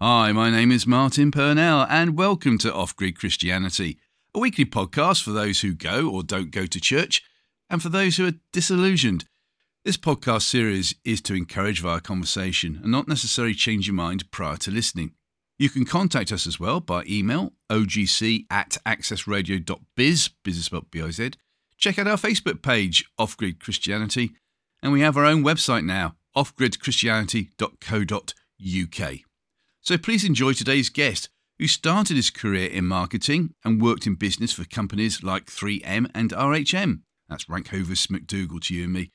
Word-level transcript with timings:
Hi, 0.00 0.30
my 0.30 0.48
name 0.48 0.70
is 0.70 0.86
Martin 0.86 1.32
Purnell, 1.32 1.84
and 1.90 2.16
welcome 2.16 2.56
to 2.58 2.72
Off 2.72 2.94
Grid 2.94 3.18
Christianity, 3.18 3.98
a 4.32 4.38
weekly 4.38 4.64
podcast 4.64 5.24
for 5.24 5.32
those 5.32 5.62
who 5.62 5.74
go 5.74 6.08
or 6.08 6.22
don't 6.22 6.52
go 6.52 6.66
to 6.66 6.80
church, 6.80 7.24
and 7.68 7.82
for 7.82 7.88
those 7.88 8.16
who 8.16 8.28
are 8.28 8.34
disillusioned. 8.52 9.24
This 9.84 9.96
podcast 9.96 10.42
series 10.42 10.94
is 11.04 11.20
to 11.22 11.34
encourage 11.34 11.80
via 11.80 11.98
conversation 11.98 12.78
and 12.80 12.92
not 12.92 13.08
necessarily 13.08 13.54
change 13.54 13.88
your 13.88 13.96
mind 13.96 14.30
prior 14.30 14.56
to 14.58 14.70
listening. 14.70 15.14
You 15.58 15.68
can 15.68 15.84
contact 15.84 16.30
us 16.30 16.46
as 16.46 16.60
well 16.60 16.78
by 16.78 17.02
email 17.08 17.54
ogc 17.68 18.44
at 18.52 18.76
accessradio.biz, 18.86 20.30
biz 20.44 20.56
is 20.56 20.70
B-I-Z. 20.92 21.30
Check 21.76 21.98
out 21.98 22.06
our 22.06 22.16
Facebook 22.16 22.62
page, 22.62 23.04
Off 23.18 23.36
Grid 23.36 23.58
Christianity, 23.58 24.30
and 24.80 24.92
we 24.92 25.00
have 25.00 25.16
our 25.16 25.24
own 25.24 25.42
website 25.42 25.84
now, 25.84 26.14
offgridchristianity.co.uk. 26.36 29.27
So 29.88 29.96
please 29.96 30.22
enjoy 30.22 30.52
today's 30.52 30.90
guest, 30.90 31.30
who 31.58 31.66
started 31.66 32.16
his 32.16 32.28
career 32.28 32.68
in 32.68 32.84
marketing 32.84 33.54
and 33.64 33.80
worked 33.80 34.06
in 34.06 34.16
business 34.16 34.52
for 34.52 34.66
companies 34.66 35.22
like 35.22 35.46
3M 35.46 36.10
and 36.14 36.28
RHM. 36.30 37.00
That's 37.26 37.48
Rank 37.48 37.68
Hovis 37.68 38.08
McDougall 38.08 38.60
to 38.64 38.74
you 38.74 38.84
and 38.84 38.92
me. 38.92 39.12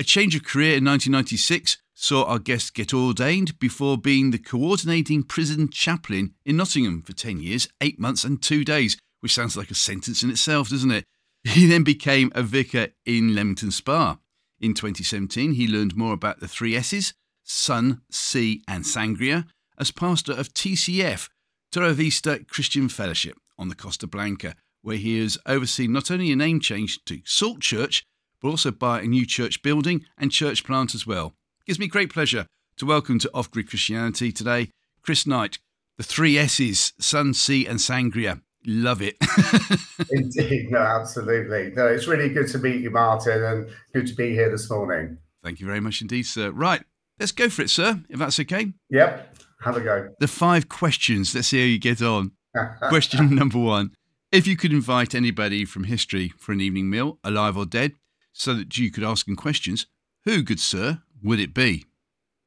A 0.00 0.04
change 0.04 0.34
of 0.34 0.42
career 0.42 0.78
in 0.78 0.86
1996 0.86 1.76
saw 1.92 2.24
our 2.24 2.38
guest 2.38 2.72
get 2.72 2.94
ordained 2.94 3.58
before 3.58 3.98
being 3.98 4.30
the 4.30 4.38
coordinating 4.38 5.22
prison 5.22 5.68
chaplain 5.68 6.32
in 6.46 6.56
Nottingham 6.56 7.02
for 7.02 7.12
10 7.12 7.40
years, 7.40 7.68
8 7.82 8.00
months, 8.00 8.24
and 8.24 8.42
2 8.42 8.64
days, 8.64 8.96
which 9.20 9.34
sounds 9.34 9.54
like 9.54 9.70
a 9.70 9.74
sentence 9.74 10.22
in 10.22 10.30
itself, 10.30 10.70
doesn't 10.70 10.92
it? 10.92 11.04
He 11.44 11.66
then 11.66 11.84
became 11.84 12.32
a 12.34 12.42
vicar 12.42 12.88
in 13.04 13.34
Leamington 13.34 13.70
Spa. 13.70 14.16
In 14.62 14.72
2017, 14.72 15.52
he 15.52 15.68
learned 15.68 15.94
more 15.94 16.14
about 16.14 16.40
the 16.40 16.48
three 16.48 16.74
S's 16.74 17.12
Sun, 17.44 18.00
Sea, 18.10 18.62
and 18.66 18.84
Sangria 18.84 19.44
as 19.78 19.90
pastor 19.90 20.32
of 20.32 20.52
TCF, 20.54 21.28
Torrevieja 21.72 22.48
Christian 22.48 22.88
Fellowship, 22.88 23.36
on 23.58 23.68
the 23.68 23.74
Costa 23.74 24.06
Blanca, 24.06 24.54
where 24.82 24.96
he 24.96 25.20
has 25.20 25.38
overseen 25.46 25.92
not 25.92 26.10
only 26.10 26.30
a 26.32 26.36
name 26.36 26.60
change 26.60 27.04
to 27.04 27.20
Salt 27.24 27.60
Church, 27.60 28.04
but 28.40 28.48
also 28.48 28.70
by 28.70 29.00
a 29.00 29.06
new 29.06 29.26
church 29.26 29.62
building 29.62 30.04
and 30.16 30.30
church 30.30 30.64
plant 30.64 30.94
as 30.94 31.06
well. 31.06 31.34
It 31.60 31.66
gives 31.66 31.78
me 31.78 31.88
great 31.88 32.12
pleasure 32.12 32.46
to 32.76 32.86
welcome 32.86 33.18
to 33.18 33.30
Off 33.34 33.50
Grid 33.50 33.68
Christianity 33.68 34.30
today 34.30 34.70
Chris 35.02 35.26
Knight, 35.26 35.58
the 35.96 36.02
three 36.02 36.36
S's 36.38 36.92
Sun, 36.98 37.34
Sea, 37.34 37.66
and 37.66 37.78
Sangria. 37.78 38.42
Love 38.66 39.00
it. 39.00 39.16
Indeed, 40.10 40.70
no, 40.70 40.78
absolutely. 40.78 41.72
No, 41.76 41.86
it's 41.86 42.08
really 42.08 42.28
good 42.28 42.48
to 42.48 42.58
meet 42.58 42.80
you, 42.80 42.90
Martin, 42.90 43.42
and 43.42 43.68
good 43.92 44.08
to 44.08 44.14
be 44.14 44.30
here 44.30 44.50
this 44.50 44.68
morning. 44.68 45.18
Thank 45.44 45.60
you 45.60 45.66
very 45.66 45.78
much 45.80 46.00
indeed, 46.00 46.24
sir. 46.24 46.50
Right, 46.50 46.82
let's 47.20 47.30
go 47.30 47.48
for 47.48 47.62
it, 47.62 47.70
sir, 47.70 48.00
if 48.08 48.18
that's 48.18 48.40
okay. 48.40 48.72
Yep, 48.90 49.36
have 49.60 49.76
a 49.76 49.80
go. 49.80 50.08
The 50.20 50.28
five 50.28 50.68
questions. 50.68 51.34
Let's 51.34 51.48
see 51.48 51.60
how 51.60 51.66
you 51.66 51.78
get 51.78 52.02
on. 52.02 52.32
Question 52.88 53.34
number 53.34 53.58
one 53.58 53.92
If 54.32 54.46
you 54.46 54.56
could 54.56 54.72
invite 54.72 55.14
anybody 55.14 55.64
from 55.64 55.84
history 55.84 56.32
for 56.38 56.52
an 56.52 56.60
evening 56.60 56.88
meal, 56.88 57.18
alive 57.22 57.56
or 57.56 57.66
dead, 57.66 57.92
so 58.32 58.54
that 58.54 58.76
you 58.78 58.90
could 58.90 59.04
ask 59.04 59.26
them 59.26 59.36
questions, 59.36 59.86
who, 60.24 60.42
good 60.42 60.60
sir, 60.60 61.02
would 61.22 61.40
it 61.40 61.54
be? 61.54 61.84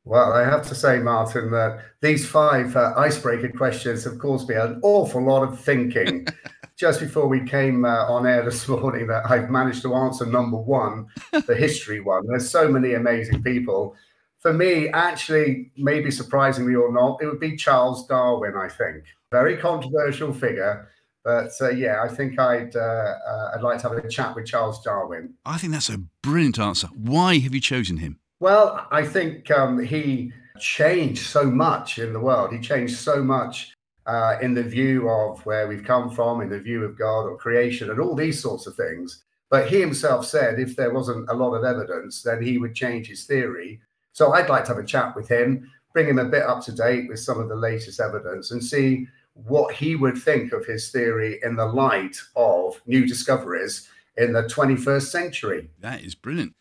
Well, 0.05 0.33
I 0.33 0.43
have 0.43 0.67
to 0.69 0.75
say, 0.75 0.99
Martin, 0.99 1.51
that 1.51 1.81
these 2.01 2.27
five 2.27 2.75
uh, 2.75 2.93
icebreaker 2.97 3.49
questions 3.49 4.03
have 4.05 4.17
caused 4.17 4.49
me 4.49 4.55
an 4.55 4.79
awful 4.81 5.23
lot 5.23 5.43
of 5.43 5.59
thinking. 5.59 6.27
Just 6.77 7.01
before 7.01 7.27
we 7.27 7.45
came 7.45 7.83
uh, 7.83 8.05
on 8.05 8.25
air 8.25 8.43
this 8.43 8.67
morning, 8.67 9.07
that 9.07 9.29
I've 9.29 9.49
managed 9.49 9.81
to 9.81 9.93
answer 9.93 10.25
number 10.25 10.57
one, 10.57 11.07
the 11.31 11.55
history 11.55 11.99
one. 11.99 12.25
There's 12.25 12.49
so 12.49 12.69
many 12.69 12.93
amazing 12.93 13.43
people. 13.43 13.95
For 14.39 14.53
me, 14.53 14.87
actually, 14.89 15.71
maybe 15.75 16.11
surprisingly 16.11 16.75
or 16.75 16.91
not, 16.93 17.21
it 17.21 17.25
would 17.25 17.41
be 17.41 17.57
Charles 17.57 18.07
Darwin, 18.07 18.53
I 18.55 18.69
think. 18.69 19.03
Very 19.31 19.57
controversial 19.57 20.33
figure. 20.33 20.89
But 21.25 21.51
uh, 21.61 21.69
yeah, 21.71 22.01
I 22.01 22.07
think 22.07 22.39
I'd 22.39 22.75
uh, 22.75 22.79
uh, 22.79 23.51
I'd 23.53 23.61
like 23.61 23.81
to 23.81 23.89
have 23.89 23.97
a 23.97 24.07
chat 24.07 24.35
with 24.35 24.45
Charles 24.45 24.81
Darwin. 24.81 25.33
I 25.45 25.57
think 25.57 25.73
that's 25.73 25.89
a 25.89 25.97
brilliant 26.23 26.57
answer. 26.57 26.87
Why 26.87 27.39
have 27.39 27.53
you 27.53 27.59
chosen 27.59 27.97
him? 27.97 28.19
Well, 28.39 28.87
I 28.89 29.05
think 29.05 29.51
um, 29.51 29.79
he 29.79 30.31
changed 30.59 31.25
so 31.25 31.43
much 31.43 31.99
in 31.99 32.13
the 32.13 32.19
world. 32.19 32.53
He 32.53 32.59
changed 32.59 32.97
so 32.97 33.21
much 33.21 33.73
uh, 34.05 34.37
in 34.41 34.53
the 34.53 34.63
view 34.63 35.09
of 35.09 35.45
where 35.45 35.67
we've 35.67 35.83
come 35.83 36.09
from, 36.09 36.41
in 36.41 36.49
the 36.49 36.59
view 36.59 36.85
of 36.85 36.97
God 36.97 37.23
or 37.25 37.37
creation, 37.37 37.91
and 37.91 37.99
all 37.99 38.15
these 38.15 38.41
sorts 38.41 38.65
of 38.65 38.75
things. 38.75 39.23
But 39.49 39.67
he 39.67 39.81
himself 39.81 40.25
said 40.25 40.59
if 40.59 40.75
there 40.75 40.93
wasn't 40.93 41.29
a 41.29 41.33
lot 41.33 41.53
of 41.53 41.65
evidence, 41.65 42.21
then 42.21 42.41
he 42.41 42.57
would 42.57 42.75
change 42.75 43.07
his 43.07 43.25
theory. 43.25 43.81
So 44.13 44.33
I'd 44.33 44.49
like 44.49 44.65
to 44.65 44.69
have 44.69 44.83
a 44.83 44.85
chat 44.85 45.15
with 45.15 45.27
him, 45.27 45.71
bring 45.93 46.07
him 46.07 46.19
a 46.19 46.25
bit 46.25 46.43
up 46.43 46.63
to 46.65 46.71
date 46.71 47.07
with 47.07 47.19
some 47.19 47.39
of 47.39 47.49
the 47.49 47.55
latest 47.55 47.99
evidence, 47.99 48.51
and 48.51 48.63
see 48.63 49.07
what 49.33 49.73
he 49.73 49.95
would 49.95 50.17
think 50.17 50.51
of 50.51 50.65
his 50.65 50.91
theory 50.91 51.39
in 51.43 51.55
the 51.55 51.65
light 51.65 52.17
of 52.35 52.81
new 52.85 53.07
discoveries 53.07 53.87
in 54.17 54.33
the 54.33 54.43
21st 54.43 55.03
century. 55.03 55.69
That 55.79 56.03
is 56.03 56.15
brilliant. 56.15 56.53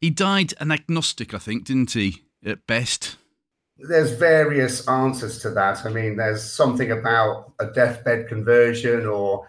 He 0.00 0.10
died 0.10 0.54
an 0.60 0.72
agnostic, 0.72 1.34
I 1.34 1.38
think, 1.38 1.64
didn't 1.64 1.92
he, 1.92 2.22
at 2.44 2.66
best? 2.66 3.16
There's 3.76 4.12
various 4.12 4.86
answers 4.88 5.38
to 5.40 5.50
that. 5.50 5.84
I 5.84 5.90
mean, 5.90 6.16
there's 6.16 6.42
something 6.42 6.90
about 6.90 7.52
a 7.58 7.66
deathbed 7.66 8.28
conversion, 8.28 9.06
or, 9.06 9.48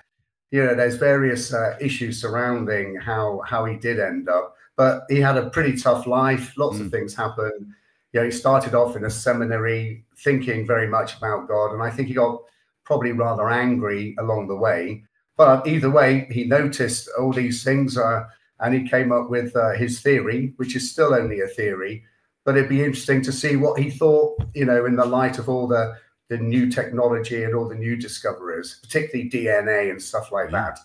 you 0.51 0.63
know, 0.63 0.75
there's 0.75 0.95
various 0.95 1.53
uh, 1.53 1.77
issues 1.79 2.19
surrounding 2.19 2.95
how, 2.95 3.41
how 3.45 3.65
he 3.65 3.77
did 3.77 3.99
end 3.99 4.27
up. 4.27 4.55
But 4.77 5.03
he 5.09 5.19
had 5.19 5.37
a 5.37 5.49
pretty 5.49 5.77
tough 5.77 6.07
life. 6.07 6.57
Lots 6.57 6.77
mm. 6.77 6.85
of 6.85 6.91
things 6.91 7.15
happened. 7.15 7.73
You 8.13 8.19
know, 8.19 8.25
he 8.25 8.31
started 8.31 8.73
off 8.73 8.95
in 8.95 9.05
a 9.05 9.09
seminary 9.09 10.05
thinking 10.19 10.67
very 10.67 10.87
much 10.87 11.17
about 11.17 11.47
God. 11.47 11.73
And 11.73 11.81
I 11.81 11.89
think 11.89 12.07
he 12.07 12.13
got 12.13 12.41
probably 12.83 13.11
rather 13.11 13.49
angry 13.49 14.15
along 14.19 14.47
the 14.47 14.55
way. 14.55 15.03
But 15.37 15.67
either 15.67 15.89
way, 15.89 16.27
he 16.31 16.45
noticed 16.45 17.09
all 17.17 17.31
these 17.31 17.63
things. 17.63 17.97
Uh, 17.97 18.25
and 18.61 18.73
he 18.73 18.87
came 18.87 19.11
up 19.11 19.29
with 19.29 19.55
uh, 19.55 19.71
his 19.71 20.01
theory, 20.01 20.53
which 20.57 20.75
is 20.75 20.91
still 20.91 21.13
only 21.13 21.41
a 21.41 21.47
theory. 21.47 22.03
But 22.45 22.57
it'd 22.57 22.69
be 22.69 22.83
interesting 22.83 23.21
to 23.23 23.31
see 23.31 23.55
what 23.55 23.79
he 23.79 23.89
thought, 23.89 24.43
you 24.53 24.65
know, 24.65 24.85
in 24.85 24.95
the 24.95 25.05
light 25.05 25.37
of 25.37 25.49
all 25.49 25.67
the 25.67 25.95
the 26.29 26.37
new 26.37 26.71
technology 26.71 27.43
and 27.43 27.53
all 27.53 27.67
the 27.67 27.75
new 27.75 27.97
discoveries, 27.97 28.79
particularly 28.81 29.29
DNA 29.29 29.91
and 29.91 30.01
stuff 30.01 30.31
like 30.31 30.49
that, 30.49 30.79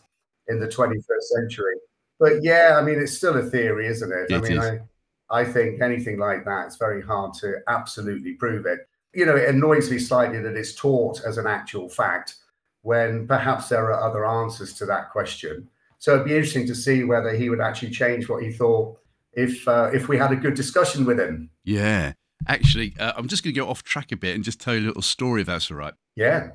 in 0.49 0.59
the 0.59 0.67
21st 0.67 1.23
century. 1.37 1.77
But 2.19 2.43
yeah, 2.43 2.79
I 2.81 2.83
mean, 2.83 2.99
it's 2.99 3.17
still 3.17 3.37
a 3.37 3.43
theory, 3.43 3.87
isn't 3.87 4.11
it? 4.11 4.31
it 4.31 4.37
I 4.37 4.41
mean. 4.41 4.59
I 4.59 4.81
I 5.29 5.45
think 5.45 5.81
anything 5.81 6.19
like 6.19 6.45
that, 6.45 6.67
it's 6.67 6.77
very 6.77 7.03
hard 7.03 7.35
to 7.41 7.57
absolutely 7.69 8.35
prove 8.35 8.67
it. 8.67 8.89
You 9.13 9.27
know, 9.27 9.37
it 9.37 9.49
annoys 9.49 9.91
me 9.91 9.99
slightly 9.99 10.41
that 10.41 10.57
it's 10.57 10.75
taught 10.75 11.23
as 11.25 11.39
an 11.39 11.47
actual 11.47 11.89
fact 11.89 12.37
when 12.83 13.27
perhaps 13.27 13.69
there 13.69 13.91
are 13.91 14.09
other 14.09 14.25
answers 14.25 14.73
to 14.75 14.87
that 14.87 15.11
question. 15.11 15.69
So 15.99 16.15
it'd 16.15 16.27
be 16.27 16.35
interesting 16.35 16.67
to 16.69 16.75
see 16.75 17.03
whether 17.05 17.35
he 17.35 17.49
would 17.49 17.61
actually 17.61 17.91
change 17.91 18.29
what 18.29 18.43
he 18.43 18.53
thought 18.53 18.99
if 19.33 19.67
uh, 19.67 19.91
if 19.93 20.09
we 20.09 20.17
had 20.17 20.33
a 20.33 20.37
good 20.37 20.55
discussion 20.55 21.05
with 21.05 21.19
him. 21.19 21.51
Yeah. 21.65 22.13
Actually, 22.47 22.95
uh, 23.01 23.15
I'm 23.17 23.29
just 23.29 23.43
going 23.43 23.55
to 23.55 23.61
go 23.61 23.69
off 23.69 23.83
track 23.83 24.13
a 24.13 24.17
bit 24.17 24.35
and 24.35 24.45
just 24.45 24.61
tell 24.61 24.75
you 24.75 24.81
a 24.81 24.89
little 24.89 25.03
story 25.03 25.41
if 25.41 25.47
that's 25.49 25.71
all 25.71 25.77
right. 25.79 25.95
Yeah. 26.15 26.51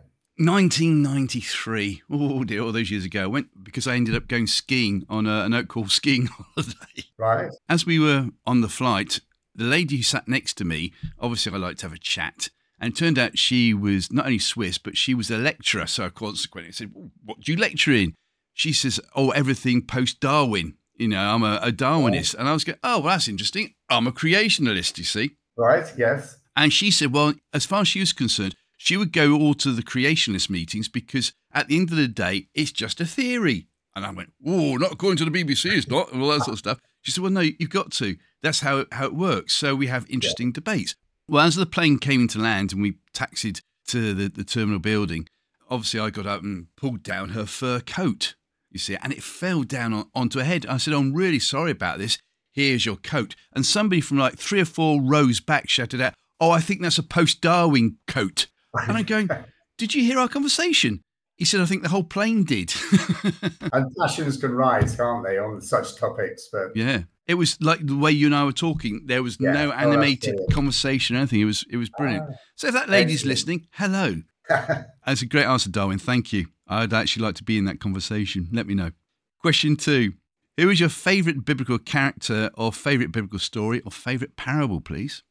1993. 0.45 2.03
Oh 2.09 2.43
dear, 2.43 2.61
all 2.61 2.71
those 2.71 2.91
years 2.91 3.05
ago. 3.05 3.23
I 3.23 3.27
went 3.27 3.63
because 3.63 3.87
I 3.87 3.95
ended 3.95 4.15
up 4.15 4.27
going 4.27 4.47
skiing 4.47 5.05
on 5.09 5.27
a, 5.27 5.43
an 5.43 5.53
Oak 5.53 5.71
Hall 5.71 5.87
skiing 5.89 6.27
holiday. 6.27 7.05
Right. 7.17 7.51
As 7.69 7.85
we 7.85 7.99
were 7.99 8.29
on 8.45 8.61
the 8.61 8.69
flight, 8.69 9.19
the 9.55 9.65
lady 9.65 9.97
who 9.97 10.03
sat 10.03 10.27
next 10.27 10.55
to 10.55 10.65
me, 10.65 10.93
obviously 11.19 11.53
I 11.53 11.57
like 11.57 11.77
to 11.77 11.85
have 11.85 11.93
a 11.93 11.99
chat. 11.99 12.49
And 12.79 12.93
it 12.93 12.97
turned 12.97 13.19
out 13.19 13.37
she 13.37 13.75
was 13.75 14.11
not 14.11 14.25
only 14.25 14.39
Swiss, 14.39 14.79
but 14.79 14.97
she 14.97 15.13
was 15.13 15.29
a 15.29 15.37
lecturer. 15.37 15.85
So 15.85 16.09
consequently, 16.09 16.69
I 16.69 16.71
said, 16.71 16.91
What 17.23 17.41
do 17.41 17.51
you 17.51 17.57
lecture 17.57 17.91
in? 17.91 18.15
she 18.53 18.73
says, 18.73 18.99
"Oh, 19.15 19.31
everything 19.31 19.81
post 19.81 20.19
Darwin." 20.19 20.75
You 20.95 21.07
know, 21.07 21.19
I'm 21.19 21.43
a, 21.43 21.59
a 21.63 21.71
Darwinist, 21.71 22.35
oh. 22.35 22.39
and 22.39 22.49
I 22.49 22.53
was 22.53 22.63
going, 22.63 22.77
"Oh, 22.83 22.99
well, 22.99 23.13
that's 23.13 23.27
interesting. 23.27 23.73
I'm 23.89 24.07
a 24.07 24.11
creationalist." 24.11 24.97
You 24.97 25.03
see, 25.03 25.31
right? 25.57 25.91
Yes. 25.97 26.37
And 26.55 26.71
she 26.71 26.91
said, 26.91 27.13
"Well, 27.13 27.33
as 27.53 27.65
far 27.65 27.81
as 27.81 27.87
she 27.87 27.99
was 27.99 28.13
concerned, 28.13 28.55
she 28.81 28.97
would 28.97 29.13
go 29.13 29.33
all 29.33 29.53
to 29.55 29.71
the 29.71 29.83
creationist 29.83 30.49
meetings 30.49 30.87
because 30.87 31.33
at 31.53 31.67
the 31.67 31.77
end 31.77 31.91
of 31.91 31.97
the 31.97 32.07
day, 32.07 32.47
it's 32.53 32.71
just 32.71 33.01
a 33.01 33.05
theory." 33.05 33.67
And 33.95 34.05
I 34.05 34.11
went, 34.11 34.33
"Oh, 34.45 34.77
not 34.77 34.93
according 34.93 35.17
to 35.17 35.29
the 35.29 35.43
BBC, 35.43 35.71
it's 35.71 35.87
not," 35.87 36.11
and 36.11 36.21
all 36.21 36.29
that 36.29 36.39
sort 36.39 36.53
of 36.53 36.59
stuff. 36.59 36.79
She 37.01 37.11
said, 37.11 37.21
"Well, 37.21 37.31
no, 37.31 37.41
you've 37.41 37.69
got 37.69 37.91
to. 37.93 38.17
That's 38.41 38.61
how 38.61 38.85
how 38.91 39.05
it 39.05 39.15
works. 39.15 39.53
So 39.53 39.75
we 39.75 39.87
have 39.87 40.09
interesting 40.09 40.47
yeah. 40.47 40.55
debates." 40.55 40.95
Well, 41.27 41.45
as 41.45 41.55
the 41.55 41.65
plane 41.65 41.99
came 41.99 42.21
into 42.21 42.39
land 42.39 42.73
and 42.73 42.81
we 42.81 42.95
taxied 43.13 43.61
to 43.87 44.13
the, 44.13 44.27
the 44.29 44.43
terminal 44.43 44.79
building, 44.79 45.27
obviously 45.69 45.99
I 45.99 46.09
got 46.09 46.25
up 46.25 46.43
and 46.43 46.67
pulled 46.75 47.03
down 47.03 47.29
her 47.29 47.45
fur 47.45 47.79
coat 47.79 48.35
you 48.71 48.79
see, 48.79 48.95
and 49.01 49.11
it 49.11 49.21
fell 49.21 49.63
down 49.63 49.93
on, 49.93 50.05
onto 50.15 50.39
her 50.39 50.45
head. 50.45 50.65
I 50.65 50.77
said, 50.77 50.93
I'm 50.93 51.13
really 51.13 51.39
sorry 51.39 51.71
about 51.71 51.99
this. 51.99 52.17
Here's 52.53 52.85
your 52.85 52.95
coat. 52.95 53.35
And 53.53 53.65
somebody 53.65 54.01
from 54.01 54.17
like 54.17 54.37
three 54.37 54.61
or 54.61 54.65
four 54.65 55.01
rows 55.01 55.39
back 55.39 55.69
shouted 55.69 56.01
out, 56.01 56.13
Oh, 56.39 56.49
I 56.49 56.59
think 56.59 56.81
that's 56.81 56.97
a 56.97 57.03
post 57.03 57.41
Darwin 57.41 57.97
coat. 58.07 58.47
And 58.87 58.97
I'm 58.97 59.03
going, 59.05 59.29
Did 59.77 59.93
you 59.93 60.03
hear 60.03 60.19
our 60.19 60.27
conversation? 60.27 61.01
He 61.37 61.45
said, 61.45 61.59
I 61.61 61.65
think 61.65 61.81
the 61.81 61.89
whole 61.89 62.03
plane 62.03 62.43
did. 62.43 62.71
and 63.73 63.95
passions 63.99 64.37
can 64.37 64.51
rise, 64.51 64.95
can't 64.95 65.25
they, 65.25 65.37
on 65.39 65.59
such 65.61 65.95
topics? 65.95 66.49
But 66.51 66.75
yeah. 66.75 67.03
It 67.27 67.35
was 67.35 67.57
like 67.61 67.85
the 67.85 67.95
way 67.95 68.11
you 68.11 68.25
and 68.27 68.35
I 68.35 68.43
were 68.43 68.51
talking. 68.51 69.03
There 69.05 69.23
was 69.23 69.37
Yeah. 69.39 69.51
no 69.53 69.69
Oh, 69.69 69.73
animated 69.73 70.33
brilliant. 70.33 70.53
conversation 70.53 71.15
or 71.15 71.19
anything. 71.19 71.41
It 71.41 71.45
was 71.45 71.65
it 71.69 71.77
was 71.77 71.89
brilliant. 71.89 72.25
Ah. 72.29 72.35
so 72.55 72.67
if 72.67 72.73
that 72.73 72.89
lady's 72.89 73.25
listening, 73.25 73.67
hello. 73.71 74.21
That's 74.49 75.21
a 75.21 75.25
great 75.25 75.45
answer, 75.45 75.69
Darwin. 75.69 75.97
Thank 75.99 76.33
you. 76.33 76.47
I'd 76.67 76.93
actually 76.93 77.23
like 77.25 77.35
to 77.35 77.43
be 77.43 77.57
in 77.57 77.65
that 77.65 77.79
conversation. 77.79 78.47
Let 78.51 78.67
me 78.67 78.73
know. 78.75 78.91
Question 79.39 79.75
two. 79.77 80.13
Who 80.57 80.69
is 80.69 80.79
your 80.79 80.89
favourite 80.89 81.43
biblical 81.45 81.79
character 81.79 82.51
or 82.55 82.71
favourite 82.73 83.11
biblical 83.11 83.39
story 83.39 83.81
or 83.81 83.91
favourite 83.91 84.35
parable, 84.35 84.81
please? 84.81 85.23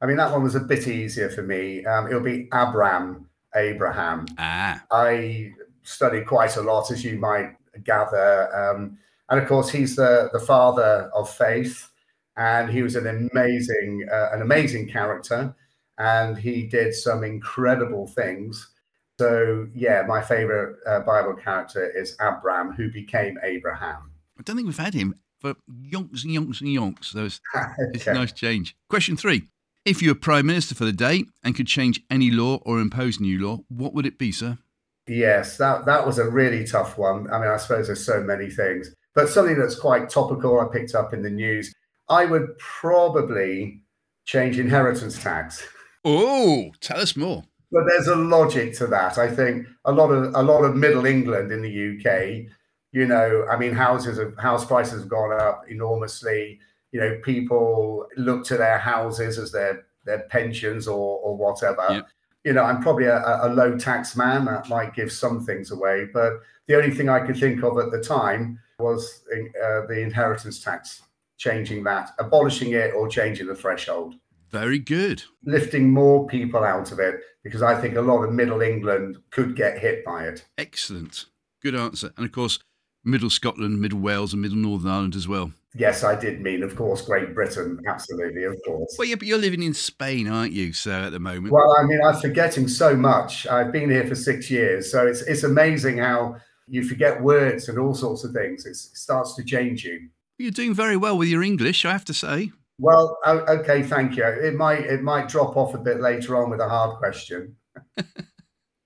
I 0.00 0.06
mean, 0.06 0.16
that 0.16 0.30
one 0.30 0.42
was 0.42 0.54
a 0.54 0.60
bit 0.60 0.86
easier 0.86 1.28
for 1.28 1.42
me. 1.42 1.84
Um, 1.84 2.06
it'll 2.06 2.20
be 2.20 2.48
Abram, 2.52 3.28
Abraham. 3.54 4.26
Ah, 4.38 4.82
I 4.90 5.52
studied 5.82 6.26
quite 6.26 6.56
a 6.56 6.62
lot, 6.62 6.90
as 6.90 7.04
you 7.04 7.18
might 7.18 7.56
gather. 7.84 8.54
Um, 8.54 8.98
and 9.28 9.40
of 9.40 9.48
course, 9.48 9.70
he's 9.70 9.96
the, 9.96 10.30
the 10.32 10.40
father 10.40 11.10
of 11.14 11.28
faith, 11.28 11.90
and 12.36 12.70
he 12.70 12.82
was 12.82 12.96
an 12.96 13.06
amazing, 13.06 14.06
uh, 14.10 14.30
an 14.32 14.42
amazing 14.42 14.88
character, 14.88 15.54
and 15.98 16.38
he 16.38 16.66
did 16.66 16.94
some 16.94 17.24
incredible 17.24 18.06
things. 18.06 18.70
So, 19.18 19.66
yeah, 19.74 20.04
my 20.06 20.22
favorite 20.22 20.76
uh, 20.86 21.00
Bible 21.00 21.34
character 21.34 21.90
is 21.90 22.16
Abram, 22.20 22.72
who 22.72 22.90
became 22.92 23.36
Abraham. 23.42 24.12
I 24.38 24.42
don't 24.42 24.54
think 24.54 24.66
we've 24.66 24.78
had 24.78 24.94
him 24.94 25.16
for 25.40 25.54
yonks 25.68 26.24
and 26.24 26.32
yonks 26.32 26.60
and 26.60 26.70
yonks. 26.70 27.06
So 27.06 27.24
it's, 27.24 27.40
it's 27.92 28.06
a 28.06 28.14
nice 28.14 28.32
change. 28.32 28.76
Question 28.88 29.16
three. 29.16 29.48
If 29.88 30.02
you 30.02 30.10
were 30.10 30.14
Prime 30.14 30.44
Minister 30.46 30.74
for 30.74 30.84
the 30.84 30.92
day 30.92 31.24
and 31.42 31.54
could 31.56 31.66
change 31.66 32.02
any 32.10 32.30
law 32.30 32.56
or 32.66 32.78
impose 32.78 33.18
new 33.20 33.38
law, 33.40 33.60
what 33.68 33.94
would 33.94 34.04
it 34.04 34.18
be, 34.18 34.30
sir? 34.32 34.58
Yes, 35.06 35.56
that 35.56 35.86
that 35.86 36.06
was 36.06 36.18
a 36.18 36.28
really 36.28 36.66
tough 36.66 36.98
one. 36.98 37.32
I 37.32 37.38
mean, 37.40 37.48
I 37.48 37.56
suppose 37.56 37.86
there's 37.86 38.04
so 38.04 38.20
many 38.22 38.50
things, 38.50 38.94
but 39.14 39.30
something 39.30 39.58
that's 39.58 39.74
quite 39.74 40.10
topical. 40.10 40.60
I 40.60 40.66
picked 40.70 40.94
up 40.94 41.14
in 41.14 41.22
the 41.22 41.30
news. 41.30 41.72
I 42.10 42.26
would 42.26 42.58
probably 42.58 43.80
change 44.26 44.58
inheritance 44.58 45.22
tax, 45.22 45.66
Oh, 46.04 46.70
tell 46.80 47.00
us 47.00 47.16
more. 47.16 47.44
but 47.72 47.84
there's 47.88 48.08
a 48.08 48.16
logic 48.16 48.74
to 48.74 48.86
that. 48.88 49.16
I 49.16 49.28
think 49.30 49.66
a 49.86 49.92
lot 49.92 50.10
of 50.10 50.34
a 50.34 50.42
lot 50.42 50.64
of 50.64 50.76
Middle 50.76 51.06
England 51.06 51.50
in 51.50 51.62
the 51.62 51.74
UK, 51.96 52.52
you 52.92 53.06
know, 53.06 53.46
I 53.50 53.56
mean, 53.56 53.72
houses 53.72 54.18
have 54.18 54.36
house 54.38 54.66
prices 54.66 55.00
have 55.00 55.08
gone 55.08 55.32
up 55.40 55.64
enormously. 55.68 56.60
You 56.92 57.00
know, 57.00 57.18
people 57.22 58.06
look 58.16 58.44
to 58.46 58.56
their 58.56 58.78
houses 58.78 59.38
as 59.38 59.52
their 59.52 59.84
their 60.04 60.20
pensions 60.30 60.88
or 60.88 61.18
or 61.18 61.36
whatever. 61.36 61.86
Yep. 61.90 62.08
you 62.44 62.52
know, 62.54 62.62
I'm 62.62 62.80
probably 62.82 63.06
a, 63.06 63.18
a 63.42 63.48
low 63.52 63.76
tax 63.76 64.16
man. 64.16 64.44
That 64.46 64.68
might 64.68 64.94
give 64.94 65.12
some 65.12 65.44
things 65.44 65.70
away. 65.70 66.06
But 66.12 66.40
the 66.66 66.76
only 66.76 66.90
thing 66.90 67.08
I 67.08 67.20
could 67.26 67.36
think 67.36 67.62
of 67.62 67.78
at 67.78 67.90
the 67.90 68.00
time 68.02 68.58
was 68.78 69.22
uh, 69.32 69.86
the 69.88 70.00
inheritance 70.00 70.62
tax, 70.62 71.02
changing 71.36 71.82
that, 71.84 72.10
abolishing 72.18 72.72
it 72.72 72.92
or 72.94 73.08
changing 73.08 73.48
the 73.48 73.54
threshold, 73.54 74.14
Very 74.50 74.78
good. 74.78 75.22
lifting 75.44 75.90
more 75.90 76.26
people 76.28 76.62
out 76.62 76.92
of 76.92 77.00
it, 77.00 77.16
because 77.42 77.60
I 77.62 77.78
think 77.80 77.96
a 77.96 78.00
lot 78.00 78.22
of 78.22 78.32
middle 78.32 78.62
England 78.62 79.18
could 79.30 79.56
get 79.56 79.78
hit 79.78 80.04
by 80.04 80.28
it. 80.28 80.44
Excellent. 80.56 81.26
Good 81.60 81.74
answer. 81.74 82.12
And 82.16 82.24
of 82.24 82.30
course, 82.32 82.60
Middle 83.04 83.30
Scotland, 83.30 83.80
Middle 83.80 83.98
Wales, 84.00 84.32
and 84.32 84.40
Middle 84.42 84.58
Northern 84.58 84.90
Ireland 84.90 85.16
as 85.16 85.26
well. 85.26 85.52
Yes, 85.74 86.02
I 86.02 86.18
did 86.18 86.40
mean, 86.40 86.62
of 86.62 86.74
course, 86.76 87.02
Great 87.02 87.34
Britain. 87.34 87.78
Absolutely, 87.86 88.44
of 88.44 88.56
course. 88.66 88.96
Well, 88.98 89.06
yeah, 89.06 89.16
but 89.16 89.26
you're 89.26 89.38
living 89.38 89.62
in 89.62 89.74
Spain, 89.74 90.26
aren't 90.26 90.52
you, 90.52 90.72
sir, 90.72 90.92
at 90.92 91.12
the 91.12 91.20
moment? 91.20 91.52
Well, 91.52 91.76
I 91.78 91.84
mean, 91.84 92.00
I'm 92.02 92.18
forgetting 92.18 92.68
so 92.68 92.96
much. 92.96 93.46
I've 93.46 93.70
been 93.70 93.90
here 93.90 94.06
for 94.06 94.14
six 94.14 94.50
years, 94.50 94.90
so 94.90 95.06
it's 95.06 95.22
it's 95.22 95.42
amazing 95.42 95.98
how 95.98 96.36
you 96.66 96.84
forget 96.84 97.22
words 97.22 97.68
and 97.68 97.78
all 97.78 97.94
sorts 97.94 98.24
of 98.24 98.32
things. 98.32 98.64
It's, 98.64 98.86
it 98.86 98.96
starts 98.96 99.34
to 99.36 99.44
change 99.44 99.84
you. 99.84 100.08
You're 100.38 100.52
doing 100.52 100.74
very 100.74 100.96
well 100.96 101.18
with 101.18 101.28
your 101.28 101.42
English, 101.42 101.84
I 101.84 101.92
have 101.92 102.04
to 102.06 102.14
say. 102.14 102.50
Well, 102.78 103.18
okay, 103.26 103.82
thank 103.82 104.16
you. 104.16 104.24
It 104.24 104.54
might 104.54 104.80
it 104.80 105.02
might 105.02 105.28
drop 105.28 105.56
off 105.56 105.74
a 105.74 105.78
bit 105.78 106.00
later 106.00 106.36
on 106.36 106.48
with 106.50 106.60
a 106.60 106.68
hard 106.68 106.96
question. 106.96 107.56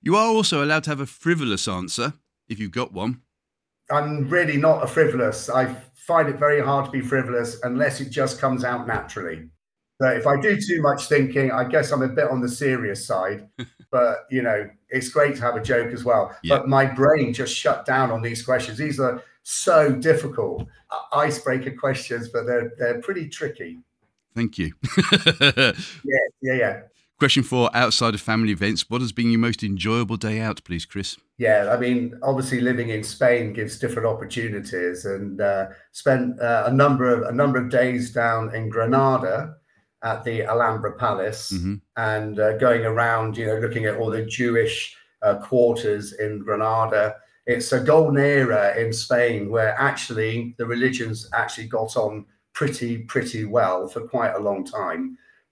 You 0.03 0.17
are 0.17 0.27
also 0.27 0.65
allowed 0.65 0.83
to 0.85 0.91
have 0.91 1.01
a 1.01 1.07
frivolous 1.07 1.69
answer 1.69 2.15
if 2.49 2.59
you've 2.59 2.73
got 2.73 2.93
one. 2.93 3.23
I'm 3.91 4.29
really 4.29 4.57
not 4.57 4.83
a 4.83 4.89
frivolous. 4.89 5.49
I 5.49 5.77
find 6.13 6.29
it 6.29 6.39
very 6.39 6.61
hard 6.61 6.85
to 6.85 6.91
be 6.91 7.01
frivolous 7.01 7.59
unless 7.63 8.01
it 8.03 8.11
just 8.11 8.39
comes 8.39 8.65
out 8.65 8.87
naturally. 8.87 9.49
So 9.99 10.09
if 10.09 10.27
I 10.27 10.39
do 10.39 10.61
too 10.61 10.83
much 10.83 11.07
thinking, 11.07 11.51
I 11.51 11.65
guess 11.65 11.91
I'm 11.91 12.03
a 12.03 12.09
bit 12.09 12.31
on 12.31 12.43
the 12.43 12.49
serious 12.49 13.07
side. 13.07 13.49
but 13.91 14.27
you 14.31 14.43
know, 14.43 14.69
it's 14.91 15.09
great 15.09 15.37
to 15.37 15.43
have 15.43 15.57
a 15.57 15.63
joke 15.63 15.93
as 15.93 16.05
well. 16.05 16.37
Yeah. 16.43 16.59
But 16.59 16.69
my 16.69 16.85
brain 16.85 17.33
just 17.33 17.55
shut 17.55 17.87
down 17.87 18.11
on 18.11 18.21
these 18.21 18.43
questions. 18.43 18.77
These 18.77 19.01
are 19.01 19.23
so 19.43 19.91
difficult 19.93 20.69
icebreaker 21.15 21.71
questions, 21.71 22.29
but 22.29 22.45
they're 22.45 22.73
they're 22.79 23.01
pretty 23.01 23.29
tricky. 23.29 23.81
Thank 24.35 24.59
you. 24.59 24.73
Yeah, 26.05 26.27
yeah, 26.43 26.55
yeah. 26.55 26.81
Question 27.19 27.45
four 27.45 27.71
outside 27.73 28.15
of 28.15 28.21
family 28.21 28.51
events, 28.51 28.91
what 28.91 29.01
has 29.01 29.13
been 29.13 29.31
your 29.31 29.39
most 29.39 29.63
enjoyable 29.63 30.17
day 30.17 30.41
out, 30.41 30.65
please, 30.65 30.85
Chris? 30.85 31.17
Yeah, 31.43 31.61
I 31.75 31.77
mean, 31.85 32.01
obviously 32.23 32.61
living 32.61 32.91
in 32.91 33.03
Spain 33.03 33.53
gives 33.53 33.77
different 33.81 34.07
opportunities, 34.15 35.05
and 35.07 35.41
uh, 35.41 35.65
spent 35.91 36.41
uh, 36.41 36.65
a 36.67 36.73
number 36.83 37.07
of 37.15 37.23
a 37.23 37.33
number 37.33 37.59
of 37.63 37.69
days 37.69 38.13
down 38.13 38.55
in 38.55 38.69
Granada 38.69 39.57
at 40.05 40.23
the 40.25 40.37
Alhambra 40.53 40.93
Palace, 41.05 41.51
Mhm. 41.53 41.81
and 41.97 42.39
uh, 42.39 42.57
going 42.59 42.85
around, 42.93 43.37
you 43.39 43.47
know, 43.47 43.59
looking 43.65 43.87
at 43.87 43.97
all 43.97 44.11
the 44.11 44.25
Jewish 44.41 44.77
uh, 45.27 45.35
quarters 45.49 46.05
in 46.25 46.31
Granada. 46.47 47.17
It's 47.47 47.73
a 47.73 47.81
golden 47.81 48.19
era 48.39 48.65
in 48.83 48.93
Spain 48.93 49.51
where 49.55 49.75
actually 49.91 50.55
the 50.59 50.67
religions 50.75 51.29
actually 51.41 51.69
got 51.79 51.97
on 51.97 52.25
pretty 52.53 52.93
pretty 53.15 53.45
well 53.45 53.89
for 53.89 54.01
quite 54.15 54.35
a 54.37 54.45
long 54.49 54.65
time. 54.65 55.03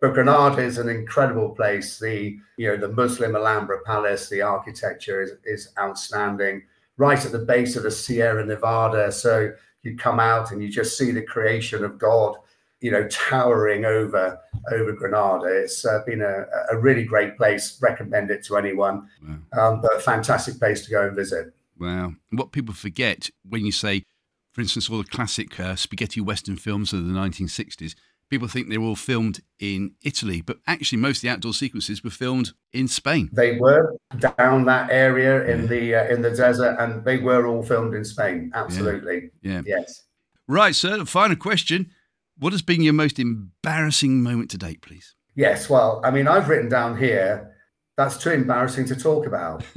But 0.01 0.15
Granada 0.15 0.63
is 0.63 0.79
an 0.79 0.89
incredible 0.89 1.51
place. 1.51 1.99
The 1.99 2.39
you 2.57 2.69
know 2.69 2.77
the 2.77 2.89
Muslim 2.93 3.37
Alhambra 3.37 3.81
Palace, 3.85 4.29
the 4.29 4.43
architecture 4.43 5.21
is, 5.23 5.33
is 5.45 5.73
outstanding. 5.79 6.63
Right 6.97 7.25
at 7.25 7.33
the 7.33 7.39
base 7.39 7.77
of 7.77 7.85
the 7.85 7.91
Sierra 7.91 8.45
Nevada, 8.45 9.11
so 9.11 9.53
you 9.83 9.97
come 9.97 10.21
out 10.21 10.53
and 10.53 10.63
you 10.63 10.71
just 10.71 10.99
see 10.99 11.11
the 11.11 11.23
creation 11.23 11.83
of 11.83 11.99
God, 11.99 12.37
you 12.81 12.91
know, 12.91 13.07
towering 13.09 13.85
over 13.85 14.39
over 14.73 14.93
Granada. 14.93 15.47
It's 15.47 15.85
uh, 15.85 16.01
been 16.07 16.23
a, 16.23 16.45
a 16.71 16.79
really 16.79 17.05
great 17.05 17.37
place. 17.37 17.79
Recommend 17.81 18.31
it 18.31 18.45
to 18.45 18.57
anyone. 18.57 19.09
Wow. 19.23 19.73
Um, 19.73 19.81
but 19.81 19.97
a 19.97 20.01
fantastic 20.01 20.59
place 20.59 20.85
to 20.87 20.91
go 20.91 21.07
and 21.07 21.17
visit. 21.17 21.53
Wow. 21.79 22.15
What 22.31 22.53
people 22.53 22.75
forget 22.75 23.31
when 23.49 23.65
you 23.65 23.73
say, 23.73 24.05
for 24.53 24.61
instance, 24.61 24.89
all 24.91 24.99
the 24.99 25.05
classic 25.05 25.59
uh, 25.59 25.77
spaghetti 25.77 26.21
western 26.21 26.57
films 26.57 26.93
of 26.93 27.07
the 27.07 27.13
1960s, 27.13 27.95
people 28.31 28.49
think 28.49 28.69
they're 28.69 28.81
all 28.81 28.97
filmed 28.97 29.41
in 29.59 29.93
Italy, 30.03 30.41
but 30.41 30.59
actually, 30.67 30.99
most 30.99 31.19
of 31.19 31.23
the 31.23 31.29
outdoor 31.29 31.53
sequences 31.53 32.03
were 32.03 32.11
filmed 32.11 32.53
in 32.73 32.89
Spain. 32.89 33.29
They 33.33 33.59
were 33.59 33.97
down 34.19 34.65
that 34.67 34.91
area 34.91 35.45
in 35.45 35.67
the 35.67 35.95
uh, 35.97 36.05
in 36.09 36.23
the 36.23 36.31
desert, 36.31 36.77
and 36.79 37.05
they 37.05 37.19
were 37.19 37.47
all 37.47 37.63
filmed 37.63 37.95
in 37.95 38.05
Spain. 38.05 38.53
Absolutely, 38.55 39.31
Yeah. 39.43 39.63
yes. 39.67 40.05
Right, 40.49 40.75
sir. 40.75 40.97
The 40.99 41.07
final 41.07 41.37
question. 41.37 41.91
What 42.39 42.53
has 42.53 42.63
been 42.63 42.81
your 42.83 42.95
most 42.95 43.19
embarrassing 43.19 44.23
moment 44.23 44.51
to 44.53 44.59
date, 44.59 44.81
please? 44.81 45.15
Yes, 45.35 45.69
well, 45.69 46.01
I 46.03 46.11
mean, 46.11 46.27
I've 46.27 46.49
written 46.49 46.71
down 46.71 46.97
here 46.97 47.55
that's 47.97 48.17
too 48.17 48.31
embarrassing 48.31 48.87
to 48.87 48.97
talk 48.97 49.27
about. 49.27 49.63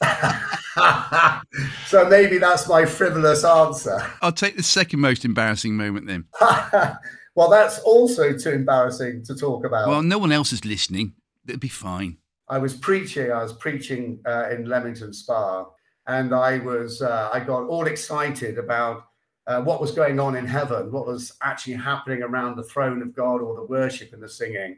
so 1.86 2.08
maybe 2.08 2.38
that's 2.38 2.68
my 2.68 2.84
frivolous 2.84 3.44
answer. 3.44 3.98
I'll 4.20 4.32
take 4.32 4.56
the 4.56 4.62
second 4.62 5.00
most 5.00 5.24
embarrassing 5.24 5.76
moment 5.76 6.06
then. 6.06 6.24
well, 7.38 7.48
that's 7.48 7.78
also 7.78 8.36
too 8.36 8.50
embarrassing 8.50 9.22
to 9.26 9.32
talk 9.32 9.64
about. 9.64 9.86
Well, 9.86 10.02
no 10.02 10.18
one 10.18 10.32
else 10.32 10.52
is 10.52 10.64
listening. 10.64 11.12
It'd 11.46 11.60
be 11.60 11.68
fine. 11.68 12.16
I 12.48 12.58
was 12.58 12.74
preaching. 12.74 13.30
I 13.30 13.40
was 13.44 13.52
preaching 13.52 14.18
uh, 14.26 14.48
in 14.50 14.68
Leamington 14.68 15.12
Spa, 15.12 15.66
and 16.08 16.34
I 16.34 16.58
was 16.58 17.00
uh, 17.00 17.30
I 17.32 17.38
got 17.38 17.68
all 17.68 17.86
excited 17.86 18.58
about 18.58 19.04
uh, 19.46 19.62
what 19.62 19.80
was 19.80 19.92
going 19.92 20.18
on 20.18 20.34
in 20.34 20.46
heaven, 20.46 20.90
what 20.90 21.06
was 21.06 21.32
actually 21.40 21.74
happening 21.74 22.24
around 22.24 22.56
the 22.56 22.64
throne 22.64 23.02
of 23.02 23.14
God, 23.14 23.40
or 23.40 23.54
the 23.54 23.66
worship 23.66 24.12
and 24.12 24.20
the 24.20 24.28
singing. 24.28 24.76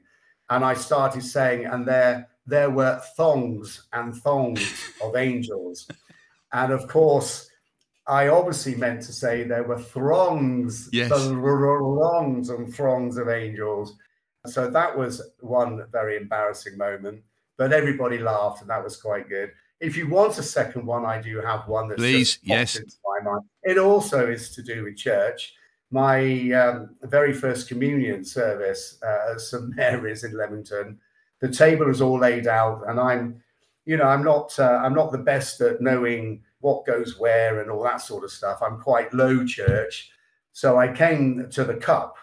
And 0.50 0.62
I 0.62 0.74
started 0.74 1.22
saying, 1.22 1.64
and 1.64 1.88
there 1.88 2.28
there 2.44 2.68
were 2.68 3.00
thongs 3.16 3.88
and 3.94 4.14
thongs 4.14 4.92
of 5.02 5.16
angels, 5.16 5.88
and 6.52 6.74
of 6.74 6.88
course. 6.88 7.49
I 8.06 8.28
obviously 8.28 8.74
meant 8.74 9.02
to 9.02 9.12
say 9.12 9.44
there 9.44 9.62
were 9.62 9.78
throngs, 9.78 10.88
Yes. 10.92 11.08
throngs 11.10 12.50
and 12.50 12.74
throngs 12.74 13.16
of 13.16 13.28
angels. 13.28 13.96
So 14.46 14.70
that 14.70 14.96
was 14.96 15.22
one 15.40 15.84
very 15.92 16.16
embarrassing 16.16 16.76
moment 16.76 17.22
but 17.60 17.74
everybody 17.74 18.16
laughed, 18.16 18.62
and 18.62 18.70
that 18.70 18.82
was 18.82 18.96
quite 18.96 19.28
good. 19.28 19.52
If 19.80 19.94
you 19.94 20.08
want 20.08 20.38
a 20.38 20.42
second 20.42 20.86
one, 20.86 21.04
I 21.04 21.20
do 21.20 21.42
have 21.42 21.68
one 21.68 21.88
that's 21.88 22.00
Please, 22.00 22.38
yes. 22.42 22.76
into 22.76 22.96
my 23.04 23.30
mind. 23.30 23.42
It 23.62 23.76
also 23.76 24.30
is 24.30 24.54
to 24.54 24.62
do 24.62 24.84
with 24.84 24.96
church. 24.96 25.52
My 25.90 26.50
um, 26.52 26.96
very 27.02 27.34
first 27.34 27.68
communion 27.68 28.24
service 28.24 28.98
uh, 29.02 29.32
at 29.32 29.42
St 29.42 29.76
Mary's 29.76 30.24
in 30.24 30.38
Leamington, 30.38 30.98
the 31.42 31.50
table 31.50 31.90
is 31.90 32.00
all 32.00 32.18
laid 32.18 32.46
out, 32.46 32.84
and 32.88 32.98
I'm, 32.98 33.42
you 33.84 33.98
know, 33.98 34.04
I'm 34.04 34.24
not, 34.24 34.58
uh, 34.58 34.80
I'm 34.82 34.94
not 34.94 35.12
the 35.12 35.18
best 35.18 35.60
at 35.60 35.82
knowing 35.82 36.42
what 36.60 36.86
goes 36.86 37.18
where 37.18 37.60
and 37.60 37.70
all 37.70 37.82
that 37.82 38.00
sort 38.00 38.24
of 38.24 38.30
stuff. 38.30 38.60
I'm 38.62 38.80
quite 38.80 39.12
low 39.14 39.44
church, 39.44 40.10
So 40.52 40.78
I 40.78 40.88
came 40.88 41.48
to 41.50 41.64
the 41.64 41.74
cup 41.74 42.16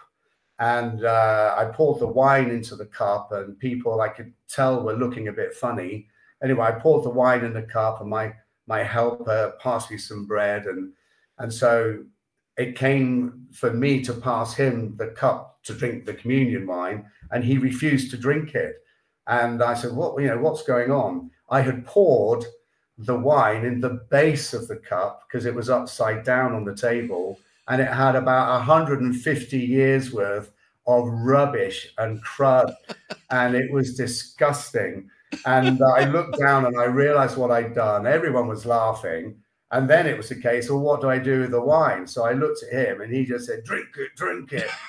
and 0.58 1.04
uh, 1.04 1.54
I 1.56 1.66
poured 1.66 2.00
the 2.00 2.06
wine 2.06 2.50
into 2.50 2.74
the 2.74 2.86
cup, 2.86 3.30
and 3.32 3.58
people 3.58 4.00
I 4.00 4.08
could 4.08 4.32
tell 4.48 4.82
were 4.82 4.94
looking 4.94 5.28
a 5.28 5.32
bit 5.32 5.54
funny. 5.54 6.08
Anyway, 6.42 6.64
I 6.64 6.72
poured 6.72 7.04
the 7.04 7.10
wine 7.10 7.44
in 7.44 7.52
the 7.52 7.62
cup, 7.62 8.00
and 8.00 8.10
my 8.10 8.34
my 8.66 8.82
helper 8.82 9.54
passed 9.60 9.90
me 9.90 9.98
some 9.98 10.26
bread, 10.26 10.66
and 10.66 10.92
and 11.38 11.52
so 11.52 12.04
it 12.56 12.76
came 12.76 13.46
for 13.52 13.72
me 13.72 14.02
to 14.02 14.12
pass 14.12 14.54
him 14.54 14.96
the 14.96 15.08
cup 15.08 15.60
to 15.62 15.74
drink 15.74 16.04
the 16.04 16.14
communion 16.14 16.66
wine, 16.66 17.06
and 17.30 17.44
he 17.44 17.58
refused 17.58 18.10
to 18.10 18.16
drink 18.16 18.54
it. 18.54 18.76
And 19.28 19.62
I 19.62 19.74
said, 19.74 19.92
"What? 19.92 20.20
You 20.20 20.28
know, 20.28 20.38
what's 20.38 20.64
going 20.64 20.90
on?" 20.90 21.30
I 21.50 21.60
had 21.60 21.86
poured 21.86 22.44
the 22.98 23.14
wine 23.14 23.64
in 23.64 23.80
the 23.80 24.00
base 24.10 24.52
of 24.52 24.66
the 24.66 24.76
cup 24.76 25.22
because 25.26 25.46
it 25.46 25.54
was 25.54 25.70
upside 25.70 26.24
down 26.24 26.52
on 26.52 26.64
the 26.64 26.74
table 26.74 27.38
and 27.68 27.80
it 27.80 27.88
had 27.88 28.16
about 28.16 28.58
150 28.58 29.58
years 29.58 30.12
worth 30.12 30.50
of 30.86 31.06
rubbish 31.06 31.92
and 31.98 32.22
crud 32.24 32.74
and 33.30 33.54
it 33.54 33.70
was 33.72 33.94
disgusting. 33.94 35.08
And 35.44 35.80
uh, 35.80 35.86
i 35.96 36.06
looked 36.06 36.38
down 36.38 36.64
and 36.64 36.78
i 36.78 36.84
realized 36.84 37.36
what 37.36 37.50
i'd 37.50 37.74
done. 37.74 38.06
Everyone 38.06 38.48
was 38.48 38.66
laughing. 38.66 39.36
And 39.70 39.88
then 39.88 40.06
it 40.06 40.16
was 40.16 40.30
a 40.30 40.40
case 40.40 40.68
well 40.68 40.80
what 40.80 41.00
do 41.00 41.08
i 41.08 41.18
do 41.18 41.42
with 41.42 41.52
the 41.52 41.62
wine? 41.62 42.06
So 42.06 42.24
i 42.24 42.32
looked 42.32 42.64
at 42.64 42.72
him 42.72 43.02
and 43.02 43.12
he 43.12 43.24
just 43.24 43.46
said 43.46 43.64
drink 43.64 43.88
it 43.96 44.16
drink 44.16 44.52
it. 44.52 44.70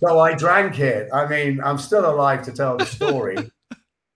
So 0.00 0.18
i 0.18 0.34
drank 0.34 0.80
it. 0.80 1.08
I 1.12 1.26
mean 1.26 1.60
i'm 1.62 1.78
still 1.78 2.08
alive 2.08 2.42
to 2.44 2.52
tell 2.52 2.76
the 2.76 2.86
story 2.86 3.36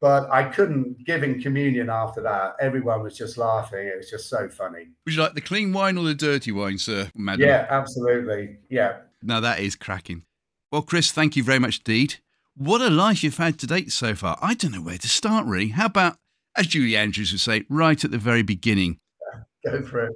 but 0.07 0.31
I 0.31 0.45
couldn't 0.45 1.05
give 1.05 1.25
in 1.25 1.43
communion 1.43 1.91
after 1.91 2.23
that. 2.23 2.55
Everyone 2.61 3.03
was 3.03 3.19
just 3.19 3.37
laughing. 3.37 3.89
It 3.89 3.97
was 3.97 4.09
just 4.09 4.29
so 4.29 4.49
funny. 4.49 4.87
Would 5.05 5.15
you 5.15 5.21
like 5.21 5.35
the 5.35 5.41
clean 5.41 5.73
wine 5.73 5.99
or 5.99 6.05
the 6.05 6.15
dirty 6.15 6.53
wine, 6.53 6.79
sir, 6.79 7.11
madam? 7.17 7.49
Yeah, 7.49 7.67
absolutely. 7.69 8.59
Yeah. 8.71 8.99
Now 9.21 9.41
that 9.41 9.59
is 9.59 9.75
cracking. 9.75 10.23
Well, 10.71 10.83
Chris, 10.83 11.11
thank 11.11 11.35
you 11.35 11.43
very 11.43 11.59
much 11.59 11.81
indeed. 11.85 12.19
What 12.55 12.83
a 12.83 12.89
life 12.89 13.25
you've 13.25 13.37
had 13.37 13.59
to 13.59 13.67
date 13.67 13.91
so 13.91 14.15
far. 14.15 14.39
I 14.41 14.55
don't 14.55 14.71
know 14.71 14.81
where 14.81 14.97
to 14.97 15.09
start, 15.09 15.45
really. 15.45 15.71
How 15.71 15.87
about, 15.87 16.19
as 16.57 16.69
Julie 16.69 16.97
Andrews 16.97 17.33
would 17.33 17.41
say, 17.41 17.65
right 17.69 18.05
at 18.05 18.13
the 18.13 18.17
very 18.17 18.43
beginning? 18.43 19.01
Yeah, 19.35 19.41
go 19.73 19.83
for 19.83 20.05
it. 20.05 20.13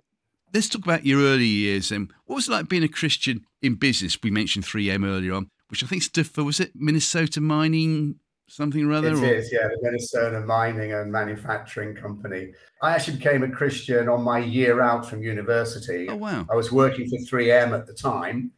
Let's 0.54 0.68
talk 0.68 0.84
about 0.84 1.04
your 1.04 1.20
early 1.20 1.46
years 1.46 1.90
and 1.90 2.12
what 2.26 2.36
was 2.36 2.46
it 2.46 2.52
like 2.52 2.68
being 2.68 2.84
a 2.84 2.88
Christian 2.88 3.44
in 3.60 3.74
business? 3.74 4.16
We 4.22 4.30
mentioned 4.30 4.66
3M 4.66 5.04
earlier 5.04 5.32
on, 5.32 5.50
which 5.66 5.82
I 5.82 5.88
think 5.88 6.04
stood 6.04 6.28
for, 6.28 6.44
was 6.44 6.60
it 6.60 6.70
Minnesota 6.76 7.40
Mining 7.40 8.20
something 8.50 8.84
or 8.84 8.92
other? 8.92 9.08
It 9.08 9.18
or? 9.18 9.24
is, 9.24 9.52
yeah, 9.52 9.68
the 9.68 9.78
Minnesota 9.80 10.40
Mining 10.40 10.92
and 10.92 11.10
Manufacturing 11.10 11.94
Company. 11.94 12.52
I 12.82 12.92
actually 12.92 13.16
became 13.16 13.42
a 13.42 13.50
Christian 13.50 14.08
on 14.08 14.22
my 14.22 14.38
year 14.38 14.80
out 14.80 15.08
from 15.08 15.22
university. 15.22 16.08
Oh, 16.08 16.16
wow. 16.16 16.46
I 16.50 16.54
was 16.54 16.72
working 16.72 17.08
for 17.08 17.16
3M 17.18 17.78
at 17.78 17.86
the 17.86 17.94
time. 17.94 18.52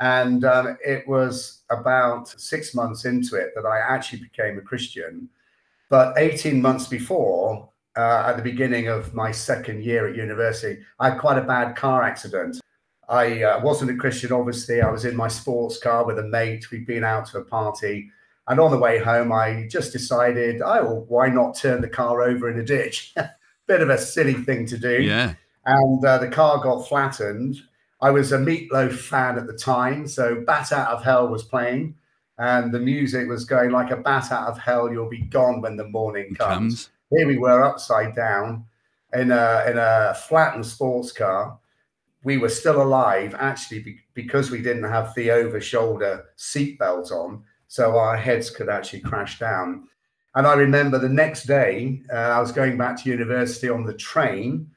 And 0.00 0.44
um, 0.44 0.76
it 0.84 1.06
was 1.06 1.62
about 1.70 2.28
six 2.28 2.74
months 2.74 3.04
into 3.04 3.36
it 3.36 3.50
that 3.54 3.64
I 3.64 3.78
actually 3.78 4.20
became 4.20 4.58
a 4.58 4.62
Christian. 4.62 5.28
But 5.88 6.18
18 6.18 6.60
months 6.60 6.88
before, 6.88 7.68
uh, 7.96 8.24
at 8.26 8.36
the 8.36 8.42
beginning 8.42 8.88
of 8.88 9.14
my 9.14 9.30
second 9.30 9.84
year 9.84 10.08
at 10.08 10.16
university, 10.16 10.80
I 10.98 11.10
had 11.10 11.20
quite 11.20 11.38
a 11.38 11.42
bad 11.42 11.76
car 11.76 12.02
accident. 12.02 12.60
I 13.08 13.42
uh, 13.42 13.60
wasn't 13.62 13.90
a 13.90 13.96
Christian, 13.96 14.32
obviously. 14.32 14.80
I 14.80 14.90
was 14.90 15.04
in 15.04 15.14
my 15.14 15.28
sports 15.28 15.78
car 15.78 16.04
with 16.04 16.18
a 16.18 16.24
mate. 16.24 16.70
We'd 16.70 16.86
been 16.86 17.04
out 17.04 17.26
to 17.26 17.38
a 17.38 17.44
party 17.44 18.10
and 18.48 18.60
on 18.60 18.70
the 18.70 18.78
way 18.78 18.98
home, 18.98 19.32
I 19.32 19.66
just 19.70 19.92
decided, 19.92 20.60
oh, 20.62 21.04
why 21.08 21.28
not 21.28 21.56
turn 21.56 21.80
the 21.80 21.88
car 21.88 22.22
over 22.22 22.50
in 22.50 22.58
a 22.58 22.64
ditch? 22.64 23.14
Bit 23.66 23.80
of 23.80 23.88
a 23.88 23.98
silly 23.98 24.34
thing 24.34 24.66
to 24.66 24.76
do. 24.76 25.02
Yeah. 25.02 25.34
And 25.64 26.04
uh, 26.04 26.18
the 26.18 26.28
car 26.28 26.58
got 26.62 26.86
flattened. 26.86 27.56
I 28.02 28.10
was 28.10 28.32
a 28.32 28.38
Meatloaf 28.38 28.98
fan 28.98 29.38
at 29.38 29.46
the 29.46 29.56
time, 29.56 30.06
so 30.06 30.42
Bat 30.46 30.72
Out 30.72 30.90
of 30.90 31.02
Hell 31.02 31.28
was 31.28 31.42
playing, 31.42 31.94
and 32.36 32.70
the 32.70 32.80
music 32.80 33.28
was 33.28 33.46
going 33.46 33.70
like 33.70 33.90
a 33.90 33.96
bat 33.96 34.30
out 34.30 34.48
of 34.48 34.58
hell. 34.58 34.92
You'll 34.92 35.08
be 35.08 35.22
gone 35.22 35.62
when 35.62 35.76
the 35.76 35.88
morning 35.88 36.34
comes. 36.34 36.38
comes. 36.38 36.90
Here 37.10 37.26
we 37.26 37.38
were, 37.38 37.62
upside 37.62 38.14
down, 38.14 38.66
in 39.14 39.30
a 39.30 39.64
in 39.66 39.78
a 39.78 40.14
flattened 40.28 40.66
sports 40.66 41.12
car. 41.12 41.58
We 42.24 42.36
were 42.36 42.50
still 42.50 42.82
alive, 42.82 43.34
actually, 43.38 43.80
be- 43.80 44.00
because 44.12 44.50
we 44.50 44.60
didn't 44.60 44.84
have 44.84 45.14
the 45.14 45.30
over 45.30 45.60
shoulder 45.60 46.24
seatbelt 46.36 47.10
on 47.10 47.44
so 47.74 47.98
our 47.98 48.16
heads 48.16 48.50
could 48.50 48.68
actually 48.68 49.00
crash 49.00 49.40
down. 49.40 49.88
And 50.36 50.46
I 50.46 50.54
remember 50.54 50.96
the 50.96 51.08
next 51.08 51.44
day, 51.44 52.02
uh, 52.12 52.14
I 52.36 52.38
was 52.38 52.52
going 52.52 52.78
back 52.78 53.02
to 53.02 53.10
university 53.10 53.68
on 53.68 53.82
the 53.82 53.94
train. 53.94 54.70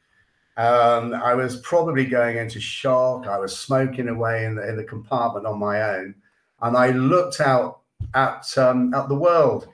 Um, 0.58 1.14
I 1.14 1.36
was 1.36 1.58
probably 1.58 2.06
going 2.06 2.38
into 2.38 2.60
shock. 2.60 3.28
I 3.28 3.38
was 3.38 3.56
smoking 3.56 4.10
away 4.10 4.46
in 4.46 4.56
the, 4.56 4.68
in 4.68 4.78
the 4.78 4.84
compartment 4.84 5.46
on 5.46 5.60
my 5.60 5.80
own. 5.80 6.16
And 6.64 6.76
I 6.76 6.90
looked 6.90 7.40
out 7.40 7.82
at, 8.16 8.58
um, 8.58 8.92
at 8.96 9.10
the 9.10 9.16
world, 9.16 9.68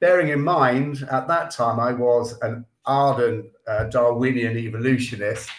bearing 0.00 0.30
in 0.30 0.40
mind 0.40 1.06
at 1.10 1.28
that 1.28 1.50
time 1.50 1.78
I 1.78 1.92
was 1.92 2.40
an 2.40 2.64
ardent 2.86 3.44
uh, 3.68 3.84
Darwinian 3.90 4.56
evolutionist. 4.56 5.50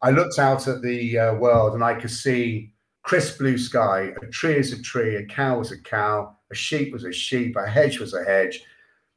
I 0.00 0.10
looked 0.10 0.38
out 0.38 0.66
at 0.68 0.80
the 0.80 1.18
uh, 1.18 1.34
world 1.34 1.74
and 1.74 1.84
I 1.84 1.92
could 1.92 2.10
see 2.10 2.72
crisp 3.02 3.40
blue 3.40 3.58
sky, 3.58 4.12
a 4.22 4.26
tree 4.28 4.56
is 4.56 4.72
a 4.72 4.80
tree, 4.80 5.16
a 5.16 5.26
cow 5.26 5.60
is 5.60 5.70
a 5.70 5.78
cow, 5.78 6.34
a 6.52 6.54
sheep 6.54 6.92
was 6.92 7.04
a 7.04 7.12
sheep, 7.12 7.56
a 7.56 7.66
hedge 7.66 7.98
was 7.98 8.14
a 8.14 8.24
hedge. 8.24 8.62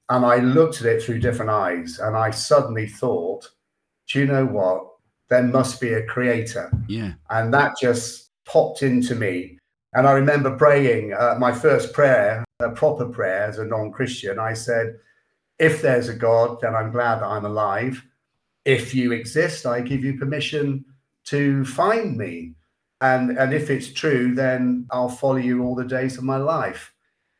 And 0.09 0.25
I 0.25 0.37
looked 0.37 0.81
at 0.81 0.87
it 0.87 1.03
through 1.03 1.19
different 1.19 1.51
eyes 1.51 1.99
and 1.99 2.15
I 2.15 2.31
suddenly 2.31 2.87
thought, 2.87 3.49
do 4.07 4.19
you 4.19 4.25
know 4.25 4.45
what? 4.45 4.87
There 5.29 5.43
must 5.43 5.81
be 5.81 5.93
a 5.93 6.05
creator. 6.05 6.71
Yeah. 6.87 7.13
And 7.29 7.53
that 7.53 7.73
just 7.79 8.29
popped 8.45 8.83
into 8.83 9.15
me. 9.15 9.57
And 9.93 10.07
I 10.07 10.11
remember 10.11 10.55
praying 10.55 11.13
uh, 11.13 11.35
my 11.39 11.51
first 11.51 11.93
prayer, 11.93 12.43
a 12.59 12.69
proper 12.69 13.05
prayer 13.05 13.43
as 13.45 13.57
a 13.57 13.65
non 13.65 13.91
Christian. 13.91 14.39
I 14.39 14.53
said, 14.53 14.95
if 15.57 15.81
there's 15.81 16.09
a 16.09 16.13
God, 16.13 16.59
then 16.61 16.75
I'm 16.75 16.91
glad 16.91 17.21
that 17.21 17.27
I'm 17.27 17.45
alive. 17.45 18.03
If 18.65 18.93
you 18.93 19.13
exist, 19.13 19.65
I 19.65 19.81
give 19.81 20.03
you 20.03 20.17
permission 20.17 20.85
to 21.25 21.65
find 21.65 22.17
me. 22.17 22.53
And, 23.01 23.37
and 23.37 23.53
if 23.53 23.69
it's 23.69 23.91
true, 23.91 24.35
then 24.35 24.85
I'll 24.91 25.09
follow 25.09 25.35
you 25.37 25.63
all 25.63 25.75
the 25.75 25.85
days 25.85 26.17
of 26.17 26.23
my 26.23 26.37
life. 26.37 26.94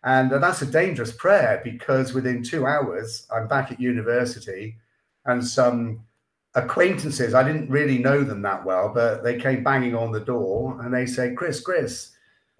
And 0.05 0.31
that's 0.31 0.62
a 0.62 0.67
dangerous 0.67 1.12
prayer 1.12 1.62
because 1.63 2.13
within 2.13 2.43
two 2.43 2.67
hours, 2.67 3.27
I'm 3.35 3.47
back 3.47 3.71
at 3.71 3.79
university 3.79 4.77
and 5.25 5.45
some 5.45 6.05
acquaintances, 6.53 7.33
I 7.33 7.43
didn't 7.43 7.71
really 7.71 7.97
know 7.97 8.24
them 8.24 8.43
that 8.43 8.63
well, 8.63 8.89
but 8.93 9.24
they 9.24 9.39
came 9.39 9.63
banging 9.63 9.95
on 9.95 10.12
the 10.12 10.19
door 10.19 10.79
and 10.81 10.93
they 10.93 11.07
said, 11.07 11.35
Chris, 11.35 11.59
Chris, 11.59 12.12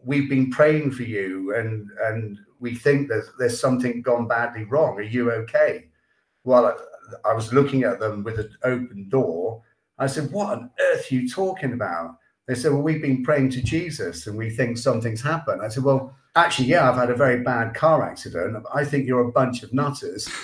we've 0.04 0.28
been 0.28 0.50
praying 0.50 0.92
for 0.92 1.04
you 1.04 1.56
and, 1.56 1.88
and 2.06 2.40
we 2.60 2.74
think 2.74 3.10
that 3.10 3.30
there's 3.38 3.60
something 3.60 4.02
gone 4.02 4.28
badly 4.28 4.64
wrong. 4.64 4.98
Are 4.98 5.04
you 5.04 5.32
okay? 5.32 5.86
Well, 6.44 6.76
I 7.24 7.34
was 7.34 7.54
looking 7.54 7.84
at 7.84 8.00
them 8.00 8.24
with 8.24 8.40
an 8.40 8.50
open 8.64 9.08
door. 9.10 9.62
I 10.00 10.08
said, 10.08 10.32
What 10.32 10.58
on 10.58 10.72
earth 10.80 11.12
are 11.12 11.16
you 11.16 11.30
talking 11.30 11.74
about? 11.74 12.18
They 12.48 12.56
said, 12.56 12.72
Well, 12.72 12.82
we've 12.82 13.02
been 13.02 13.24
praying 13.24 13.50
to 13.52 13.62
Jesus 13.62 14.28
and 14.28 14.38
we 14.38 14.50
think 14.50 14.78
something's 14.78 15.22
happened. 15.22 15.62
I 15.62 15.68
said, 15.68 15.84
Well, 15.84 16.16
actually, 16.36 16.68
yeah, 16.68 16.90
I've 16.90 16.98
had 16.98 17.10
a 17.10 17.16
very 17.16 17.42
bad 17.44 17.74
car 17.74 18.08
accident. 18.10 18.64
I 18.74 18.86
think 18.86 19.08
you're 19.08 19.28
a 19.28 19.32
bunch 19.32 19.64
of 19.64 19.74
nutters. 19.74 20.30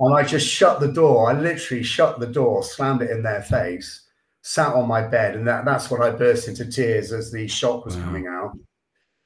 And 0.00 0.14
I 0.14 0.24
just 0.24 0.48
shut 0.48 0.80
the 0.80 0.92
door. 0.92 1.30
I 1.30 1.38
literally 1.38 1.82
shut 1.82 2.18
the 2.18 2.26
door, 2.26 2.62
slammed 2.62 3.02
it 3.02 3.10
in 3.10 3.22
their 3.22 3.42
face, 3.42 4.02
sat 4.42 4.74
on 4.74 4.88
my 4.88 5.06
bed. 5.06 5.36
And 5.36 5.46
that, 5.46 5.64
that's 5.64 5.90
when 5.90 6.02
I 6.02 6.10
burst 6.10 6.48
into 6.48 6.66
tears 6.66 7.12
as 7.12 7.30
the 7.30 7.46
shock 7.46 7.84
was 7.84 7.96
wow. 7.96 8.04
coming 8.04 8.26
out. 8.26 8.58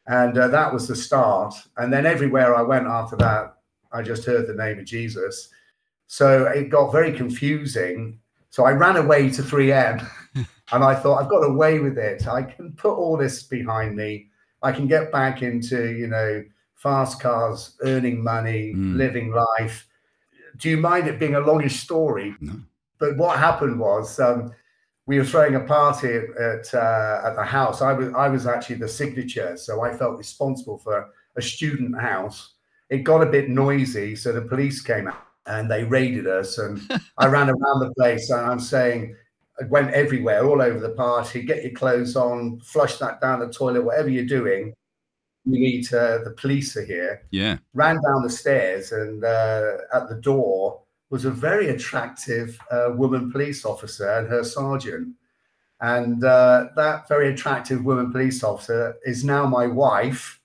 And 0.07 0.37
uh, 0.37 0.49
that 0.49 0.73
was 0.73 0.87
the 0.87 0.97
start. 0.97 1.55
And 1.77 1.93
then 1.93 2.07
everywhere 2.07 2.55
I 2.55 2.63
went 2.63 2.87
after 2.87 3.17
that, 3.17 3.57
I 3.93 4.03
just 4.03 4.25
heard 4.25 4.47
the 4.47 4.55
name 4.55 4.79
of 4.79 4.85
Jesus. 4.85 5.49
So 6.07 6.45
it 6.47 6.69
got 6.69 6.93
very 6.93 7.13
confusing. 7.13 8.19
So 8.51 8.65
I 8.65 8.73
ran 8.73 8.97
away 8.97 9.31
to 9.31 9.43
3M 9.43 10.07
and 10.73 10.85
I 10.85 10.95
thought, 10.95 11.23
I've 11.23 11.31
got 11.31 11.43
away 11.43 11.79
with 11.79 11.99
it. 11.99 12.27
I 12.27 12.43
can 12.43 12.73
put 12.73 12.95
all 12.95 13.17
this 13.17 13.43
behind 13.43 13.97
me. 13.97 14.29
I 14.63 14.73
can 14.73 14.87
get 14.87 15.13
back 15.13 15.43
into, 15.43 15.93
you 15.93 16.09
know, 16.09 16.45
fast 16.75 17.21
cars, 17.21 17.77
earning 17.83 18.23
money, 18.23 18.75
mm. 18.75 18.97
living 18.97 19.33
life. 19.33 19.87
Do 20.59 20.69
you 20.69 20.77
mind 20.77 21.09
it 21.09 21.19
being 21.19 21.37
a 21.37 21.41
longish 21.41 21.81
story? 21.81 22.35
No. 22.41 22.61
But 22.99 23.17
what 23.17 23.39
happened 23.39 23.79
was 23.79 24.19
um, 24.19 24.53
we 25.07 25.19
were 25.19 25.25
throwing 25.25 25.55
a 25.55 25.61
party 25.61 26.09
at 26.39 26.75
uh, 26.75 27.23
at 27.25 27.37
the 27.37 27.45
house. 27.45 27.81
I 27.81 27.93
was 27.93 28.13
I 28.15 28.29
was 28.29 28.47
actually 28.47 28.77
the 28.77 28.89
signature, 28.89 29.57
so 29.57 29.83
I 29.85 29.97
felt 29.97 30.19
responsible 30.19 30.79
for 30.79 31.09
a 31.37 31.43
student 31.43 31.99
house. 32.01 32.55
It 32.91 32.99
got 32.99 33.23
a 33.23 33.27
bit 33.27 33.49
noisy, 33.49 34.17
so 34.17 34.33
the 34.33 34.43
police 34.43 34.83
came 34.83 35.07
out 35.07 35.23
and 35.47 35.71
they 35.71 35.85
raided 35.85 36.27
us. 36.27 36.59
And 36.59 36.81
I 37.19 37.27
ran 37.27 37.49
around 37.49 37.81
the 37.81 37.93
place 37.97 38.31
and 38.31 38.41
I'm 38.41 38.61
saying, 38.61 39.15
went 39.69 39.91
everywhere, 39.93 40.47
all 40.47 40.63
over 40.63 40.79
the 40.79 40.91
party. 40.91 41.43
Get 41.43 41.63
your 41.63 41.73
clothes 41.73 42.17
on, 42.17 42.61
flush 42.61 42.97
that 42.99 43.21
down 43.21 43.41
the 43.41 43.49
toilet, 43.49 43.85
whatever 43.85 44.09
you're 44.09 44.25
doing. 44.25 44.75
You 45.45 45.61
need 45.61 45.93
uh, 45.93 46.19
the 46.25 46.35
police 46.37 46.77
are 46.77 46.85
here. 46.85 47.23
Yeah. 47.31 47.59
Ran 47.75 47.97
down 48.03 48.23
the 48.23 48.31
stairs, 48.31 48.93
and 48.93 49.25
uh, 49.25 49.79
at 49.95 50.09
the 50.09 50.17
door 50.17 50.83
was 51.11 51.25
a 51.25 51.31
very 51.31 51.71
attractive 51.71 52.59
uh, 52.71 52.91
woman 52.95 53.33
police 53.33 53.65
officer 53.65 54.11
and 54.11 54.29
her 54.29 54.45
sergeant. 54.45 55.15
And 55.81 56.23
uh, 56.25 56.67
that 56.77 57.09
very 57.09 57.33
attractive 57.33 57.85
woman 57.85 58.13
police 58.13 58.43
officer 58.43 58.97
is 59.05 59.25
now 59.25 59.47
my 59.47 59.67
wife. 59.67 60.41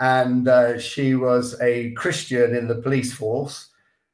And 0.00 0.46
uh, 0.46 0.78
she 0.78 1.16
was 1.16 1.60
a 1.60 1.90
Christian 1.92 2.54
in 2.54 2.68
the 2.68 2.76
police 2.76 3.12
force. 3.12 3.68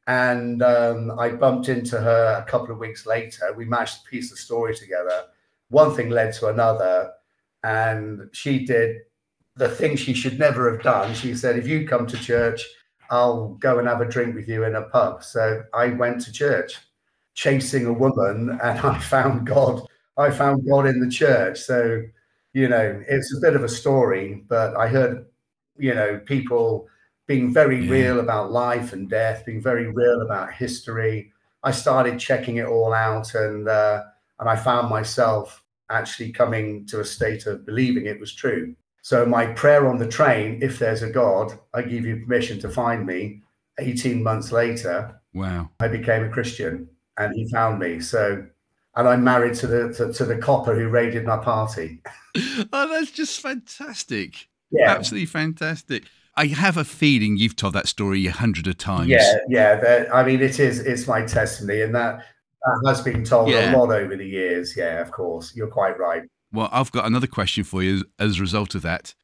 And 0.07 0.63
um, 0.63 1.19
I 1.19 1.31
bumped 1.31 1.69
into 1.69 1.99
her 1.99 2.45
a 2.47 2.51
couple 2.51 2.73
of 2.73 2.79
weeks 2.79 3.07
later. 3.07 3.55
We 3.57 3.65
managed 3.65 4.05
to 4.05 4.11
piece 4.11 4.31
the 4.31 4.37
story 4.37 4.75
together. 4.75 5.25
One 5.69 5.95
thing 5.95 6.11
led 6.11 6.35
to 6.35 6.49
another. 6.49 7.13
And 7.63 8.29
she 8.33 8.67
did 8.67 8.99
the 9.57 9.69
thing 9.69 9.97
she 9.97 10.13
should 10.13 10.39
never 10.39 10.71
have 10.71 10.83
done. 10.83 11.15
She 11.15 11.35
said, 11.35 11.59
If 11.59 11.67
you 11.67 11.87
come 11.87 12.07
to 12.07 12.17
church, 12.19 12.65
I'll 13.11 13.55
go 13.55 13.79
and 13.79 13.89
have 13.89 14.01
a 14.01 14.09
drink 14.09 14.35
with 14.35 14.49
you 14.49 14.65
in 14.65 14.75
a 14.75 14.83
pub. 14.83 15.23
So 15.23 15.63
I 15.73 15.89
went 15.89 16.21
to 16.23 16.33
church 16.33 16.77
chasing 17.35 17.87
a 17.87 17.93
woman 17.93 18.59
and 18.63 18.79
I 18.81 18.99
found 18.99 19.47
God. 19.47 19.83
I 20.17 20.31
found 20.31 20.67
God 20.69 20.87
in 20.87 21.01
the 21.01 21.11
church. 21.11 21.61
So, 21.61 22.03
you 22.53 22.69
know, 22.69 23.03
it's 23.09 23.35
a 23.37 23.41
bit 23.41 23.57
of 23.57 23.65
a 23.65 23.69
story, 23.69 24.45
but 24.49 24.77
I 24.77 24.89
heard, 24.89 25.27
you 25.77 25.95
know, 25.95 26.21
people 26.25 26.89
being 27.27 27.53
very 27.53 27.85
Yeah. 27.85 27.91
real 27.93 28.21
about 28.21 28.53
life 28.53 28.93
and 28.93 29.09
death, 29.09 29.45
being 29.47 29.63
very 29.63 29.87
real 29.91 30.21
about 30.23 30.53
history. 30.53 31.33
I 31.63 31.71
started 31.71 32.19
checking 32.19 32.57
it 32.57 32.67
all 32.67 32.93
out 32.93 33.35
and 33.35 33.69
uh, 33.69 34.03
and 34.41 34.49
I 34.49 34.57
found 34.57 34.91
myself 34.91 35.63
actually 35.91 36.33
coming 36.33 36.87
to 36.87 37.01
a 37.01 37.05
state 37.05 37.47
of 37.47 37.65
believing 37.65 38.07
it 38.07 38.19
was 38.21 38.35
true. 38.35 38.75
So 39.03 39.25
my 39.27 39.47
prayer 39.47 39.87
on 39.87 39.99
the 39.99 40.09
train, 40.09 40.59
if 40.63 40.79
there's 40.79 41.03
a 41.03 41.11
God, 41.11 41.59
I 41.75 41.83
give 41.83 42.05
you 42.07 42.17
permission 42.25 42.59
to 42.61 42.69
find 42.69 43.07
me. 43.07 43.43
18 43.79 44.23
months 44.23 44.53
later, 44.53 45.21
Wow. 45.35 45.69
I 45.81 45.89
became 45.89 46.23
a 46.25 46.29
Christian 46.31 46.89
and 47.19 47.35
he 47.35 47.49
found 47.51 47.81
me. 47.81 47.99
So, 48.01 48.47
and 48.97 49.09
I'm 49.09 49.25
married 49.25 49.55
to 49.57 49.67
the 49.67 49.93
to, 49.95 50.13
to 50.13 50.25
the 50.25 50.37
copper 50.39 50.75
who 50.75 50.89
raided 50.89 51.25
my 51.25 51.39
party. 51.39 52.01
Oh, 52.73 52.89
that's 52.89 53.11
just 53.13 53.41
fantastic. 53.41 54.49
Yeah, 54.73 54.91
Absolutely 54.91 55.27
fantastic. 55.27 56.05
I 56.37 56.47
have 56.47 56.77
a 56.77 56.85
feeling 56.85 57.37
you've 57.37 57.57
told 57.57 57.75
that 57.75 57.87
story 57.89 58.27
a 58.27 58.33
hundred 58.33 58.67
of 58.67 58.77
times. 58.79 59.09
yeah, 59.09 59.37
yeah. 59.49 59.77
That, 59.81 60.15
I 60.15 60.25
mean, 60.25 60.41
it 60.41 60.59
is 60.59 60.81
it's 60.81 61.07
my 61.07 61.23
testimony, 61.23 61.83
and 61.83 61.95
that, 61.95 62.19
that 62.63 62.83
has 62.89 63.01
been 63.03 63.25
told 63.25 63.51
Yeah. 63.51 63.75
a 63.75 63.79
lot 63.79 63.91
over 63.93 64.17
the 64.17 64.27
years. 64.27 64.77
Yeah, 64.77 65.01
of 65.01 65.11
course, 65.13 65.55
you're 65.55 65.69
quite 65.69 65.99
right. 65.99 66.23
Well, 66.53 66.69
I've 66.73 66.93
got 66.93 67.07
another 67.07 67.27
question 67.27 67.65
for 67.65 67.83
you 67.83 67.97
as, 67.97 68.05
as 68.19 68.39
a 68.39 68.41
result 68.41 68.75
of 68.75 68.83
that. 68.83 69.15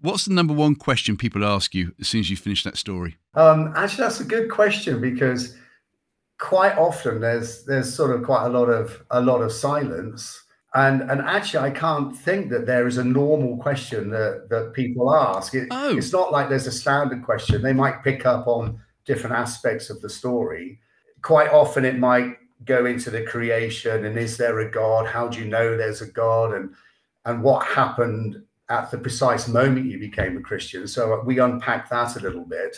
What's 0.00 0.24
the 0.26 0.34
number 0.34 0.52
one 0.54 0.74
question 0.74 1.16
people 1.16 1.44
ask 1.44 1.74
you 1.74 1.94
as 2.00 2.08
soon 2.08 2.20
as 2.20 2.30
you 2.30 2.36
finish 2.36 2.62
that 2.64 2.76
story? 2.76 3.16
Um, 3.34 3.72
actually, 3.76 4.02
that's 4.04 4.20
a 4.20 4.24
good 4.24 4.50
question 4.50 5.00
because 5.00 5.56
quite 6.38 6.76
often 6.76 7.20
there's 7.20 7.64
there's 7.64 7.92
sort 7.94 8.10
of 8.14 8.22
quite 8.22 8.44
a 8.46 8.50
lot 8.50 8.66
of 8.68 9.02
a 9.10 9.20
lot 9.20 9.40
of 9.40 9.50
silence, 9.52 10.42
and 10.76 11.10
and 11.10 11.22
actually 11.22 11.64
I 11.64 11.70
can't 11.70 12.16
think 12.16 12.50
that 12.50 12.66
there 12.66 12.86
is 12.86 12.98
a 12.98 13.04
normal 13.04 13.56
question 13.56 14.10
that 14.10 14.48
that 14.50 14.74
people 14.74 15.14
ask. 15.14 15.54
It, 15.54 15.68
Oh. 15.70 15.96
It's 15.96 16.12
not 16.12 16.32
like 16.32 16.48
there's 16.48 16.66
a 16.66 16.72
standard 16.72 17.24
question. 17.24 17.62
They 17.62 17.72
might 17.72 18.04
pick 18.04 18.26
up 18.26 18.46
on 18.46 18.78
different 19.06 19.36
aspects 19.36 19.88
of 19.88 20.00
the 20.02 20.10
story. 20.10 20.78
Quite 21.22 21.50
often 21.50 21.84
it 21.84 21.98
might 21.98 22.36
go 22.64 22.84
into 22.84 23.10
the 23.10 23.22
creation 23.22 24.04
and 24.04 24.18
is 24.18 24.36
there 24.36 24.60
a 24.60 24.70
God? 24.70 25.06
How 25.06 25.28
do 25.28 25.38
you 25.38 25.46
know 25.46 25.76
there's 25.76 26.02
a 26.02 26.10
God? 26.10 26.52
And 26.54 26.74
and 27.24 27.42
what 27.42 27.66
happened 27.66 28.42
at 28.68 28.90
the 28.90 28.98
precise 28.98 29.48
moment 29.48 29.86
you 29.86 29.98
became 29.98 30.36
a 30.36 30.42
Christian. 30.42 30.86
So 30.86 31.22
we 31.24 31.38
unpack 31.38 31.88
that 31.88 32.16
a 32.16 32.20
little 32.20 32.44
bit. 32.44 32.76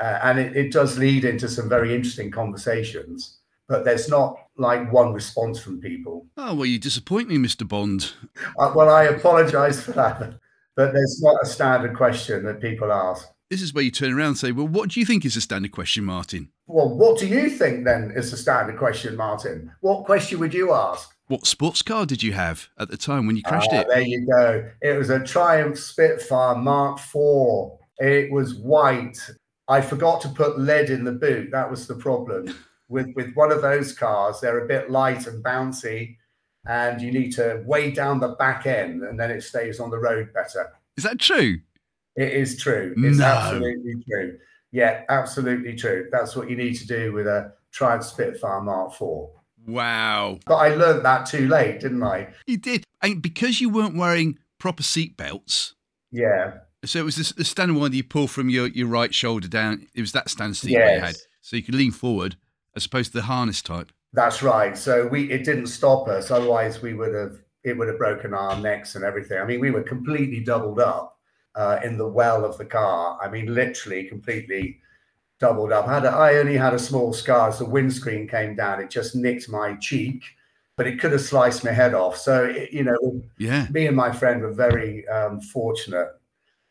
Uh, 0.00 0.20
and 0.22 0.38
it, 0.38 0.56
it 0.56 0.72
does 0.72 0.98
lead 0.98 1.24
into 1.24 1.48
some 1.48 1.68
very 1.68 1.94
interesting 1.94 2.30
conversations, 2.30 3.38
but 3.66 3.84
there's 3.84 4.08
not 4.08 4.38
like 4.60 4.92
one 4.92 5.12
response 5.12 5.58
from 5.58 5.80
people. 5.80 6.26
Oh, 6.36 6.54
well, 6.54 6.66
you 6.66 6.78
disappoint 6.78 7.28
me, 7.28 7.36
Mr. 7.38 7.66
Bond. 7.66 8.12
Uh, 8.58 8.72
well, 8.74 8.90
I 8.90 9.04
apologize 9.04 9.82
for 9.82 9.92
that, 9.92 10.34
but 10.76 10.92
there's 10.92 11.20
not 11.22 11.36
a 11.42 11.46
standard 11.46 11.96
question 11.96 12.44
that 12.44 12.60
people 12.60 12.92
ask. 12.92 13.26
This 13.48 13.62
is 13.62 13.74
where 13.74 13.82
you 13.82 13.90
turn 13.90 14.12
around 14.12 14.26
and 14.28 14.38
say, 14.38 14.52
Well, 14.52 14.68
what 14.68 14.90
do 14.90 15.00
you 15.00 15.06
think 15.06 15.24
is 15.24 15.34
a 15.36 15.40
standard 15.40 15.72
question, 15.72 16.04
Martin? 16.04 16.50
Well, 16.68 16.88
what 16.88 17.18
do 17.18 17.26
you 17.26 17.50
think 17.50 17.84
then 17.84 18.12
is 18.14 18.30
the 18.30 18.36
standard 18.36 18.78
question, 18.78 19.16
Martin? 19.16 19.72
What 19.80 20.04
question 20.04 20.38
would 20.38 20.54
you 20.54 20.72
ask? 20.72 21.10
What 21.26 21.46
sports 21.46 21.82
car 21.82 22.06
did 22.06 22.22
you 22.22 22.32
have 22.32 22.68
at 22.78 22.90
the 22.90 22.96
time 22.96 23.26
when 23.26 23.36
you 23.36 23.42
crashed 23.42 23.70
Ah, 23.72 23.80
it? 23.80 23.88
There 23.88 24.02
you 24.02 24.26
go. 24.26 24.70
It 24.82 24.96
was 24.96 25.10
a 25.10 25.18
Triumph 25.24 25.78
Spitfire 25.78 26.56
Mark 26.56 26.98
IV. 27.00 27.78
It 27.98 28.30
was 28.30 28.54
white. 28.54 29.18
I 29.68 29.80
forgot 29.80 30.20
to 30.22 30.28
put 30.28 30.58
lead 30.58 30.90
in 30.90 31.04
the 31.04 31.12
boot. 31.12 31.50
That 31.50 31.70
was 31.70 31.86
the 31.86 31.94
problem. 31.96 32.54
With 32.90 33.06
with 33.14 33.32
one 33.34 33.50
of 33.52 33.62
those 33.62 33.92
cars, 33.94 34.40
they're 34.40 34.64
a 34.64 34.68
bit 34.68 34.90
light 34.90 35.26
and 35.26 35.42
bouncy, 35.42 36.16
and 36.66 37.00
you 37.00 37.12
need 37.12 37.30
to 37.36 37.62
weigh 37.64 37.90
down 37.92 38.20
the 38.20 38.30
back 38.30 38.66
end, 38.66 39.02
and 39.02 39.18
then 39.18 39.30
it 39.30 39.42
stays 39.42 39.80
on 39.80 39.90
the 39.90 39.98
road 39.98 40.32
better. 40.34 40.70
Is 40.96 41.04
that 41.04 41.18
true? 41.20 41.60
It 42.16 42.32
is 42.32 42.58
true. 42.58 42.92
It's 42.98 43.18
No. 43.18 43.24
absolutely 43.24 43.94
true. 44.10 44.38
Yeah, 44.72 45.04
absolutely 45.08 45.76
true. 45.76 46.08
That's 46.12 46.34
what 46.36 46.50
you 46.50 46.56
need 46.56 46.74
to 46.74 46.86
do 46.86 47.12
with 47.12 47.26
a 47.26 47.52
Triumph 47.72 48.04
Spitfire 48.04 48.60
Mark 48.60 48.92
IV. 49.00 49.30
Wow. 49.66 50.38
But 50.46 50.56
I 50.56 50.74
learned 50.74 51.04
that 51.04 51.26
too 51.26 51.46
late, 51.48 51.80
didn't 51.80 52.02
I? 52.02 52.28
You 52.46 52.56
did. 52.56 52.84
And 53.02 53.22
because 53.22 53.60
you 53.60 53.68
weren't 53.70 53.96
wearing 53.96 54.38
proper 54.58 54.82
seat 54.82 55.16
belts, 55.16 55.74
Yeah. 56.10 56.58
so 56.84 56.98
it 56.98 57.04
was 57.04 57.16
this, 57.16 57.32
the 57.32 57.44
standard 57.44 57.76
one 57.78 57.90
that 57.92 57.96
you 57.96 58.04
pull 58.04 58.26
from 58.26 58.48
your, 58.50 58.66
your 58.68 58.88
right 58.88 59.14
shoulder 59.14 59.48
down. 59.48 59.86
It 59.94 60.00
was 60.00 60.12
that 60.12 60.28
standard 60.28 60.56
seat 60.56 60.74
that 60.74 60.94
you 60.94 61.00
had. 61.00 61.16
So 61.40 61.56
you 61.56 61.62
could 61.62 61.74
lean 61.74 61.92
forward 61.92 62.36
as 62.76 62.86
opposed 62.86 63.12
to 63.12 63.18
the 63.18 63.24
harness 63.24 63.62
type. 63.62 63.92
That's 64.12 64.42
right. 64.42 64.76
So 64.76 65.06
we 65.06 65.30
it 65.30 65.44
didn't 65.44 65.66
stop 65.68 66.08
us. 66.08 66.30
Otherwise, 66.30 66.82
we 66.82 66.94
would 66.94 67.14
have 67.14 67.38
it 67.62 67.76
would 67.76 67.88
have 67.88 67.98
broken 67.98 68.34
our 68.34 68.58
necks 68.58 68.94
and 68.94 69.04
everything. 69.04 69.38
I 69.38 69.44
mean, 69.44 69.60
we 69.60 69.70
were 69.70 69.82
completely 69.82 70.40
doubled 70.40 70.80
up 70.80 71.18
uh, 71.54 71.78
in 71.84 71.98
the 71.98 72.08
well 72.08 72.44
of 72.44 72.56
the 72.58 72.64
car. 72.64 73.18
I 73.22 73.28
mean, 73.28 73.54
literally 73.54 74.04
completely 74.04 74.78
doubled 75.38 75.72
up. 75.72 75.86
I, 75.86 75.94
had 75.94 76.04
a, 76.04 76.10
I 76.10 76.34
only 76.36 76.56
had 76.56 76.74
a 76.74 76.78
small 76.78 77.12
scar 77.12 77.48
as 77.48 77.58
the 77.58 77.64
windscreen 77.64 78.26
came 78.28 78.54
down. 78.54 78.80
It 78.80 78.90
just 78.90 79.14
nicked 79.14 79.48
my 79.48 79.74
cheek, 79.74 80.22
but 80.76 80.86
it 80.86 81.00
could 81.00 81.12
have 81.12 81.20
sliced 81.20 81.64
my 81.64 81.70
head 81.72 81.94
off. 81.94 82.16
So 82.16 82.44
it, 82.44 82.72
you 82.72 82.84
know, 82.84 83.22
Yeah. 83.38 83.66
me 83.70 83.86
and 83.86 83.96
my 83.96 84.12
friend 84.12 84.42
were 84.42 84.52
very 84.52 85.06
um, 85.08 85.40
fortunate. 85.40 86.08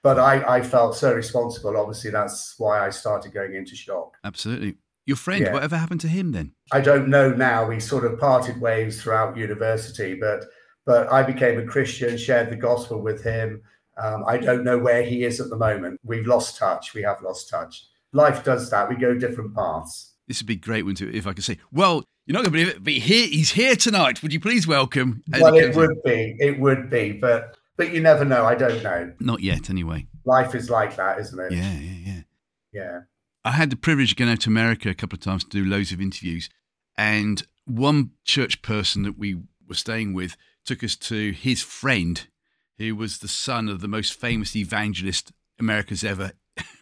But 0.02 0.18
I, 0.18 0.58
I 0.58 0.62
felt 0.62 0.96
so 0.96 1.14
responsible. 1.14 1.76
Obviously, 1.78 2.10
that's 2.10 2.56
why 2.58 2.86
I 2.86 2.90
started 2.90 3.34
going 3.34 3.54
into 3.56 3.76
shock. 3.76 4.16
Absolutely. 4.24 4.76
Your 5.10 5.18
friend, 5.18 5.42
Yeah. 5.44 5.54
whatever 5.54 5.76
happened 5.76 6.02
to 6.02 6.08
him 6.08 6.34
then? 6.34 6.52
I 6.72 6.82
don't 6.82 7.08
know 7.08 7.32
now. 7.32 7.68
We 7.68 7.80
sort 7.80 8.06
of 8.06 8.20
parted 8.20 8.62
ways 8.62 9.02
throughout 9.02 9.36
university, 9.36 10.14
but 10.14 10.46
but 10.86 11.12
I 11.12 11.24
became 11.24 11.58
a 11.58 11.66
Christian, 11.66 12.16
shared 12.16 12.52
the 12.52 12.56
gospel 12.56 13.02
with 13.02 13.24
him. 13.24 13.64
Um, 13.98 14.24
I 14.28 14.38
don't 14.38 14.64
know 14.64 14.78
where 14.78 15.02
he 15.02 15.24
is 15.24 15.40
at 15.40 15.50
the 15.50 15.58
moment. 15.58 16.00
We've 16.04 16.28
lost 16.28 16.58
touch. 16.58 16.94
We 16.94 17.02
have 17.02 17.24
lost 17.24 17.50
touch. 17.50 17.88
Life 18.14 18.44
does 18.44 18.70
that. 18.70 18.88
We 18.88 18.98
go 18.98 19.16
different 19.16 19.56
paths. 19.56 20.14
This 20.28 20.40
would 20.42 20.48
be 20.48 20.56
great 20.58 20.86
one 20.86 20.94
to 20.96 21.12
if 21.12 21.26
I 21.26 21.34
could 21.34 21.44
say, 21.44 21.58
well, 21.72 22.04
you're 22.28 22.34
not 22.36 22.44
going 22.44 22.52
to 22.54 22.60
believe 22.60 22.76
it, 22.76 22.84
but 22.84 22.94
here 22.94 23.26
he's 23.28 23.52
here 23.54 23.76
tonight. 23.76 24.22
Would 24.22 24.32
you 24.32 24.40
please 24.40 24.68
welcome? 24.68 25.24
And 25.34 25.42
well, 25.42 25.56
it 25.56 25.76
would 25.76 26.04
be. 26.04 26.36
It 26.40 26.60
would 26.60 26.92
be. 26.92 27.14
But 27.14 27.58
but 27.78 27.92
you 27.92 28.00
never 28.00 28.26
know. 28.26 28.46
I 28.46 28.54
don't 28.54 28.84
know. 28.84 29.12
Not 29.20 29.40
yet, 29.42 29.72
anyway. 29.72 30.06
Life 30.24 30.54
is 30.54 30.70
like 30.70 30.96
that, 30.98 31.18
isn't 31.20 31.40
it? 31.40 31.52
Yeah, 31.52 31.80
yeah, 31.80 31.98
yeah. 32.06 32.22
Yeah. 32.72 33.00
I 33.44 33.52
had 33.52 33.70
the 33.70 33.76
privilege 33.76 34.12
of 34.12 34.18
going 34.18 34.32
out 34.32 34.42
to 34.42 34.50
America 34.50 34.90
a 34.90 34.94
couple 34.94 35.18
of 35.18 35.22
times 35.22 35.44
to 35.44 35.50
do 35.50 35.64
loads 35.64 35.92
of 35.92 36.02
interviews. 36.02 36.50
And 36.98 37.46
one 37.66 38.12
church 38.26 38.62
person 38.62 39.04
that 39.04 39.18
we 39.18 39.42
were 39.68 39.76
staying 39.76 40.14
with 40.14 40.36
took 40.66 40.84
us 40.84 40.96
to 40.98 41.32
his 41.32 41.62
friend, 41.62 42.28
who 42.78 42.96
was 42.96 43.20
the 43.20 43.28
son 43.28 43.70
of 43.70 43.80
the 43.80 43.88
most 43.88 44.14
famous 44.14 44.56
evangelist 44.56 45.32
America's 45.60 46.04
ever 46.04 46.34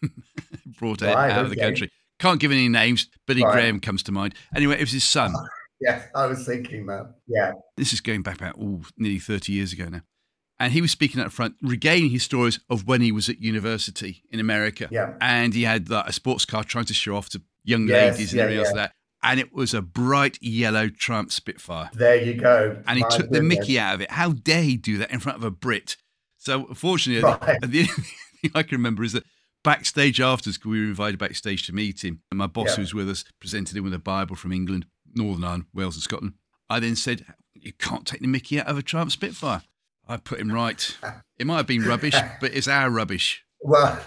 brought 0.80 1.04
out, 1.04 1.16
Right, 1.16 1.32
out 1.32 1.46
of 1.46 1.50
the 1.52 1.56
country. 1.58 1.92
Can't 2.20 2.40
give 2.40 2.52
any 2.52 2.68
names. 2.70 3.08
Billy 3.28 3.44
Right. 3.44 3.54
Graham 3.54 3.80
comes 3.80 4.02
to 4.04 4.12
mind. 4.12 4.34
Anyway, 4.56 4.76
it 4.76 4.82
was 4.82 4.92
his 4.92 5.04
son. 5.04 5.34
Yeah. 5.80 6.06
I 6.16 6.26
was 6.26 6.44
thinking 6.44 6.88
that. 6.88 7.14
Yeah. 7.28 7.52
This 7.76 7.94
is 7.94 8.02
going 8.02 8.24
back 8.24 8.38
about 8.42 8.58
ooh, 8.58 8.82
nearly 8.98 9.20
30 9.20 9.54
years 9.54 9.74
ago 9.74 9.86
now. 9.86 10.02
And 10.60 10.74
he 10.74 10.82
was 10.82 10.90
speaking 10.92 11.22
up 11.22 11.32
front, 11.32 11.56
regaining 11.62 12.10
his 12.10 12.24
stories 12.24 12.60
of 12.70 12.88
when 12.88 13.02
he 13.02 13.12
was 13.12 13.30
at 13.30 13.40
university 13.42 14.24
in 14.32 14.40
America. 14.40 14.88
Yeah. 14.92 15.14
And 15.22 15.54
he 15.54 15.64
had 15.64 15.90
like, 15.90 16.08
a 16.08 16.14
sports 16.14 16.46
car 16.46 16.64
trying 16.64 16.86
to 16.86 16.94
show 16.96 17.16
off 17.16 17.30
to 17.30 17.42
young 17.64 17.88
Yes, 17.88 18.14
ladies 18.16 18.32
and 18.34 18.38
yeah, 18.38 18.44
everything 18.44 18.60
else 18.66 18.68
like 18.74 18.76
that. 18.90 18.92
And 19.24 19.40
it 19.40 19.54
was 19.54 19.74
a 19.74 19.82
bright 19.82 20.38
yellow 20.42 20.90
Triumph 20.90 21.32
Spitfire. 21.32 21.90
There 21.94 22.16
you 22.24 22.34
go. 22.36 22.82
And 22.88 22.98
he 22.98 23.04
My 23.04 23.10
took 23.10 23.30
the. 23.30 23.42
Mickey 23.44 23.78
out 23.80 23.96
of 23.96 24.02
it. 24.02 24.12
How 24.12 24.32
dare 24.32 24.64
he 24.64 24.78
do 24.78 24.98
that 25.00 25.12
in 25.12 25.20
front 25.20 25.38
of 25.38 25.44
a 25.44 25.52
Brit? 25.52 25.98
So, 26.38 26.66
fortunately, 26.74 27.24
Right. 27.24 27.60
the, 27.62 27.68
the 27.68 27.80
only 27.82 27.92
thing 28.42 28.52
I 28.56 28.64
can 28.64 28.78
remember 28.78 29.04
is 29.04 29.14
that 29.14 29.24
backstage 29.64 30.20
afterwards, 30.22 30.58
'cause 30.58 30.70
we 30.70 30.80
were 30.80 30.86
invited 30.88 31.20
backstage 31.20 31.66
to 31.68 31.74
meet 31.74 32.04
him, 32.04 32.22
and 32.32 32.38
my 32.38 32.48
boss, 32.48 32.70
Yeah. 32.70 32.76
who 32.78 32.82
was 32.84 32.94
with 32.94 33.10
us, 33.10 33.24
presented 33.40 33.76
him 33.78 33.84
with 33.84 33.94
a 33.94 34.00
Bible 34.00 34.36
from 34.36 34.52
England, 34.52 34.86
Northern 35.14 35.44
Ireland, 35.44 35.66
Wales, 35.74 35.96
and 35.96 36.04
Scotland. 36.04 36.34
I 36.70 36.80
then 36.80 36.96
said, 36.96 37.26
You 37.54 37.74
can't 37.74 38.06
take 38.08 38.22
the 38.22 38.28
Mickey 38.28 38.60
out 38.60 38.68
of 38.68 38.78
a 38.78 38.82
Triumph 38.84 39.12
Spitfire. 39.12 39.64
I 40.08 40.18
put 40.18 40.40
him 40.40 40.52
right. 40.52 40.98
It 41.38 41.46
might 41.48 41.58
have 41.58 41.68
been 41.68 41.84
rubbish, 41.84 42.16
but 42.42 42.54
it's 42.54 42.68
our 42.68 42.90
rubbish. 42.90 43.44
Well, 43.62 44.00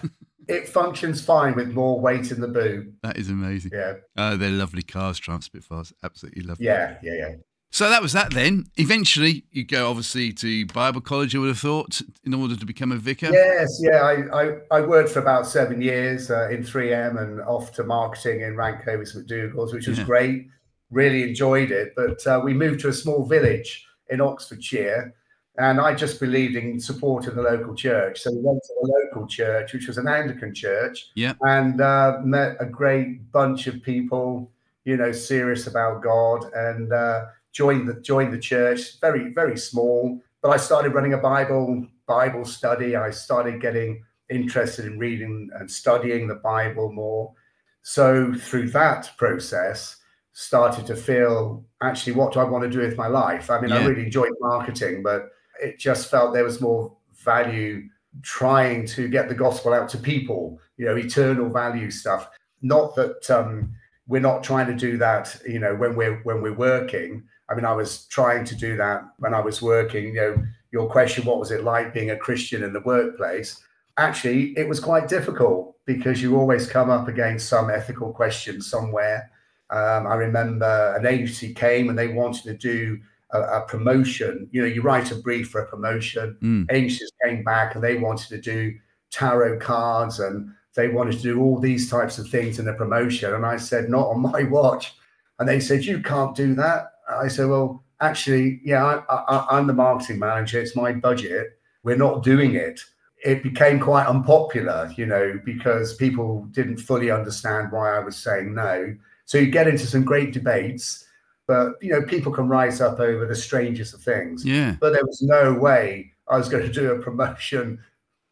it 0.48 0.68
functions 0.68 1.22
fine 1.24 1.54
with 1.54 1.68
more 1.72 2.00
weight 2.00 2.30
in 2.30 2.40
the 2.40 2.48
boot. 2.48 2.92
That 3.02 3.16
is 3.18 3.28
amazing. 3.28 3.72
Yeah. 3.74 3.94
Oh, 4.16 4.36
they're 4.36 4.50
lovely 4.50 4.82
cars, 4.82 5.18
Triumph 5.18 5.44
Spitfires. 5.44 5.92
Absolutely 6.02 6.42
lovely. 6.42 6.66
Yeah. 6.66 6.96
Yeah. 7.02 7.14
Yeah. 7.14 7.34
So 7.72 7.88
that 7.88 8.02
was 8.02 8.12
that 8.14 8.32
then. 8.34 8.64
Eventually, 8.78 9.44
you 9.52 9.64
go 9.64 9.88
obviously 9.90 10.32
to 10.32 10.66
Bible 10.66 11.00
college, 11.00 11.36
I 11.36 11.38
would 11.38 11.48
have 11.48 11.58
thought, 11.60 12.02
in 12.24 12.34
order 12.34 12.56
to 12.56 12.66
become 12.66 12.90
a 12.90 12.96
vicar. 12.96 13.30
Yes, 13.30 13.78
yeah. 13.80 13.98
I, 14.02 14.42
I, 14.42 14.52
I 14.72 14.80
worked 14.80 15.10
for 15.10 15.20
about 15.20 15.46
seven 15.46 15.80
years 15.80 16.32
uh, 16.32 16.48
in 16.48 16.64
3M 16.64 17.20
and 17.22 17.40
off 17.42 17.70
to 17.74 17.84
marketing 17.84 18.40
in 18.40 18.56
Hovis 18.56 19.16
McDougall's, 19.16 19.72
which 19.72 19.86
was 19.86 19.98
Yeah. 19.98 20.04
great. 20.04 20.46
Really 20.90 21.22
enjoyed 21.22 21.70
it. 21.70 21.92
But 21.94 22.26
uh, 22.26 22.40
we 22.42 22.54
moved 22.54 22.80
to 22.80 22.88
a 22.88 22.92
small 22.92 23.24
village 23.24 23.86
in 24.08 24.20
Oxfordshire. 24.20 25.14
And 25.60 25.78
I 25.78 25.94
just 25.94 26.18
believed 26.18 26.56
in 26.56 26.80
supporting 26.80 27.34
the 27.34 27.42
local 27.42 27.74
church. 27.74 28.20
So 28.22 28.30
we 28.32 28.38
went 28.40 28.62
to 28.62 28.74
the 28.80 28.88
local 28.98 29.26
church, 29.26 29.74
which 29.74 29.86
was 29.86 29.98
an 29.98 30.08
Anglican 30.08 30.54
church, 30.54 31.10
Yeah. 31.14 31.34
and 31.42 31.82
uh, 31.82 32.18
met 32.24 32.56
a 32.60 32.64
great 32.64 33.30
bunch 33.30 33.66
of 33.66 33.82
people, 33.82 34.50
you 34.84 34.96
know, 34.96 35.12
serious 35.12 35.66
about 35.66 36.02
God, 36.02 36.50
and 36.54 36.90
uh, 36.90 37.26
joined 37.52 37.88
the 37.88 38.00
joined 38.00 38.32
the 38.32 38.38
church. 38.38 38.98
Very 39.00 39.34
very 39.34 39.58
small, 39.58 40.20
but 40.40 40.48
I 40.48 40.56
started 40.56 40.94
running 40.94 41.12
a 41.12 41.18
Bible 41.18 41.86
Bible 42.06 42.46
study. 42.46 42.96
I 42.96 43.10
started 43.10 43.60
getting 43.60 44.02
interested 44.30 44.86
in 44.86 44.98
reading 44.98 45.50
and 45.58 45.70
studying 45.70 46.26
the 46.26 46.36
Bible 46.36 46.90
more. 46.90 47.34
So 47.82 48.32
through 48.32 48.70
that 48.70 49.10
process, 49.18 49.96
started 50.32 50.86
to 50.86 50.96
feel 50.96 51.64
actually 51.82 52.12
what 52.14 52.32
do 52.32 52.40
I 52.40 52.44
want 52.44 52.64
to 52.64 52.70
do 52.70 52.78
with 52.78 52.96
my 52.96 53.08
life? 53.08 53.50
I 53.50 53.60
mean, 53.60 53.72
I 53.72 53.84
really 53.84 54.04
enjoyed 54.04 54.32
marketing, 54.40 55.02
but 55.02 55.28
it 55.62 55.78
just 55.78 56.10
felt 56.10 56.32
there 56.32 56.44
was 56.44 56.60
more 56.60 56.92
value 57.14 57.88
trying 58.22 58.86
to 58.86 59.08
get 59.08 59.28
the 59.28 59.34
gospel 59.34 59.72
out 59.72 59.88
to 59.90 59.98
people, 59.98 60.58
you 60.76 60.86
know, 60.86 60.96
eternal 60.96 61.48
value 61.48 61.90
stuff. 61.90 62.28
Not 62.62 62.94
that 62.96 63.30
um, 63.30 63.74
we're 64.06 64.20
not 64.20 64.42
trying 64.42 64.66
to 64.66 64.74
do 64.74 64.98
that, 64.98 65.40
you 65.46 65.58
know, 65.58 65.74
when 65.74 65.94
we're 65.94 66.20
when 66.24 66.42
we're 66.42 66.52
working. 66.52 67.22
I 67.48 67.54
mean, 67.54 67.64
I 67.64 67.72
was 67.72 68.06
trying 68.06 68.44
to 68.46 68.54
do 68.54 68.76
that 68.76 69.02
when 69.18 69.34
I 69.34 69.40
was 69.40 69.62
working. 69.62 70.06
You 70.06 70.14
know, 70.14 70.44
your 70.72 70.88
question, 70.88 71.24
what 71.24 71.38
was 71.38 71.50
it 71.50 71.64
like 71.64 71.94
being 71.94 72.10
a 72.10 72.16
Christian 72.16 72.62
in 72.62 72.72
the 72.72 72.80
workplace? 72.80 73.62
Actually, 73.96 74.56
it 74.56 74.68
was 74.68 74.80
quite 74.80 75.08
difficult 75.08 75.76
because 75.84 76.22
you 76.22 76.36
always 76.36 76.66
come 76.66 76.90
up 76.90 77.08
against 77.08 77.48
some 77.48 77.70
ethical 77.70 78.12
question 78.12 78.60
somewhere. 78.60 79.30
Um, 79.70 80.06
I 80.06 80.14
remember 80.14 80.94
an 80.96 81.06
agency 81.06 81.54
came 81.54 81.88
and 81.88 81.98
they 81.98 82.08
wanted 82.08 82.44
to 82.44 82.54
do 82.54 83.00
a, 83.32 83.40
a 83.40 83.60
promotion. 83.66 84.48
You 84.52 84.62
know, 84.62 84.68
you 84.68 84.82
write 84.82 85.10
a 85.10 85.16
brief 85.16 85.50
for 85.50 85.62
a 85.62 85.66
promotion. 85.66 86.36
Mm. 86.42 86.66
Agencies 86.70 87.12
came 87.24 87.42
back 87.44 87.74
and 87.74 87.84
they 87.84 87.96
wanted 87.96 88.28
to 88.28 88.40
do 88.40 88.74
tarot 89.10 89.58
cards 89.58 90.20
and 90.20 90.50
they 90.76 90.88
wanted 90.88 91.16
to 91.16 91.22
do 91.22 91.40
all 91.40 91.58
these 91.58 91.90
types 91.90 92.18
of 92.18 92.28
things 92.28 92.58
in 92.58 92.68
a 92.68 92.74
promotion. 92.74 93.34
And 93.34 93.44
I 93.44 93.56
said, 93.56 93.88
not 93.88 94.08
on 94.08 94.20
my 94.32 94.44
watch. 94.44 94.94
And 95.38 95.48
they 95.48 95.60
said, 95.60 95.84
you 95.84 96.02
can't 96.02 96.36
do 96.36 96.54
that. 96.56 96.92
I 97.08 97.28
said, 97.28 97.48
well, 97.48 97.82
actually, 98.00 98.60
yeah, 98.64 99.02
I, 99.08 99.14
I, 99.14 99.46
I'm 99.58 99.66
the 99.66 99.72
marketing 99.72 100.18
manager. 100.18 100.60
It's 100.60 100.76
my 100.76 100.92
budget. 100.92 101.58
We're 101.82 101.96
not 101.96 102.22
doing 102.22 102.54
it. 102.54 102.80
It 103.24 103.42
became 103.42 103.80
quite 103.80 104.06
unpopular, 104.06 104.92
you 104.96 105.06
know, 105.06 105.38
because 105.44 105.94
people 105.94 106.46
didn't 106.52 106.78
fully 106.78 107.10
understand 107.10 107.72
why 107.72 107.96
I 107.96 108.00
was 108.00 108.16
saying 108.16 108.54
no. 108.54 108.94
So 109.26 109.38
you 109.38 109.50
get 109.50 109.68
into 109.68 109.86
some 109.86 110.04
great 110.04 110.32
debates, 110.32 111.04
but 111.50 111.72
you 111.82 111.90
know, 111.90 112.00
people 112.00 112.30
can 112.30 112.46
rise 112.46 112.80
up 112.80 113.00
over 113.00 113.26
the 113.26 113.34
strangest 113.34 113.92
of 113.92 114.00
things. 114.00 114.44
Yeah. 114.44 114.76
But 114.78 114.92
there 114.92 115.04
was 115.04 115.20
no 115.20 115.52
way 115.52 116.12
I 116.28 116.38
was 116.38 116.48
going 116.48 116.62
to 116.68 116.72
do 116.72 116.92
a 116.92 116.98
promotion, 117.02 117.80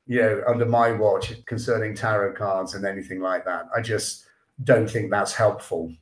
you 0.06 0.20
know, 0.20 0.40
under 0.46 0.64
my 0.64 0.92
watch 0.92 1.44
concerning 1.46 1.96
tarot 1.96 2.34
cards 2.34 2.74
and 2.74 2.86
anything 2.86 3.20
like 3.20 3.44
that. 3.44 3.64
I 3.76 3.80
just 3.80 4.26
don't 4.62 4.88
think 4.88 5.10
that's 5.10 5.34
helpful. 5.34 5.92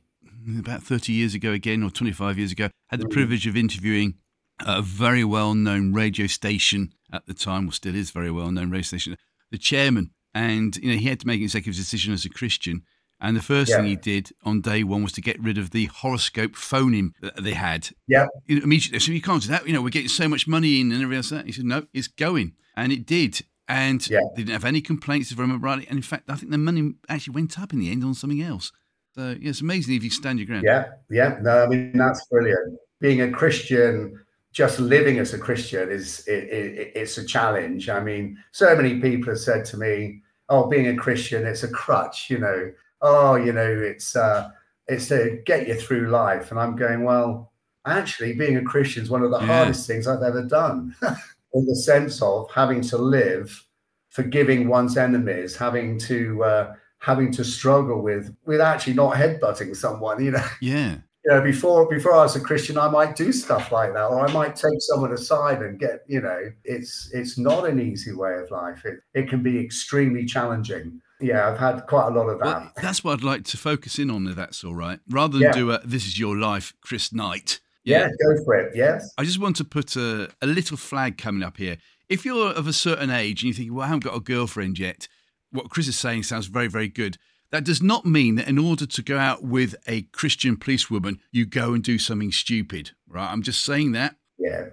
About 0.59 0.83
30 0.83 1.11
years 1.11 1.33
ago, 1.33 1.53
again, 1.53 1.81
or 1.81 1.89
25 1.89 2.37
years 2.37 2.51
ago, 2.51 2.65
I 2.65 2.69
had 2.89 2.99
the 2.99 3.07
Mm. 3.07 3.13
privilege 3.13 3.47
of 3.47 3.57
interviewing 3.57 4.13
a 4.59 4.83
very 4.83 5.23
well 5.23 5.55
known 5.55 5.93
radio 5.93 6.27
station 6.27 6.93
at 7.11 7.25
the 7.25 7.33
time, 7.33 7.67
or 7.67 7.71
still 7.71 7.95
is 7.95 8.11
very 8.11 8.29
well 8.29 8.51
known 8.51 8.69
radio 8.69 8.83
station, 8.83 9.17
the 9.49 9.57
chairman. 9.57 10.11
And, 10.35 10.77
you 10.77 10.91
know, 10.91 10.97
he 10.99 11.07
had 11.07 11.19
to 11.21 11.27
make 11.27 11.39
an 11.39 11.45
executive 11.45 11.75
decision 11.75 12.13
as 12.13 12.25
a 12.25 12.29
Christian. 12.29 12.83
And 13.19 13.35
the 13.35 13.41
first 13.41 13.71
thing 13.71 13.85
he 13.85 13.95
did 13.95 14.29
on 14.43 14.61
day 14.61 14.83
one 14.83 15.01
was 15.01 15.11
to 15.13 15.21
get 15.21 15.41
rid 15.41 15.57
of 15.57 15.71
the 15.71 15.85
horoscope 15.85 16.55
phone 16.55 16.93
in 16.93 17.13
that 17.21 17.43
they 17.43 17.53
had. 17.53 17.89
Yeah. 18.07 18.27
Immediately, 18.47 18.99
so 18.99 19.11
you 19.11 19.21
can't 19.21 19.41
do 19.41 19.49
that. 19.49 19.65
You 19.65 19.73
know, 19.73 19.81
we're 19.81 19.89
getting 19.89 20.07
so 20.07 20.27
much 20.27 20.47
money 20.47 20.79
in 20.79 20.91
and 20.91 21.01
everything 21.01 21.17
else. 21.17 21.31
like 21.31 21.41
that. 21.41 21.47
He 21.47 21.51
said, 21.51 21.65
no, 21.65 21.87
it's 21.93 22.07
going. 22.07 22.53
And 22.75 22.91
it 22.91 23.07
did. 23.07 23.41
And 23.67 24.07
Yeah. 24.07 24.19
they 24.35 24.43
didn't 24.43 24.53
have 24.53 24.65
any 24.65 24.81
complaints, 24.81 25.31
if 25.31 25.39
I 25.39 25.41
remember 25.41 25.65
rightly. 25.65 25.87
And 25.87 25.97
in 25.97 26.03
fact, 26.03 26.29
I 26.29 26.35
think 26.35 26.51
the 26.51 26.59
money 26.59 26.93
actually 27.09 27.33
went 27.33 27.59
up 27.59 27.73
in 27.73 27.79
the 27.79 27.91
end 27.91 28.03
on 28.03 28.13
something 28.13 28.41
else. 28.41 28.71
So, 29.15 29.35
yeah, 29.41 29.49
it's 29.49 29.61
amazing 29.61 29.95
if 29.95 30.03
you 30.03 30.11
stand 30.11 30.37
your 30.37 30.45
ground. 30.45 30.63
Yeah, 30.63 30.85
yeah. 31.09 31.39
No, 31.41 31.63
I 31.63 31.67
mean 31.67 31.97
that's 31.97 32.23
brilliant. 32.27 32.77
Being 33.01 33.21
a 33.21 33.31
Christian, 33.31 34.23
just 34.53 34.79
living 34.79 35.17
as 35.17 35.33
a 35.33 35.39
Christian 35.39 35.89
is 35.89 36.23
it, 36.27 36.43
it, 36.43 36.91
it's 36.93 37.17
a 37.17 37.25
challenge. 37.25 37.89
I 37.89 37.99
mean, 37.99 38.37
so 38.51 38.75
many 38.75 38.99
people 38.99 39.29
have 39.33 39.39
said 39.39 39.65
to 39.65 39.77
me, 39.77 40.21
"Oh, 40.49 40.67
being 40.67 40.87
a 40.87 40.95
Christian, 40.95 41.47
it's 41.47 41.63
a 41.63 41.67
crutch," 41.67 42.29
you 42.29 42.37
know. 42.37 42.71
Oh, 43.01 43.35
you 43.35 43.53
know, 43.53 43.67
it's 43.67 44.15
uh, 44.15 44.49
it's 44.87 45.07
to 45.09 45.41
get 45.45 45.67
you 45.67 45.75
through 45.75 46.09
life. 46.09 46.51
And 46.51 46.59
I'm 46.59 46.75
going, 46.75 47.03
well, 47.03 47.51
actually, 47.85 48.33
being 48.33 48.57
a 48.57 48.63
Christian 48.63 49.03
is 49.03 49.09
one 49.09 49.23
of 49.23 49.31
the 49.31 49.39
Yeah. 49.39 49.45
hardest 49.45 49.87
things 49.87 50.07
I've 50.07 50.23
ever 50.23 50.43
done, 50.43 50.95
in 51.53 51.65
the 51.65 51.75
sense 51.75 52.21
of 52.21 52.49
having 52.51 52.81
to 52.83 52.97
live, 52.97 53.65
forgiving 54.09 54.67
one's 54.67 54.97
enemies, 54.97 55.55
having 55.55 55.99
to 55.99 56.43
uh, 56.43 56.75
having 56.99 57.31
to 57.33 57.43
struggle 57.43 58.01
with 58.01 58.35
with 58.45 58.61
actually 58.61 58.93
not 58.93 59.15
headbutting 59.15 59.75
someone. 59.75 60.23
You 60.23 60.31
know 60.31 60.45
Yeah. 60.61 60.97
you 61.25 61.31
know, 61.31 61.41
before 61.41 61.87
before 61.89 62.13
I 62.13 62.23
was 62.23 62.35
a 62.35 62.39
Christian, 62.41 62.77
I 62.77 62.89
might 62.89 63.15
do 63.15 63.31
stuff 63.31 63.71
like 63.71 63.93
that, 63.93 64.05
or 64.05 64.27
I 64.27 64.31
might 64.31 64.55
take 64.55 64.79
someone 64.79 65.11
aside 65.13 65.61
and 65.61 65.79
get, 65.79 66.03
you 66.07 66.21
know, 66.21 66.51
it's 66.63 67.11
it's 67.13 67.37
not 67.37 67.67
an 67.69 67.79
easy 67.79 68.13
way 68.13 68.35
of 68.35 68.49
life. 68.51 68.85
It 68.85 68.99
it 69.13 69.29
can 69.29 69.43
be 69.43 69.59
extremely 69.59 70.25
challenging. 70.25 71.01
Yeah, 71.19 71.49
I've 71.49 71.57
had 71.59 71.87
quite 71.87 72.07
a 72.07 72.11
lot 72.11 72.27
of 72.29 72.39
that. 72.39 72.45
Well, 72.45 72.71
that's 72.81 73.03
what 73.03 73.13
I'd 73.13 73.23
like 73.23 73.43
to 73.45 73.57
focus 73.57 73.97
in 73.97 74.09
on, 74.11 74.27
if 74.27 74.35
that's 74.35 74.63
all 74.63 74.75
right. 74.75 74.99
Rather 75.09 75.33
than 75.39 75.47
Yeah. 75.47 75.51
do 75.51 75.71
a 75.71 75.79
This 75.85 76.05
Is 76.05 76.19
Your 76.19 76.37
Life, 76.37 76.73
Chris 76.81 77.11
Knight. 77.11 77.59
yeah, 77.83 78.07
go 78.23 78.43
for 78.43 78.53
it. 78.55 78.73
Yes. 78.75 79.11
I 79.17 79.23
just 79.23 79.39
want 79.39 79.55
to 79.57 79.63
put 79.63 79.95
a, 79.95 80.29
a 80.41 80.47
little 80.47 80.77
flag 80.77 81.17
coming 81.17 81.41
up 81.43 81.57
here. 81.57 81.77
If 82.09 82.23
you're 82.25 82.51
of 82.51 82.67
a 82.67 82.73
certain 82.73 83.09
age 83.09 83.41
and 83.43 83.47
you 83.47 83.53
think, 83.53 83.73
well, 83.73 83.83
I 83.83 83.87
haven't 83.87 84.03
got 84.03 84.15
a 84.15 84.19
girlfriend 84.19 84.77
yet, 84.77 85.07
what 85.51 85.69
Chris 85.69 85.87
is 85.87 85.97
saying 85.97 86.23
sounds 86.23 86.47
very, 86.47 86.67
very 86.67 86.87
good. 86.89 87.17
That 87.51 87.63
does 87.63 87.81
not 87.81 88.05
mean 88.05 88.35
that 88.35 88.47
in 88.49 88.57
order 88.59 88.85
to 88.85 89.01
go 89.01 89.17
out 89.17 89.41
with 89.43 89.73
a 89.87 90.01
Christian 90.03 90.57
policewoman, 90.57 91.19
you 91.31 91.45
go 91.45 91.73
and 91.73 91.81
do 91.83 91.97
something 91.97 92.31
stupid, 92.33 92.91
right? 93.07 93.31
I'm 93.31 93.41
just 93.41 93.63
saying 93.63 93.93
that. 93.93 94.15
Yeah, 94.37 94.65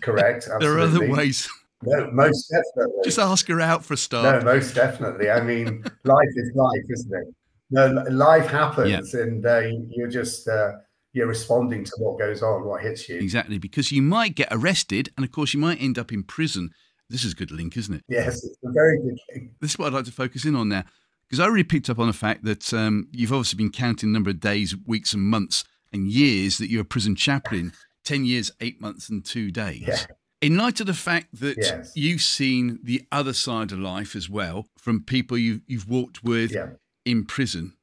correct. 0.00 0.48
There 0.60 0.74
are 0.76 0.80
other 0.80 1.08
ways. 1.08 1.48
No, 1.82 2.10
most 2.12 2.48
definitely. 2.50 3.02
just 3.04 3.18
ask 3.18 3.46
her 3.48 3.60
out 3.60 3.84
for 3.84 3.94
a 3.94 3.96
start. 3.96 4.44
no, 4.44 4.52
most 4.52 4.74
definitely. 4.74 5.30
I 5.30 5.40
mean, 5.42 5.82
life 6.04 6.28
is 6.36 6.50
life, 6.54 6.82
isn't 6.90 7.12
it? 7.14 7.34
No, 7.70 7.86
life 8.10 8.46
happens, 8.48 9.14
and 9.14 9.44
uh, 9.46 9.60
you- 9.60 9.88
you're 9.90 10.08
just 10.10 10.46
uh, 10.48 10.72
you're 11.14 11.26
responding 11.26 11.84
to 11.84 11.92
what 11.98 12.18
goes 12.18 12.42
on, 12.42 12.64
what 12.64 12.82
hits 12.82 13.08
you. 13.08 13.16
Exactly, 13.18 13.58
because 13.58 13.90
you 13.92 14.00
might 14.02 14.34
get 14.34 14.48
arrested 14.50 15.10
and, 15.16 15.24
of 15.24 15.32
course, 15.32 15.52
you 15.54 15.60
might 15.60 15.80
end 15.80 15.98
up 15.98 16.12
in 16.12 16.22
prison. 16.22 16.70
This 17.10 17.24
is 17.24 17.32
a 17.32 17.36
good 17.36 17.50
link, 17.50 17.76
isn't 17.76 17.94
it? 17.94 18.02
Yes, 18.08 18.42
it's 18.44 18.56
a 18.64 18.70
very 18.72 18.98
good. 18.98 19.18
thing. 19.32 19.50
this 19.60 19.72
is 19.72 19.78
what 19.78 19.88
I'd 19.88 19.92
like 19.94 20.04
to 20.06 20.12
focus 20.12 20.44
in 20.46 20.54
on 20.56 20.68
now, 20.70 20.84
because 21.26 21.40
I 21.40 21.46
really 21.46 21.64
picked 21.64 21.90
up 21.90 21.98
on 21.98 22.06
the 22.06 22.12
fact 22.14 22.44
that 22.44 22.72
um, 22.72 23.08
you've 23.12 23.32
obviously 23.32 23.58
been 23.58 23.70
counting 23.72 24.10
the 24.10 24.14
number 24.14 24.30
of 24.30 24.40
days, 24.40 24.74
weeks, 24.86 25.12
and 25.12 25.22
months 25.22 25.64
and 25.92 26.08
years 26.08 26.56
that 26.58 26.70
you're 26.70 26.80
a 26.82 26.86
prison 26.86 27.14
chaplain 27.14 27.72
10 28.04 28.24
years, 28.24 28.50
eight 28.62 28.80
months, 28.80 29.10
and 29.10 29.22
two 29.24 29.50
days. 29.50 29.84
Yeah. 29.86 29.96
In 30.42 30.56
light 30.56 30.80
of 30.80 30.86
the 30.88 30.94
fact 30.94 31.28
that 31.38 31.56
Yes. 31.56 31.92
you've 31.94 32.20
seen 32.20 32.80
the 32.82 33.06
other 33.12 33.32
side 33.32 33.70
of 33.70 33.78
life 33.78 34.16
as 34.16 34.28
well 34.28 34.66
from 34.76 35.04
people 35.04 35.38
you've, 35.38 35.60
you've 35.68 35.88
walked 35.88 36.24
with 36.24 36.50
Yeah. 36.50 36.70
in 37.04 37.24
prison, 37.24 37.74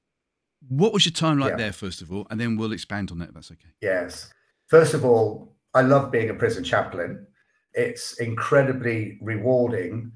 what 0.68 0.92
was 0.92 1.06
your 1.06 1.14
time 1.14 1.40
like 1.40 1.52
Yeah. 1.52 1.56
there, 1.58 1.72
first 1.72 2.02
of 2.02 2.12
all? 2.12 2.28
And 2.30 2.40
then 2.40 2.58
we'll 2.58 2.74
expand 2.74 3.12
on 3.12 3.20
that 3.20 3.30
if 3.30 3.34
that's 3.36 3.52
okay. 3.52 3.70
Yes. 3.82 4.32
First 4.68 4.94
of 4.94 5.06
all, 5.06 5.56
I 5.74 5.82
love 5.84 6.12
being 6.12 6.30
a 6.30 6.34
prison 6.34 6.64
chaplain. 6.66 7.26
It's 7.74 8.20
incredibly 8.20 9.18
rewarding. 9.22 10.12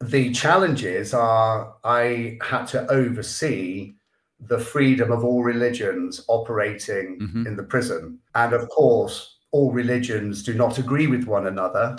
The 0.00 0.32
challenges 0.32 1.12
are 1.12 1.76
I 1.84 2.38
had 2.42 2.64
to 2.68 2.90
oversee 2.90 3.94
the 4.40 4.58
freedom 4.58 5.12
of 5.12 5.22
all 5.24 5.44
religions 5.44 6.24
operating 6.26 7.18
Mhm. 7.20 7.46
in 7.46 7.56
the 7.56 7.62
prison. 7.62 8.18
And 8.34 8.52
of 8.54 8.66
course, 8.70 9.38
all 9.52 9.72
religions 9.72 10.42
do 10.42 10.54
not 10.54 10.78
agree 10.78 11.06
with 11.06 11.24
one 11.24 11.46
another. 11.46 11.96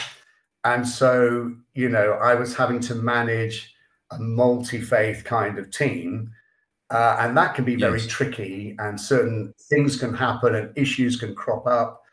And 0.65 0.87
so, 0.87 1.53
you 1.73 1.89
know, 1.89 2.13
I 2.13 2.35
was 2.35 2.55
having 2.55 2.79
to 2.81 2.95
manage 2.95 3.73
a 4.11 4.19
multi 4.19 4.79
faith 4.81 5.23
kind 5.23 5.57
of 5.59 5.71
team. 5.71 6.31
Uh, 6.89 7.17
and 7.19 7.35
that 7.37 7.55
can 7.55 7.65
be 7.65 7.75
very 7.75 7.99
Yes. 7.99 8.07
tricky, 8.07 8.75
and 8.79 8.99
certain 8.99 9.53
things 9.69 9.97
can 9.97 10.13
happen, 10.13 10.53
and 10.55 10.77
issues 10.77 11.15
can 11.17 11.33
crop 11.33 11.65
up, 11.65 12.03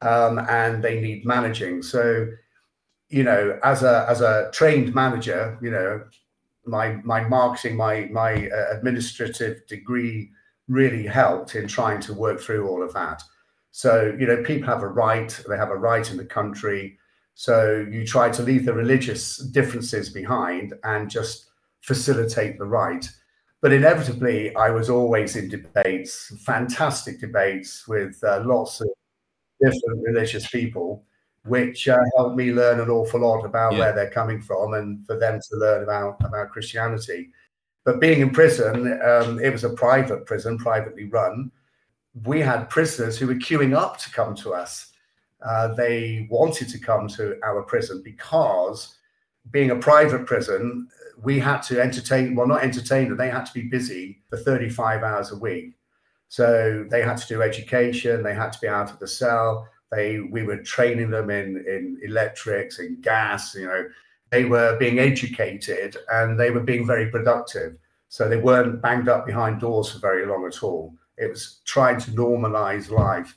um, 0.00 0.38
and 0.48 0.82
they 0.82 1.00
need 1.00 1.26
managing. 1.26 1.82
So, 1.82 2.28
you 3.10 3.24
know, 3.24 3.58
as 3.62 3.82
a 3.82 4.06
as 4.08 4.20
a 4.22 4.50
trained 4.52 4.94
manager, 4.94 5.58
you 5.60 5.70
know, 5.70 6.02
my 6.64 6.92
my 7.04 7.20
marketing, 7.28 7.76
my 7.76 8.08
my 8.10 8.48
uh, 8.48 8.66
administrative 8.76 9.66
degree 9.66 10.30
really 10.68 11.06
helped 11.06 11.54
in 11.54 11.66
trying 11.68 12.00
to 12.00 12.14
work 12.14 12.40
through 12.40 12.66
all 12.68 12.82
of 12.82 12.92
that. 12.94 13.22
So, 13.72 14.14
you 14.18 14.26
know, 14.26 14.42
people 14.42 14.68
have 14.68 14.82
a 14.82 14.88
right, 14.88 15.28
they 15.48 15.56
have 15.56 15.70
a 15.70 15.76
right 15.76 16.08
in 16.10 16.18
the 16.18 16.24
country. 16.24 16.98
So 17.34 17.86
you 17.90 18.06
try 18.06 18.30
to 18.30 18.42
leave 18.42 18.66
the 18.66 18.74
religious 18.74 19.38
differences 19.38 20.10
behind 20.10 20.74
and 20.84 21.10
just 21.10 21.46
facilitate 21.80 22.58
the 22.58 22.66
right. 22.66 23.08
But 23.62 23.72
inevitably, 23.72 24.54
I 24.56 24.70
was 24.70 24.90
always 24.90 25.36
in 25.36 25.48
debates, 25.48 26.36
fantastic 26.44 27.18
debates 27.20 27.88
with 27.88 28.22
uh, 28.22 28.42
lots 28.44 28.80
of 28.80 28.88
different 29.60 30.02
religious 30.04 30.48
people, 30.48 31.04
which 31.44 31.88
uh, 31.88 31.98
helped 32.16 32.36
me 32.36 32.52
learn 32.52 32.80
an 32.80 32.90
awful 32.90 33.20
lot 33.20 33.44
about 33.44 33.72
yeah. 33.72 33.78
where 33.78 33.92
they're 33.94 34.10
coming 34.10 34.42
from 34.42 34.74
and 34.74 35.06
for 35.06 35.18
them 35.18 35.40
to 35.48 35.56
learn 35.56 35.82
about, 35.82 36.16
about 36.24 36.50
Christianity. 36.50 37.30
But 37.84 38.00
being 38.00 38.20
in 38.20 38.30
prison, 38.30 39.00
um, 39.02 39.40
it 39.40 39.50
was 39.50 39.64
a 39.64 39.70
private 39.70 40.26
prison, 40.26 40.58
privately 40.58 41.04
run. 41.04 41.50
We 42.24 42.40
had 42.40 42.68
prisoners 42.68 43.18
who 43.18 43.26
were 43.26 43.34
queuing 43.34 43.76
up 43.76 43.98
to 43.98 44.10
come 44.10 44.34
to 44.36 44.52
us. 44.54 44.92
Uh, 45.44 45.74
they 45.74 46.28
wanted 46.30 46.68
to 46.68 46.78
come 46.78 47.08
to 47.08 47.38
our 47.42 47.62
prison 47.62 48.02
because, 48.04 48.96
being 49.50 49.70
a 49.70 49.76
private 49.76 50.26
prison, 50.26 50.88
we 51.22 51.38
had 51.38 51.62
to 51.62 51.80
entertain, 51.80 52.34
well, 52.34 52.46
not 52.46 52.62
entertain 52.62 53.08
them, 53.08 53.16
they 53.16 53.30
had 53.30 53.46
to 53.46 53.54
be 53.54 53.62
busy 53.62 54.20
for 54.28 54.36
35 54.36 55.02
hours 55.02 55.32
a 55.32 55.38
week. 55.38 55.74
So 56.28 56.86
they 56.90 57.02
had 57.02 57.16
to 57.18 57.26
do 57.26 57.42
education, 57.42 58.22
they 58.22 58.34
had 58.34 58.52
to 58.52 58.60
be 58.60 58.68
out 58.68 58.90
of 58.90 58.98
the 58.98 59.08
cell. 59.08 59.68
They, 59.90 60.20
we 60.20 60.42
were 60.42 60.58
training 60.58 61.10
them 61.10 61.28
in, 61.28 61.64
in 61.68 62.00
electrics, 62.02 62.78
and 62.78 63.02
gas, 63.02 63.54
you 63.54 63.66
know, 63.66 63.84
they 64.32 64.46
were 64.46 64.76
being 64.78 64.98
educated 64.98 65.98
and 66.10 66.40
they 66.40 66.50
were 66.50 66.60
being 66.60 66.86
very 66.86 67.10
productive. 67.10 67.76
So 68.08 68.28
they 68.28 68.38
weren't 68.38 68.80
banged 68.80 69.08
up 69.08 69.26
behind 69.26 69.60
doors 69.60 69.92
for 69.92 69.98
very 69.98 70.26
long 70.26 70.46
at 70.46 70.62
all. 70.62 70.94
It 71.22 71.30
was 71.30 71.60
trying 71.64 72.00
to 72.00 72.10
normalize 72.10 72.90
life. 72.90 73.36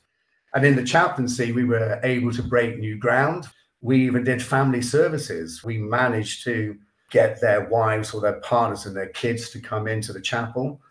And 0.53 0.65
in 0.65 0.75
the 0.75 0.83
chaplaincy, 0.83 1.51
we 1.51 1.65
were 1.65 1.99
able 2.03 2.31
to 2.31 2.43
break 2.43 2.77
new 2.77 2.97
ground. 2.97 3.47
We 3.81 4.05
even 4.05 4.23
did 4.23 4.41
family 4.41 4.81
services. 4.81 5.63
We 5.63 5.77
managed 5.77 6.43
to 6.45 6.77
get 7.11 7.39
their 7.41 7.69
wives 7.69 8.13
or 8.13 8.21
their 8.21 8.39
partners 8.41 8.85
and 8.85 8.95
their 8.95 9.09
kids 9.09 9.49
to 9.51 9.59
come 9.59 9.87
into 9.87 10.13
the 10.13 10.21
chapel. 10.21 10.81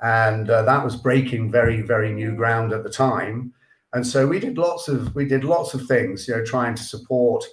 And 0.00 0.50
uh, 0.50 0.62
that 0.62 0.84
was 0.84 0.96
breaking 0.96 1.50
very, 1.50 1.80
very 1.82 2.12
new 2.12 2.34
ground 2.34 2.72
at 2.72 2.84
the 2.84 2.90
time. 2.90 3.52
And 3.92 4.06
so 4.06 4.26
we 4.26 4.38
did 4.38 4.58
lots 4.58 4.88
of 4.88 5.14
we 5.14 5.24
did 5.24 5.44
lots 5.44 5.72
of 5.72 5.86
things, 5.86 6.28
you 6.28 6.36
know, 6.36 6.44
trying 6.44 6.74
to 6.74 6.82
support 6.82 7.44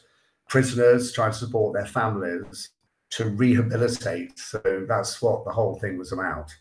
prisoners, 0.49 1.13
trying 1.13 1.31
to 1.31 1.37
support 1.37 1.73
their 1.73 1.85
families, 1.85 2.69
to 3.11 3.29
rehabilitate. 3.29 4.37
So 4.37 4.85
that's 4.87 5.21
what 5.21 5.45
the 5.45 5.51
whole 5.51 5.79
thing 5.79 5.97
was 5.97 6.11
about. 6.11 6.53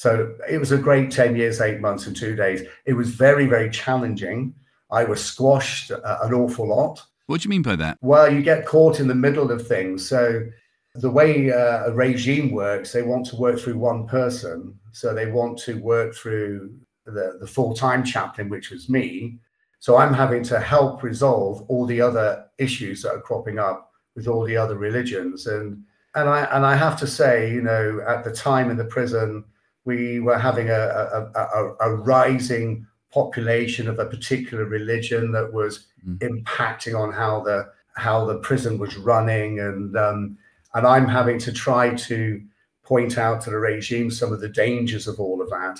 So 0.00 0.34
it 0.48 0.56
was 0.56 0.72
a 0.72 0.78
great 0.78 1.10
10 1.10 1.36
years, 1.36 1.60
eight 1.60 1.82
months, 1.82 2.06
and 2.06 2.16
two 2.16 2.34
days. 2.34 2.62
It 2.86 2.94
was 2.94 3.10
very, 3.10 3.44
very 3.44 3.68
challenging. 3.68 4.54
I 4.90 5.04
was 5.04 5.22
squashed 5.22 5.90
uh, 5.90 6.18
an 6.22 6.32
awful 6.32 6.68
lot. 6.68 7.04
What 7.26 7.42
do 7.42 7.44
you 7.44 7.50
mean 7.50 7.60
by 7.60 7.76
that? 7.76 7.98
Well, 8.00 8.32
you 8.32 8.40
get 8.40 8.64
caught 8.64 8.98
in 8.98 9.08
the 9.08 9.14
middle 9.14 9.52
of 9.52 9.68
things. 9.68 10.08
So 10.08 10.46
the 10.94 11.10
way 11.10 11.52
uh, 11.52 11.84
a 11.84 11.92
regime 11.92 12.50
works, 12.50 12.92
they 12.92 13.02
want 13.02 13.26
to 13.26 13.36
work 13.36 13.60
through 13.60 13.76
one 13.76 14.06
person. 14.06 14.74
So 14.92 15.12
they 15.12 15.30
want 15.30 15.58
to 15.64 15.78
work 15.82 16.14
through 16.14 16.74
the, 17.04 17.36
the 17.38 17.46
full 17.46 17.74
time 17.74 18.02
chaplain, 18.02 18.48
which 18.48 18.70
was 18.70 18.88
me. 18.88 19.36
So 19.80 19.98
I'm 19.98 20.14
having 20.14 20.42
to 20.44 20.60
help 20.60 21.02
resolve 21.02 21.60
all 21.68 21.84
the 21.84 22.00
other 22.00 22.46
issues 22.56 23.02
that 23.02 23.12
are 23.12 23.20
cropping 23.20 23.58
up 23.58 23.92
with 24.16 24.28
all 24.28 24.46
the 24.46 24.56
other 24.56 24.78
religions. 24.78 25.46
And 25.46 25.84
and 26.14 26.26
I 26.26 26.44
and 26.56 26.64
I 26.64 26.74
have 26.74 26.98
to 27.00 27.06
say, 27.06 27.52
you 27.52 27.60
know, 27.60 28.02
at 28.08 28.24
the 28.24 28.32
time 28.32 28.70
in 28.70 28.78
the 28.78 28.86
prison, 28.86 29.44
we 29.84 30.20
were 30.20 30.38
having 30.38 30.70
a, 30.70 30.74
a, 30.74 31.30
a, 31.34 31.74
a 31.80 31.94
rising 31.94 32.86
population 33.12 33.88
of 33.88 33.98
a 33.98 34.06
particular 34.06 34.64
religion 34.64 35.32
that 35.32 35.52
was 35.52 35.86
mm. 36.06 36.18
impacting 36.18 36.98
on 36.98 37.12
how 37.12 37.40
the 37.40 37.70
how 37.96 38.24
the 38.24 38.38
prison 38.38 38.78
was 38.78 38.96
running, 38.96 39.60
and 39.60 39.96
um, 39.96 40.38
and 40.74 40.86
I'm 40.86 41.08
having 41.08 41.38
to 41.40 41.52
try 41.52 41.94
to 41.94 42.42
point 42.84 43.18
out 43.18 43.40
to 43.42 43.50
the 43.50 43.58
regime 43.58 44.10
some 44.10 44.32
of 44.32 44.40
the 44.40 44.48
dangers 44.48 45.06
of 45.08 45.18
all 45.18 45.42
of 45.42 45.50
that, 45.50 45.78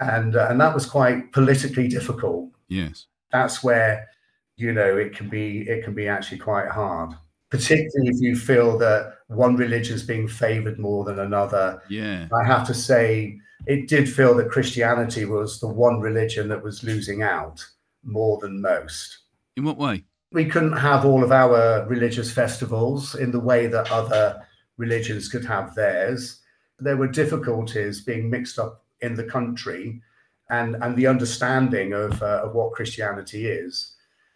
and 0.00 0.36
uh, 0.36 0.48
and 0.50 0.60
that 0.60 0.74
was 0.74 0.86
quite 0.86 1.32
politically 1.32 1.88
difficult. 1.88 2.50
Yes 2.68 3.06
that's 3.30 3.62
where 3.62 4.08
you 4.56 4.72
know 4.72 4.96
it 4.96 5.14
can 5.14 5.28
be 5.28 5.68
it 5.68 5.84
can 5.84 5.94
be 5.94 6.08
actually 6.08 6.38
quite 6.38 6.68
hard 6.68 7.12
particularly 7.56 8.10
if 8.10 8.20
you 8.20 8.36
feel 8.36 8.78
that 8.78 9.14
one 9.28 9.56
religion 9.56 9.94
is 9.94 10.02
being 10.02 10.28
favored 10.28 10.78
more 10.78 11.04
than 11.04 11.18
another. 11.18 11.82
Yeah. 11.88 12.28
I 12.32 12.46
have 12.46 12.66
to 12.66 12.74
say 12.74 13.38
it 13.66 13.88
did 13.88 14.08
feel 14.08 14.34
that 14.36 14.50
christianity 14.50 15.24
was 15.24 15.60
the 15.60 15.66
one 15.66 16.00
religion 16.00 16.48
that 16.48 16.62
was 16.62 16.82
losing 16.82 17.22
out 17.22 17.64
more 18.04 18.38
than 18.38 18.60
most. 18.60 19.18
In 19.56 19.64
what 19.64 19.78
way? 19.78 20.04
We 20.32 20.44
couldn't 20.44 20.76
have 20.76 21.04
all 21.04 21.24
of 21.24 21.32
our 21.32 21.86
religious 21.86 22.30
festivals 22.30 23.14
in 23.14 23.30
the 23.30 23.40
way 23.40 23.66
that 23.68 23.90
other 23.90 24.42
religions 24.76 25.28
could 25.28 25.44
have 25.44 25.74
theirs. 25.74 26.40
There 26.78 26.96
were 26.96 27.08
difficulties 27.08 28.02
being 28.02 28.28
mixed 28.28 28.58
up 28.58 28.84
in 29.00 29.14
the 29.14 29.24
country 29.24 30.02
and 30.50 30.76
and 30.82 30.94
the 30.96 31.06
understanding 31.06 31.92
of 31.92 32.22
uh, 32.22 32.42
of 32.44 32.54
what 32.54 32.72
Christianity 32.72 33.46
is. 33.46 33.94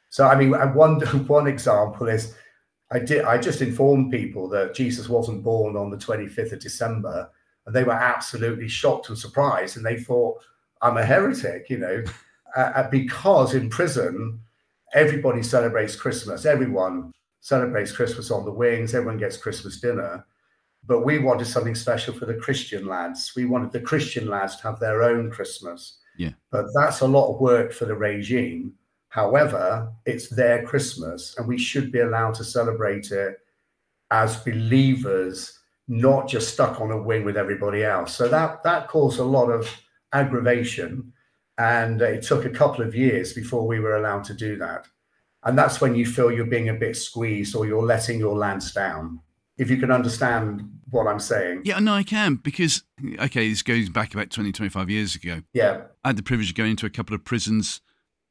So 0.08 0.26
I 0.26 0.36
mean, 0.36 0.50
one 0.74 1.00
one 1.26 1.46
example 1.46 2.08
is 2.08 2.34
I 2.92 2.98
did 2.98 3.24
I 3.24 3.38
just 3.38 3.62
informed 3.62 4.10
people 4.10 4.48
that 4.50 4.74
Jesus 4.74 5.08
wasn't 5.08 5.44
born 5.44 5.76
on 5.76 5.90
the 5.90 5.96
25th 5.96 6.52
of 6.52 6.60
December, 6.60 7.30
and 7.66 7.74
they 7.74 7.84
were 7.84 7.92
absolutely 7.92 8.68
shocked 8.68 9.08
and 9.08 9.18
surprised, 9.18 9.76
and 9.76 9.86
they 9.86 9.98
thought 9.98 10.42
I'm 10.82 10.96
a 10.96 11.04
heretic, 11.04 11.70
you 11.70 11.78
know, 11.78 12.04
uh, 12.56 12.88
because 12.90 13.54
in 13.54 13.70
prison 13.70 14.40
everybody 14.92 15.42
celebrates 15.42 15.94
Christmas, 15.94 16.44
everyone 16.44 17.12
celebrates 17.40 17.92
Christmas 17.92 18.30
on 18.30 18.44
the 18.44 18.52
wings, 18.52 18.94
everyone 18.94 19.18
gets 19.18 19.36
Christmas 19.36 19.80
dinner. 19.80 20.26
But 20.86 21.04
we 21.04 21.18
wanted 21.18 21.46
something 21.46 21.74
special 21.74 22.14
for 22.14 22.26
the 22.26 22.34
Christian 22.34 22.86
lads. 22.86 23.32
We 23.36 23.44
wanted 23.44 23.70
the 23.70 23.80
Christian 23.80 24.28
lads 24.28 24.56
to 24.56 24.62
have 24.64 24.80
their 24.80 25.02
own 25.02 25.30
Christmas. 25.30 25.98
Yeah. 26.16 26.30
But 26.50 26.66
that's 26.74 27.00
a 27.00 27.06
lot 27.06 27.32
of 27.32 27.40
work 27.40 27.72
for 27.72 27.84
the 27.84 27.94
regime. 27.94 28.72
However, 29.10 29.92
it's 30.06 30.28
their 30.28 30.64
Christmas 30.64 31.36
and 31.36 31.46
we 31.46 31.58
should 31.58 31.92
be 31.92 31.98
allowed 31.98 32.34
to 32.34 32.44
celebrate 32.44 33.10
it 33.10 33.38
as 34.12 34.36
believers, 34.36 35.58
not 35.88 36.28
just 36.28 36.52
stuck 36.52 36.80
on 36.80 36.92
a 36.92 37.02
wing 37.02 37.24
with 37.24 37.36
everybody 37.36 37.84
else. 37.84 38.14
So 38.14 38.28
that 38.28 38.62
that 38.62 38.88
caused 38.88 39.18
a 39.18 39.24
lot 39.24 39.50
of 39.50 39.68
aggravation. 40.12 41.12
And 41.58 42.00
it 42.00 42.22
took 42.22 42.44
a 42.44 42.50
couple 42.50 42.84
of 42.84 42.94
years 42.94 43.32
before 43.32 43.66
we 43.66 43.80
were 43.80 43.96
allowed 43.96 44.24
to 44.24 44.34
do 44.34 44.56
that. 44.58 44.86
And 45.42 45.58
that's 45.58 45.80
when 45.80 45.94
you 45.94 46.06
feel 46.06 46.30
you're 46.30 46.46
being 46.46 46.68
a 46.68 46.74
bit 46.74 46.96
squeezed 46.96 47.56
or 47.56 47.66
you're 47.66 47.82
letting 47.82 48.18
your 48.18 48.36
lance 48.36 48.72
down. 48.72 49.20
If 49.58 49.68
you 49.70 49.76
can 49.76 49.90
understand 49.90 50.70
what 50.90 51.06
I'm 51.06 51.18
saying. 51.18 51.62
Yeah, 51.64 51.80
no, 51.80 51.94
I 51.94 52.04
can 52.04 52.36
because 52.36 52.84
okay, 53.18 53.48
this 53.48 53.62
goes 53.62 53.88
back 53.88 54.14
about 54.14 54.30
20, 54.30 54.52
25 54.52 54.88
years 54.88 55.16
ago. 55.16 55.42
Yeah, 55.52 55.82
I 56.04 56.10
had 56.10 56.16
the 56.16 56.22
privilege 56.22 56.50
of 56.50 56.56
going 56.56 56.70
into 56.70 56.86
a 56.86 56.90
couple 56.90 57.14
of 57.14 57.24
prisons 57.24 57.80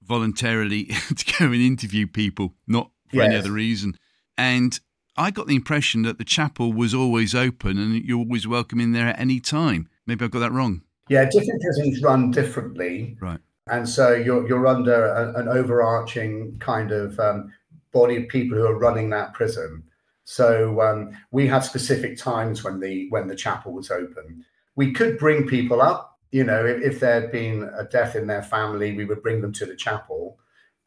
voluntarily 0.04 0.86
to 1.16 1.34
go 1.38 1.46
and 1.46 1.56
interview 1.56 2.08
people, 2.08 2.54
not 2.68 2.92
for 3.10 3.18
yes. 3.18 3.26
any 3.26 3.36
other 3.36 3.52
reason, 3.52 3.98
and 4.38 4.80
I 5.18 5.32
got 5.32 5.48
the 5.48 5.56
impression 5.56 6.04
that 6.04 6.18
the 6.18 6.24
chapel 6.24 6.72
was 6.72 6.94
always 6.94 7.36
open 7.36 7.78
and 7.78 8.06
you're 8.06 8.20
always 8.20 8.48
welcome 8.48 8.80
in 8.80 8.94
there 8.94 9.08
at 9.08 9.20
any 9.20 9.42
time. 9.42 9.90
Maybe 10.08 10.24
I 10.24 10.30
got 10.30 10.40
that 10.40 10.54
wrong. 10.54 10.82
Yeah, 11.10 11.26
different 11.26 11.62
prisons 11.62 12.02
run 12.02 12.32
differently, 12.32 13.18
right? 13.20 13.40
And 13.68 13.88
so 13.88 14.14
you're 14.14 14.48
you're 14.48 14.68
under 14.68 15.06
a, 15.06 15.40
an 15.40 15.48
overarching 15.48 16.58
kind 16.60 16.92
of 16.92 17.20
um, 17.20 17.52
body 17.92 18.18
of 18.18 18.30
people 18.30 18.58
who 18.58 18.66
are 18.66 18.78
running 18.78 19.10
that 19.10 19.34
prison 19.34 19.84
so 20.30 20.80
um, 20.82 21.18
we 21.32 21.48
had 21.48 21.62
specific 21.62 22.16
times 22.16 22.64
when 22.64 22.80
the 22.80 23.10
when 23.10 23.28
the 23.28 23.36
chapel 23.36 23.74
was 23.74 23.90
open. 23.90 24.46
We 24.76 24.94
could 24.94 25.18
bring 25.18 25.48
people 25.48 25.82
up, 25.82 26.09
you 26.32 26.44
know, 26.44 26.66
if, 26.66 26.82
if 26.82 27.00
there 27.00 27.22
had 27.22 27.32
been 27.32 27.70
a 27.78 27.84
death 27.84 28.16
in 28.16 28.28
their 28.28 28.44
family, 28.44 28.96
we 28.96 29.06
would 29.06 29.24
bring 29.24 29.42
them 29.42 29.54
to 29.54 29.66
the 29.66 29.76
chapel. 29.76 30.38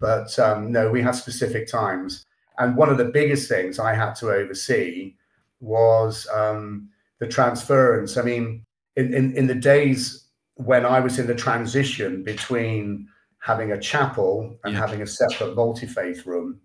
But 0.00 0.36
um, 0.38 0.72
no, 0.72 0.90
we 0.90 1.02
had 1.02 1.12
specific 1.12 1.68
times. 1.68 2.24
And 2.58 2.76
one 2.76 2.90
of 2.90 2.98
the 2.98 3.06
biggest 3.06 3.48
things 3.48 3.78
I 3.78 3.94
had 3.94 4.14
to 4.16 4.30
oversee 4.30 5.14
was 5.60 6.26
um, 6.32 6.88
the 7.18 7.26
transference. 7.26 8.16
I 8.16 8.22
mean, 8.22 8.64
in, 8.96 9.14
in, 9.14 9.36
in 9.36 9.46
the 9.46 9.54
days 9.54 10.28
when 10.56 10.84
I 10.84 11.00
was 11.00 11.18
in 11.18 11.26
the 11.26 11.34
transition 11.34 12.22
between 12.22 13.08
having 13.38 13.72
a 13.72 13.80
chapel 13.80 14.56
and 14.64 14.74
yeah. 14.74 14.80
having 14.80 15.02
a 15.02 15.06
separate 15.06 15.56
multi 15.56 15.86
faith 15.86 16.26
room, 16.26 16.60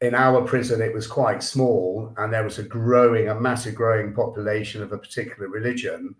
in 0.00 0.14
our 0.14 0.42
prison 0.42 0.82
it 0.82 0.92
was 0.92 1.06
quite 1.06 1.42
small 1.42 2.12
and 2.18 2.32
there 2.32 2.44
was 2.44 2.58
a 2.58 2.62
growing 2.62 3.28
a 3.28 3.40
massive 3.40 3.74
growing 3.74 4.12
population 4.12 4.82
of 4.82 4.92
a 4.92 4.98
particular 4.98 5.48
religion 5.48 6.14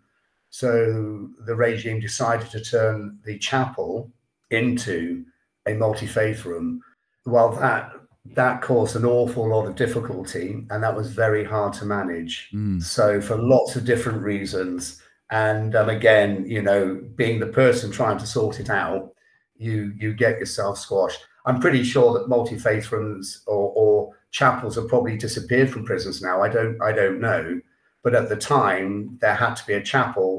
so 0.54 1.28
the 1.46 1.54
regime 1.54 2.00
decided 2.00 2.50
to 2.50 2.60
turn 2.60 3.18
the 3.24 3.38
chapel 3.38 4.10
into 4.50 5.24
a 5.66 5.74
multi-faith 5.74 6.44
room 6.44 6.80
well 7.26 7.50
that 7.52 7.92
that 8.24 8.62
caused 8.62 8.96
an 8.96 9.04
awful 9.04 9.48
lot 9.48 9.66
of 9.66 9.74
difficulty 9.74 10.64
and 10.70 10.82
that 10.82 10.94
was 10.94 11.10
very 11.10 11.44
hard 11.44 11.72
to 11.72 11.84
manage 11.84 12.50
mm. 12.52 12.82
so 12.82 13.20
for 13.20 13.36
lots 13.36 13.76
of 13.76 13.84
different 13.84 14.22
reasons 14.22 15.02
and 15.30 15.74
um, 15.74 15.88
again 15.88 16.44
you 16.46 16.62
know 16.62 17.00
being 17.16 17.40
the 17.40 17.46
person 17.46 17.90
trying 17.90 18.18
to 18.18 18.26
sort 18.26 18.60
it 18.60 18.70
out 18.70 19.14
you 19.56 19.92
you 19.96 20.12
get 20.14 20.38
yourself 20.38 20.78
squashed. 20.78 21.20
I'm 21.46 21.60
pretty 21.60 21.84
sure 21.84 22.14
that 22.14 22.28
multi 22.28 22.58
faith 22.58 22.90
rooms 22.90 23.42
or, 23.46 23.72
or 23.74 24.16
chapels 24.30 24.76
have 24.76 24.88
probably 24.88 25.16
disappeared 25.16 25.70
from 25.70 25.84
prisons 25.84 26.22
now. 26.22 26.42
I 26.42 26.48
don't 26.48 26.80
I 26.82 26.92
don't 26.92 27.20
know, 27.20 27.60
but 28.02 28.14
at 28.14 28.28
the 28.28 28.36
time 28.36 29.18
there 29.20 29.34
had 29.34 29.54
to 29.54 29.66
be 29.66 29.74
a 29.74 29.82
chapel 29.82 30.33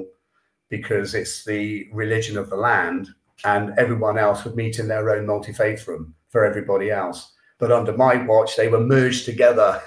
because 0.77 1.13
it's 1.13 1.45
the 1.45 1.87
religion 1.93 2.37
of 2.37 2.49
the 2.49 2.55
land, 2.55 3.09
and 3.43 3.73
everyone 3.77 4.17
else 4.17 4.43
would 4.43 4.55
meet 4.55 4.79
in 4.79 4.87
their 4.87 5.09
own 5.09 5.25
multi 5.25 5.53
faith 5.53 5.87
room 5.87 6.13
for 6.29 6.45
everybody 6.45 6.91
else. 6.91 7.31
But 7.59 7.71
under 7.71 7.95
my 7.95 8.17
watch, 8.25 8.55
they 8.55 8.67
were 8.67 8.79
merged 8.79 9.25
together, 9.25 9.81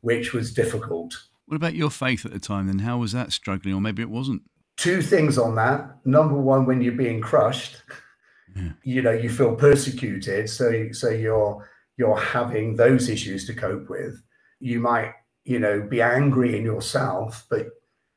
which 0.00 0.32
was 0.32 0.52
difficult. 0.52 1.14
What 1.46 1.56
about 1.56 1.74
your 1.74 1.90
faith 1.90 2.26
at 2.26 2.32
the 2.32 2.38
time 2.38 2.66
then? 2.66 2.80
How 2.80 2.98
was 2.98 3.12
that 3.12 3.32
struggling, 3.32 3.74
or 3.74 3.80
maybe 3.80 4.02
it 4.02 4.10
wasn't? 4.10 4.42
Two 4.76 5.00
things 5.00 5.38
on 5.38 5.54
that. 5.54 5.96
Number 6.04 6.34
one, 6.34 6.66
when 6.66 6.82
you're 6.82 6.92
being 6.92 7.22
crushed, 7.22 7.76
yeah. 8.54 8.72
you 8.82 9.00
know, 9.00 9.12
you 9.12 9.30
feel 9.30 9.54
persecuted, 9.54 10.50
so 10.50 10.92
so 10.92 11.08
you're 11.08 11.66
you're 11.96 12.18
having 12.18 12.76
those 12.76 13.08
issues 13.08 13.46
to 13.46 13.54
cope 13.54 13.88
with. 13.88 14.20
You 14.60 14.80
might, 14.80 15.12
you 15.44 15.58
know, 15.58 15.80
be 15.80 16.02
angry 16.02 16.56
in 16.58 16.64
yourself, 16.64 17.46
but 17.48 17.68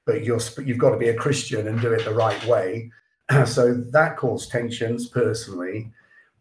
but 0.09 0.23
you're 0.23 0.39
you've 0.65 0.79
got 0.79 0.89
to 0.89 0.97
be 0.97 1.09
a 1.09 1.15
Christian 1.15 1.67
and 1.67 1.79
do 1.79 1.93
it 1.93 2.03
the 2.03 2.13
right 2.13 2.43
way. 2.47 2.91
so 3.45 3.75
that 3.91 4.17
caused 4.17 4.49
tensions 4.49 5.07
personally. 5.07 5.91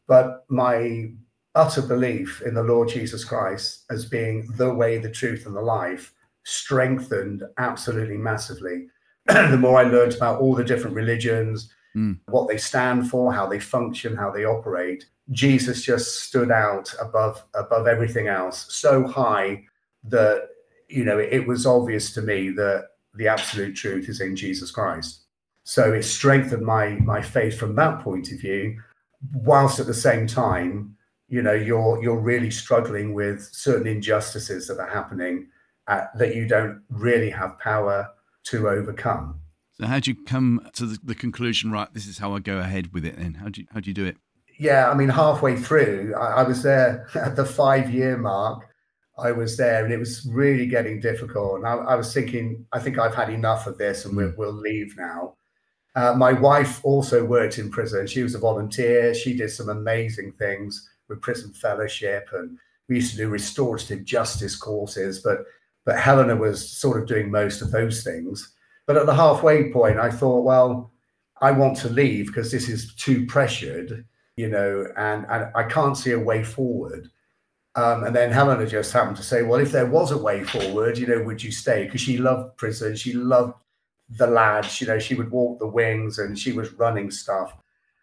But 0.07 0.47
my 0.49 1.11
utter 1.55 1.83
belief 1.83 2.41
in 2.47 2.55
the 2.55 2.63
Lord 2.63 2.89
Jesus 2.89 3.27
Christ 3.27 3.85
as 3.91 4.07
being 4.07 4.51
the 4.57 4.73
way, 4.73 4.97
the 4.97 5.11
truth, 5.11 5.45
and 5.45 5.55
the 5.55 5.61
life 5.61 6.15
strengthened 6.45 7.43
absolutely 7.59 8.17
massively. 8.17 8.87
the 9.27 9.59
more 9.59 9.79
I 9.79 9.83
learned 9.83 10.15
about 10.15 10.41
all 10.41 10.55
the 10.55 10.65
different 10.65 10.97
religions, 10.97 11.71
mm. 11.95 12.19
what 12.29 12.49
they 12.49 12.57
stand 12.57 13.11
for, 13.11 13.35
how 13.35 13.47
they 13.47 13.61
function, 13.61 14.17
how 14.17 14.31
they 14.31 14.47
operate, 14.47 15.05
Jesus 15.31 15.83
just 15.83 16.23
stood 16.23 16.51
out 16.51 16.95
above 17.03 17.45
above 17.53 17.87
everything 17.87 18.29
else, 18.29 18.75
so 18.75 19.07
high 19.07 19.63
that 20.05 20.49
you 20.89 21.05
know 21.05 21.19
it 21.19 21.47
was 21.47 21.67
obvious 21.67 22.15
to 22.15 22.23
me 22.23 22.49
that 22.49 22.89
the 23.19 23.29
absolute 23.29 23.75
truth 23.75 24.09
is 24.09 24.21
in 24.21 24.35
Jesus 24.37 24.71
Christ. 24.71 25.25
So 25.65 25.93
it 25.93 26.05
strengthened 26.05 26.65
my 26.65 26.91
my 27.01 27.21
faith 27.21 27.59
from 27.59 27.77
that 27.77 28.01
point 28.01 28.33
of 28.33 28.41
view, 28.41 28.81
whilst 29.33 29.79
at 29.79 29.87
the 29.87 29.95
same 29.95 30.27
time, 30.27 30.97
you 31.29 31.43
know, 31.43 31.53
you're 31.53 32.03
you're 32.03 32.19
really 32.19 32.51
struggling 32.51 33.13
with 33.13 33.43
certain 33.53 33.87
injustices 33.87 34.67
that 34.69 34.79
are 34.79 34.89
happening 34.89 35.49
uh, 35.87 36.05
that 36.15 36.35
you 36.35 36.49
don't 36.49 36.83
really 36.89 37.31
have 37.31 37.59
power 37.59 38.09
to 38.45 38.69
overcome. 38.69 39.41
So 39.73 39.87
how 39.87 40.01
do 40.01 40.11
you 40.11 40.17
come 40.25 40.67
to 40.73 40.87
the, 40.87 40.99
the 41.05 41.15
conclusion? 41.15 41.71
Right, 41.71 41.93
this 41.93 42.07
is 42.07 42.19
how 42.19 42.35
I 42.35 42.39
go 42.39 42.59
ahead 42.59 42.95
with 42.95 43.05
it. 43.05 43.17
Then 43.19 43.35
how 43.35 43.51
do 43.51 43.61
you 43.61 43.67
how 43.73 43.81
do 43.81 43.91
you 43.91 43.95
do 43.95 44.07
it? 44.07 44.17
yeah, 44.59 44.91
I 44.91 44.95
mean, 44.95 45.09
halfway 45.09 45.57
through, 45.57 46.15
I, 46.19 46.41
I 46.41 46.43
was 46.43 46.63
there 46.63 47.09
at 47.15 47.37
the 47.37 47.45
five 47.45 47.91
year 47.91 48.17
mark. 48.17 48.69
I 49.19 49.33
was 49.33 49.57
there 49.57 49.85
and 49.85 49.93
it 49.93 49.99
was 49.99 50.27
really 50.31 50.67
getting 50.67 51.01
difficult. 51.01 51.57
And 51.57 51.67
I, 51.67 51.75
I 51.75 51.95
was 51.95 52.13
thinking, 52.13 52.65
I 52.73 52.79
think 52.79 52.99
I've 52.99 53.15
had 53.15 53.31
enough 53.31 53.67
of 53.67 53.79
this 53.79 54.05
and 54.05 54.17
we'll, 54.17 54.29
mm. 54.29 54.37
we'll 54.37 54.53
leave 54.53 54.97
now. 54.97 55.35
Uh, 55.97 56.15
my 56.15 56.33
wife 56.33 56.85
also 56.85 57.25
worked 57.25 57.59
in 57.59 57.71
prison. 57.71 58.07
She 58.07 58.23
was 58.23 58.35
a 58.35 58.39
volunteer. 58.39 59.15
She 59.15 59.37
did 59.37 59.51
some 59.51 59.69
amazing 59.69 60.33
things 60.33 60.89
with 61.09 61.23
Prison 61.23 61.53
Fellowship, 61.53 62.29
and 62.33 62.57
we 62.89 62.97
used 62.97 63.11
to 63.13 63.17
do 63.17 63.29
restorative 63.29 64.05
justice 64.05 64.55
courses. 64.55 65.21
But 65.21 65.39
but 65.85 65.99
Helena 65.99 66.37
was 66.37 66.71
sort 66.71 67.01
of 67.01 67.09
doing 67.09 67.31
most 67.31 67.63
of 67.63 67.73
those 67.73 68.05
things. 68.05 68.53
But 68.87 68.97
at 68.97 69.07
the 69.07 69.15
halfway 69.15 69.73
point, 69.73 69.99
I 69.99 70.11
thought, 70.11 70.45
well, 70.45 70.93
I 71.41 71.51
want 71.51 71.77
to 71.79 71.89
leave 71.89 72.27
because 72.27 72.53
this 72.53 72.69
is 72.69 72.95
too 72.95 73.27
pressured 73.27 74.05
you 74.39 74.49
know, 74.49 74.87
and, 74.97 75.27
and 75.29 75.51
I 75.57 75.65
can't 75.65 75.97
see 75.97 76.13
a 76.13 76.19
way 76.19 76.45
forward. 76.45 77.11
Um, 77.79 78.03
and 78.05 78.17
then 78.17 78.33
Helena 78.33 78.67
just 78.67 78.93
happened 78.93 79.17
to 79.19 79.23
say, 79.23 79.43
well, 79.45 79.61
if 79.61 79.71
there 79.71 79.87
was 79.87 80.11
a 80.11 80.19
way 80.19 80.43
forward, 80.43 80.99
you 80.99 81.07
know, 81.07 81.23
would 81.23 81.43
you 81.43 81.53
stay? 81.53 81.85
Because 81.85 82.01
she 82.01 82.19
loved 82.19 82.57
prison. 82.57 82.97
She 82.97 83.13
loved 83.13 83.55
the 84.11 84.27
lads, 84.27 84.81
you 84.81 84.87
know, 84.87 84.99
she 84.99 85.15
would 85.15 85.31
walk 85.31 85.59
the 85.59 85.67
wings 85.67 86.19
and 86.19 86.39
she 86.39 86.53
was 86.53 86.73
running 86.73 87.11
stuff. 87.11 87.57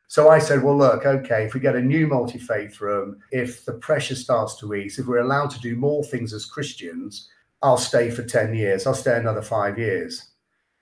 So 0.07 0.29
I 0.29 0.39
said, 0.39 0.63
well, 0.63 0.77
look, 0.77 1.05
okay, 1.05 1.43
if 1.43 1.53
we 1.53 1.59
get 1.59 1.75
a 1.75 1.81
new 1.81 2.07
multi 2.07 2.37
faith 2.37 2.79
room, 2.79 3.17
if 3.31 3.65
the 3.65 3.73
pressure 3.73 4.15
starts 4.15 4.55
to 4.59 4.75
ease, 4.75 4.99
if 4.99 5.07
we're 5.07 5.17
allowed 5.17 5.49
to 5.51 5.59
do 5.59 5.75
more 5.75 6.03
things 6.03 6.31
as 6.31 6.45
Christians, 6.45 7.27
I'll 7.61 7.77
stay 7.77 8.11
for 8.11 8.23
10 8.23 8.53
years. 8.53 8.85
I'll 8.85 8.93
stay 8.93 9.17
another 9.17 9.41
five 9.41 9.79
years. 9.79 10.29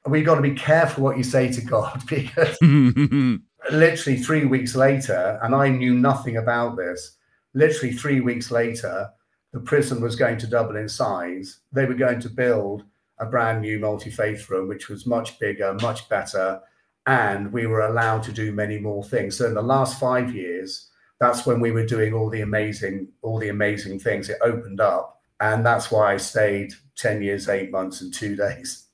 And 0.03 0.11
we've 0.11 0.25
got 0.25 0.35
to 0.35 0.41
be 0.41 0.53
careful 0.53 1.03
what 1.03 1.17
you 1.17 1.23
say 1.23 1.51
to 1.51 1.61
God 1.61 2.03
because 2.07 2.57
literally 3.71 4.19
three 4.19 4.45
weeks 4.45 4.75
later, 4.75 5.39
and 5.41 5.55
I 5.55 5.69
knew 5.69 5.95
nothing 5.95 6.37
about 6.37 6.75
this. 6.75 7.17
Literally 7.53 7.93
three 7.93 8.19
weeks 8.19 8.51
later, 8.51 9.09
the 9.51 9.59
prison 9.59 10.01
was 10.01 10.15
going 10.15 10.37
to 10.39 10.47
double 10.47 10.75
in 10.75 10.89
size. 10.89 11.59
They 11.71 11.85
were 11.85 11.93
going 11.93 12.19
to 12.21 12.29
build 12.29 12.83
a 13.19 13.25
brand 13.25 13.61
new 13.61 13.79
multi 13.79 14.09
faith 14.09 14.49
room, 14.49 14.67
which 14.67 14.89
was 14.89 15.05
much 15.05 15.39
bigger, 15.39 15.75
much 15.81 16.09
better, 16.09 16.61
and 17.05 17.53
we 17.53 17.67
were 17.67 17.81
allowed 17.81 18.23
to 18.23 18.31
do 18.31 18.51
many 18.51 18.79
more 18.79 19.03
things. 19.03 19.37
So 19.37 19.45
in 19.45 19.53
the 19.53 19.61
last 19.61 19.99
five 19.99 20.33
years, 20.33 20.89
that's 21.19 21.45
when 21.45 21.59
we 21.59 21.71
were 21.71 21.85
doing 21.85 22.13
all 22.13 22.29
the 22.29 22.41
amazing, 22.41 23.09
all 23.21 23.37
the 23.37 23.49
amazing 23.49 23.99
things. 23.99 24.29
It 24.29 24.39
opened 24.41 24.81
up, 24.81 25.21
and 25.39 25.65
that's 25.65 25.91
why 25.91 26.13
I 26.13 26.17
stayed 26.17 26.73
ten 26.95 27.21
years, 27.21 27.47
eight 27.47 27.71
months, 27.71 28.01
and 28.01 28.11
two 28.11 28.35
days. 28.35 28.87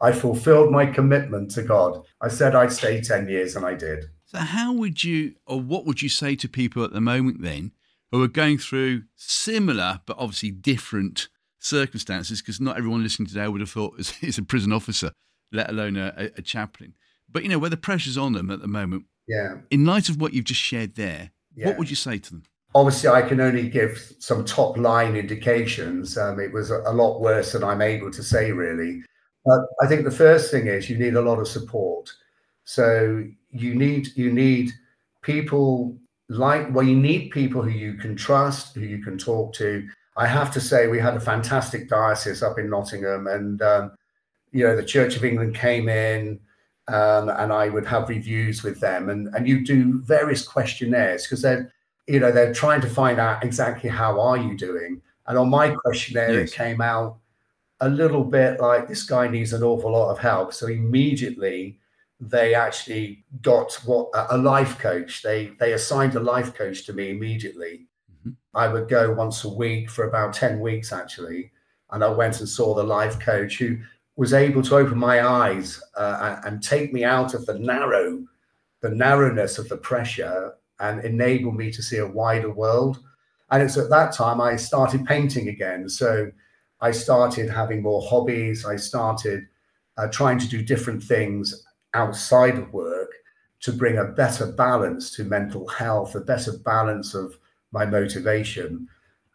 I 0.00 0.12
fulfilled 0.12 0.70
my 0.70 0.86
commitment 0.86 1.50
to 1.52 1.62
God. 1.62 2.02
I 2.20 2.28
said 2.28 2.54
I'd 2.54 2.72
stay 2.72 3.00
10 3.00 3.28
years 3.28 3.56
and 3.56 3.64
I 3.64 3.74
did. 3.74 4.04
So, 4.26 4.38
how 4.38 4.72
would 4.72 5.02
you, 5.02 5.34
or 5.46 5.60
what 5.60 5.86
would 5.86 6.02
you 6.02 6.08
say 6.08 6.36
to 6.36 6.48
people 6.48 6.84
at 6.84 6.92
the 6.92 7.00
moment 7.00 7.40
then 7.40 7.72
who 8.12 8.22
are 8.22 8.28
going 8.28 8.58
through 8.58 9.02
similar 9.16 10.00
but 10.06 10.16
obviously 10.18 10.50
different 10.50 11.28
circumstances? 11.58 12.40
Because 12.40 12.60
not 12.60 12.76
everyone 12.76 13.02
listening 13.02 13.28
today 13.28 13.48
would 13.48 13.60
have 13.60 13.70
thought 13.70 13.94
it's 13.98 14.38
a 14.38 14.42
prison 14.42 14.72
officer, 14.72 15.12
let 15.52 15.70
alone 15.70 15.96
a, 15.96 16.30
a 16.36 16.42
chaplain. 16.42 16.94
But 17.30 17.42
you 17.42 17.48
know, 17.48 17.58
where 17.58 17.70
the 17.70 17.76
pressure's 17.76 18.18
on 18.18 18.32
them 18.32 18.50
at 18.50 18.60
the 18.60 18.68
moment. 18.68 19.06
Yeah. 19.26 19.56
In 19.70 19.84
light 19.84 20.08
of 20.08 20.20
what 20.20 20.32
you've 20.32 20.44
just 20.44 20.60
shared 20.60 20.94
there, 20.94 21.30
yeah. 21.54 21.66
what 21.66 21.78
would 21.78 21.90
you 21.90 21.96
say 21.96 22.18
to 22.18 22.30
them? 22.30 22.42
Obviously, 22.74 23.08
I 23.08 23.22
can 23.22 23.40
only 23.40 23.68
give 23.68 24.12
some 24.18 24.44
top 24.44 24.76
line 24.76 25.16
indications. 25.16 26.16
Um, 26.18 26.38
it 26.38 26.52
was 26.52 26.70
a 26.70 26.92
lot 26.92 27.20
worse 27.20 27.52
than 27.52 27.64
I'm 27.64 27.80
able 27.80 28.10
to 28.10 28.22
say, 28.22 28.52
really. 28.52 29.02
But 29.44 29.60
I 29.80 29.86
think 29.86 30.04
the 30.04 30.10
first 30.10 30.50
thing 30.50 30.66
is 30.66 30.90
you 30.90 30.98
need 30.98 31.14
a 31.14 31.22
lot 31.22 31.38
of 31.38 31.48
support. 31.48 32.12
So 32.64 33.24
you 33.50 33.74
need 33.74 34.08
you 34.16 34.32
need 34.32 34.72
people 35.22 35.96
like 36.28 36.72
well 36.74 36.84
you 36.84 36.96
need 36.96 37.30
people 37.30 37.62
who 37.62 37.70
you 37.70 37.94
can 37.94 38.16
trust 38.16 38.74
who 38.74 38.80
you 38.82 39.02
can 39.02 39.16
talk 39.18 39.52
to. 39.54 39.86
I 40.16 40.26
have 40.26 40.50
to 40.52 40.60
say 40.60 40.88
we 40.88 40.98
had 40.98 41.16
a 41.16 41.20
fantastic 41.20 41.88
diocese 41.88 42.42
up 42.42 42.58
in 42.58 42.70
nottingham 42.70 43.26
and 43.26 43.62
um, 43.62 43.92
you 44.52 44.64
know 44.64 44.74
the 44.74 44.84
church 44.84 45.16
of 45.16 45.24
england 45.24 45.54
came 45.54 45.88
in 45.88 46.40
um, 46.88 47.28
and 47.28 47.52
i 47.52 47.68
would 47.68 47.86
have 47.86 48.08
reviews 48.08 48.62
with 48.62 48.80
them. 48.80 49.08
And 49.08 49.28
and 49.34 49.46
you 49.46 49.64
do 49.64 50.00
various 50.02 50.46
questionnaires 50.46 51.24
because 51.24 51.42
they're 51.42 51.72
you 52.06 52.20
know 52.20 52.32
they're 52.32 52.54
trying 52.54 52.80
to 52.80 52.90
find 52.90 53.18
out 53.18 53.44
exactly 53.44 53.90
how 53.90 54.20
are 54.20 54.38
you 54.38 54.56
doing. 54.56 55.00
And 55.26 55.38
on 55.38 55.50
my 55.50 55.70
questionnaire 55.70 56.40
yes. 56.40 56.50
it 56.50 56.54
came 56.54 56.80
out 56.80 57.18
a 57.80 57.88
little 57.88 58.24
bit 58.24 58.60
like 58.60 58.88
this 58.88 59.02
guy 59.02 59.28
needs 59.28 59.52
an 59.52 59.62
awful 59.62 59.92
lot 59.92 60.10
of 60.10 60.18
help. 60.18 60.52
So 60.52 60.66
immediately 60.68 61.78
they 62.20 62.54
actually 62.54 63.24
got 63.42 63.72
what 63.84 64.08
a 64.30 64.38
life 64.38 64.78
coach. 64.78 65.22
They 65.22 65.52
they 65.58 65.72
assigned 65.74 66.14
a 66.14 66.20
life 66.20 66.54
coach 66.54 66.86
to 66.86 66.92
me 66.92 67.10
immediately. 67.10 67.86
Mm-hmm. 68.10 68.30
I 68.54 68.68
would 68.68 68.88
go 68.88 69.12
once 69.12 69.44
a 69.44 69.52
week 69.52 69.90
for 69.90 70.08
about 70.08 70.32
10 70.32 70.60
weeks 70.60 70.92
actually. 70.92 71.52
And 71.90 72.02
I 72.02 72.08
went 72.08 72.40
and 72.40 72.48
saw 72.48 72.74
the 72.74 72.82
life 72.82 73.20
coach 73.20 73.58
who 73.58 73.78
was 74.16 74.32
able 74.32 74.62
to 74.62 74.76
open 74.76 74.98
my 74.98 75.24
eyes 75.26 75.80
uh, 75.96 76.40
and 76.44 76.62
take 76.62 76.92
me 76.92 77.04
out 77.04 77.34
of 77.34 77.44
the 77.46 77.58
narrow, 77.58 78.24
the 78.80 78.90
narrowness 78.90 79.58
of 79.58 79.68
the 79.68 79.76
pressure 79.76 80.54
and 80.80 81.04
enable 81.04 81.52
me 81.52 81.70
to 81.70 81.82
see 81.82 81.98
a 81.98 82.06
wider 82.06 82.50
world. 82.50 82.98
And 83.50 83.62
it's 83.62 83.76
at 83.76 83.90
that 83.90 84.12
time 84.12 84.40
I 84.40 84.56
started 84.56 85.04
painting 85.04 85.48
again. 85.48 85.88
So 85.88 86.30
I 86.80 86.90
started 86.90 87.50
having 87.50 87.82
more 87.82 88.02
hobbies. 88.02 88.64
I 88.64 88.76
started 88.76 89.46
uh, 89.98 90.08
trying 90.08 90.38
to 90.38 90.48
do 90.48 90.62
different 90.62 91.02
things 91.02 91.66
outside 91.96 92.58
of 92.58 92.72
work 92.72 93.10
to 93.60 93.72
bring 93.72 93.98
a 93.98 94.04
better 94.04 94.52
balance 94.52 95.10
to 95.12 95.24
mental 95.24 95.66
health, 95.66 96.14
a 96.14 96.20
better 96.20 96.52
balance 96.58 97.14
of 97.14 97.38
my 97.72 97.86
motivation. 97.86 98.86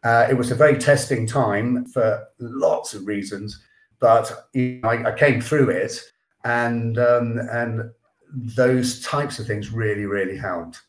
Uh, 0.04 0.26
it 0.30 0.34
was 0.34 0.50
a 0.50 0.54
very 0.54 0.78
testing 0.78 1.26
time 1.26 1.84
for 1.86 2.24
lots 2.38 2.94
of 2.94 3.06
reasons, 3.06 3.62
but 4.00 4.48
you 4.52 4.80
know, 4.82 4.88
I, 4.88 5.12
I, 5.12 5.18
came 5.18 5.40
through 5.40 5.70
it, 5.70 6.00
and 6.44 6.98
um, 6.98 7.38
and 7.52 7.90
those 8.32 9.00
types 9.02 9.38
of 9.38 9.46
things 9.46 9.70
really, 9.70 10.06
really 10.06 10.36
helped. 10.36 10.80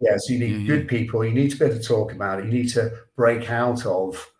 Yeah, 0.00 0.16
so 0.18 0.32
you 0.32 0.38
need 0.38 0.54
mm-hmm. 0.54 0.66
good 0.66 0.88
people. 0.88 1.24
You 1.24 1.32
need 1.32 1.50
to 1.52 1.58
be 1.58 1.64
able 1.64 1.76
to 1.76 1.82
talk 1.82 2.12
about 2.12 2.40
it. 2.40 2.46
You 2.46 2.52
need 2.52 2.68
to 2.70 2.92
break 3.16 3.50
out 3.50 3.86
of 3.86 4.30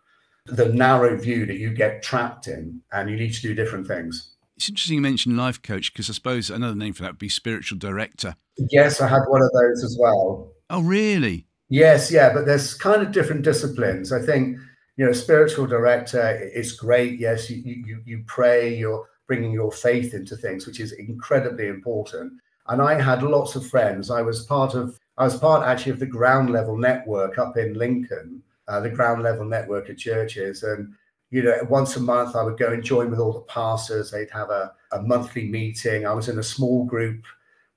the 0.45 0.69
narrow 0.69 1.17
view 1.17 1.45
that 1.45 1.57
you 1.57 1.71
get 1.71 2.03
trapped 2.03 2.47
in, 2.47 2.81
and 2.91 3.09
you 3.09 3.15
need 3.15 3.33
to 3.33 3.41
do 3.41 3.55
different 3.55 3.87
things. 3.87 4.36
It's 4.57 4.69
interesting 4.69 4.95
you 4.95 5.01
mentioned 5.01 5.37
life 5.37 5.61
coach 5.61 5.93
because 5.93 6.09
I 6.09 6.13
suppose 6.13 6.49
another 6.49 6.75
name 6.75 6.93
for 6.93 7.03
that 7.03 7.11
would 7.13 7.19
be 7.19 7.29
spiritual 7.29 7.77
director. 7.77 8.35
Yes, 8.71 8.99
I 8.99 9.07
had 9.07 9.21
one 9.27 9.41
of 9.41 9.51
those 9.51 9.83
as 9.83 9.95
well. 9.99 10.51
Oh, 10.71 10.81
really? 10.81 11.45
Yes, 11.69 12.11
yeah, 12.11 12.33
but 12.33 12.45
there's 12.45 12.73
kind 12.73 13.01
of 13.03 13.11
different 13.11 13.43
disciplines. 13.43 14.11
I 14.11 14.19
think 14.19 14.57
you 14.97 15.05
know, 15.05 15.11
spiritual 15.11 15.67
director 15.67 16.49
is 16.53 16.73
great. 16.73 17.19
Yes, 17.19 17.49
you 17.49 17.61
you 17.63 18.01
you 18.03 18.23
pray. 18.25 18.75
You're 18.75 19.07
bringing 19.27 19.51
your 19.51 19.71
faith 19.71 20.13
into 20.13 20.35
things, 20.35 20.65
which 20.65 20.79
is 20.79 20.91
incredibly 20.93 21.67
important. 21.67 22.33
And 22.67 22.81
I 22.81 22.99
had 22.99 23.21
lots 23.21 23.55
of 23.55 23.67
friends. 23.67 24.09
I 24.09 24.21
was 24.21 24.45
part 24.45 24.73
of. 24.73 24.97
I 25.19 25.23
was 25.23 25.37
part 25.37 25.65
actually 25.65 25.93
of 25.93 25.99
the 25.99 26.05
ground 26.05 26.49
level 26.49 26.77
network 26.77 27.37
up 27.37 27.57
in 27.57 27.75
Lincoln, 27.75 28.41
uh, 28.67 28.79
the 28.79 28.89
ground 28.89 29.21
level 29.21 29.45
network 29.45 29.89
of 29.89 29.97
churches, 29.97 30.63
and 30.63 30.93
you 31.29 31.43
know, 31.43 31.57
once 31.69 31.95
a 31.95 31.99
month 31.99 32.35
I 32.35 32.43
would 32.43 32.57
go 32.57 32.71
and 32.71 32.83
join 32.83 33.09
with 33.09 33.19
all 33.19 33.33
the 33.33 33.41
pastors. 33.41 34.11
They'd 34.11 34.31
have 34.31 34.49
a, 34.49 34.73
a 34.91 35.01
monthly 35.01 35.49
meeting. 35.49 36.05
I 36.05 36.13
was 36.13 36.29
in 36.29 36.39
a 36.39 36.43
small 36.43 36.85
group 36.85 37.25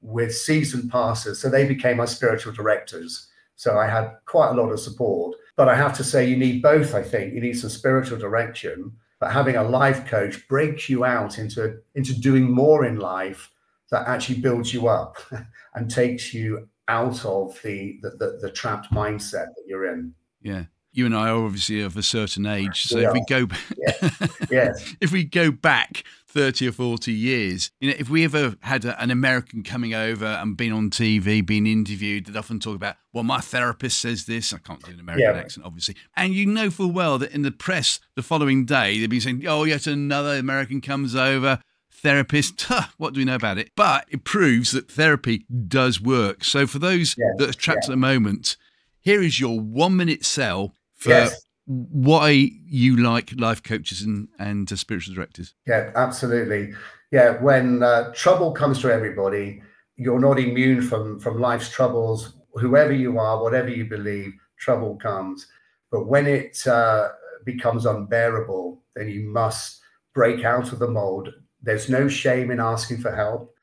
with 0.02 0.34
seasoned 0.34 0.90
pastors. 0.90 1.40
So 1.40 1.48
they 1.48 1.66
became 1.66 1.96
my 1.96 2.04
spiritual 2.04 2.52
directors. 2.52 3.28
So 3.56 3.76
I 3.76 3.86
had 3.86 4.12
quite 4.24 4.50
a 4.50 4.54
lot 4.54 4.70
of 4.70 4.80
support. 4.80 5.36
But 5.56 5.68
I 5.68 5.74
have 5.74 5.96
to 5.98 6.04
say, 6.04 6.26
you 6.26 6.36
need 6.36 6.62
both, 6.62 6.94
I 6.94 7.02
think. 7.02 7.34
You 7.34 7.40
need 7.40 7.58
some 7.58 7.70
spiritual 7.70 8.18
direction, 8.18 8.92
but 9.18 9.32
having 9.32 9.56
a 9.56 9.62
life 9.62 10.06
coach 10.06 10.48
breaks 10.48 10.88
you 10.88 11.04
out 11.04 11.38
into, 11.38 11.78
into 11.94 12.18
doing 12.18 12.50
more 12.50 12.86
in 12.86 12.98
life 12.98 13.50
that 13.90 14.06
actually 14.06 14.40
builds 14.40 14.72
you 14.72 14.88
up 14.88 15.16
and 15.74 15.90
takes 15.90 16.32
you 16.32 16.68
out 16.88 17.24
of 17.26 17.60
the, 17.62 17.98
the, 18.00 18.10
the, 18.10 18.38
the 18.40 18.50
trapped 18.50 18.90
mindset 18.90 19.48
that 19.48 19.64
you're 19.66 19.92
in. 19.92 20.14
Yeah 20.40 20.64
you 20.92 21.06
and 21.06 21.16
I 21.16 21.28
are 21.28 21.44
obviously 21.44 21.80
of 21.80 21.96
a 21.96 22.02
certain 22.02 22.46
age. 22.46 22.84
So 22.84 22.98
yeah. 22.98 23.08
if 23.08 23.12
we 23.12 23.24
go, 23.28 23.46
yeah. 23.76 24.10
yes. 24.50 24.94
if 25.00 25.12
we 25.12 25.24
go 25.24 25.50
back 25.50 26.04
thirty 26.26 26.68
or 26.68 26.72
forty 26.72 27.12
years, 27.12 27.70
you 27.80 27.90
know, 27.90 27.96
if 27.98 28.10
we 28.10 28.24
ever 28.24 28.56
had 28.60 28.84
a, 28.84 29.00
an 29.00 29.10
American 29.10 29.62
coming 29.62 29.94
over 29.94 30.26
and 30.26 30.56
been 30.56 30.72
on 30.72 30.90
TV, 30.90 31.44
being 31.44 31.66
interviewed, 31.66 32.26
they'd 32.26 32.36
often 32.36 32.58
talk 32.58 32.74
about, 32.74 32.96
well, 33.12 33.24
my 33.24 33.40
therapist 33.40 34.00
says 34.00 34.26
this. 34.26 34.52
I 34.52 34.58
can't 34.58 34.82
do 34.84 34.92
an 34.92 35.00
American 35.00 35.34
yeah. 35.34 35.40
accent, 35.40 35.66
obviously, 35.66 35.96
and 36.16 36.34
you 36.34 36.46
know 36.46 36.70
full 36.70 36.92
well 36.92 37.18
that 37.18 37.32
in 37.32 37.42
the 37.42 37.52
press 37.52 38.00
the 38.16 38.22
following 38.22 38.64
day 38.64 38.98
they'd 38.98 39.10
be 39.10 39.20
saying, 39.20 39.44
oh, 39.46 39.64
yet 39.64 39.86
another 39.86 40.36
American 40.36 40.80
comes 40.80 41.14
over. 41.14 41.60
Therapist, 41.92 42.62
huh, 42.68 42.88
what 42.96 43.14
do 43.14 43.20
we 43.20 43.24
know 43.26 43.34
about 43.34 43.58
it? 43.58 43.70
But 43.76 44.06
it 44.08 44.24
proves 44.24 44.72
that 44.72 44.90
therapy 44.90 45.44
does 45.68 46.00
work. 46.00 46.44
So, 46.44 46.66
for 46.66 46.78
those 46.78 47.14
that 47.36 47.50
are 47.50 47.52
trapped 47.52 47.84
at 47.84 47.90
the 47.90 47.96
moment, 47.96 48.56
here 49.00 49.22
is 49.22 49.40
your 49.40 49.58
one 49.60 49.96
minute 49.96 50.24
sell 50.24 50.74
for 51.00 51.10
yes. 51.10 51.42
why 51.66 52.50
you 52.66 52.96
like 52.96 53.32
life 53.38 53.62
coaches 53.62 54.02
and, 54.02 54.28
and 54.38 54.70
uh, 54.70 54.76
spiritual 54.76 55.14
directors. 55.14 55.54
Yeah, 55.66 55.90
absolutely. 55.96 56.74
Yeah, 57.10 57.42
when 57.42 57.82
uh, 57.82 58.12
trouble 58.14 58.52
comes 58.52 58.80
to 58.82 58.92
everybody, 58.92 59.62
you're 59.96 60.20
not 60.20 60.38
immune 60.38 60.82
from 60.82 61.18
from 61.18 61.40
life's 61.40 61.70
troubles. 61.70 62.34
Whoever 62.54 62.92
you 62.92 63.18
are, 63.18 63.42
whatever 63.42 63.70
you 63.70 63.86
believe, 63.86 64.32
trouble 64.58 64.96
comes. 64.96 65.46
But 65.90 66.06
when 66.06 66.26
it 66.26 66.66
uh, 66.66 67.08
becomes 67.44 67.86
unbearable, 67.86 68.82
then 68.94 69.08
you 69.08 69.28
must 69.28 69.80
break 70.14 70.44
out 70.44 70.72
of 70.72 70.78
the 70.78 70.88
mold. 70.88 71.32
There's 71.62 71.88
no 71.88 72.08
shame 72.08 72.50
in 72.50 72.60
asking 72.60 72.98
for 72.98 73.14
help. 73.14 73.54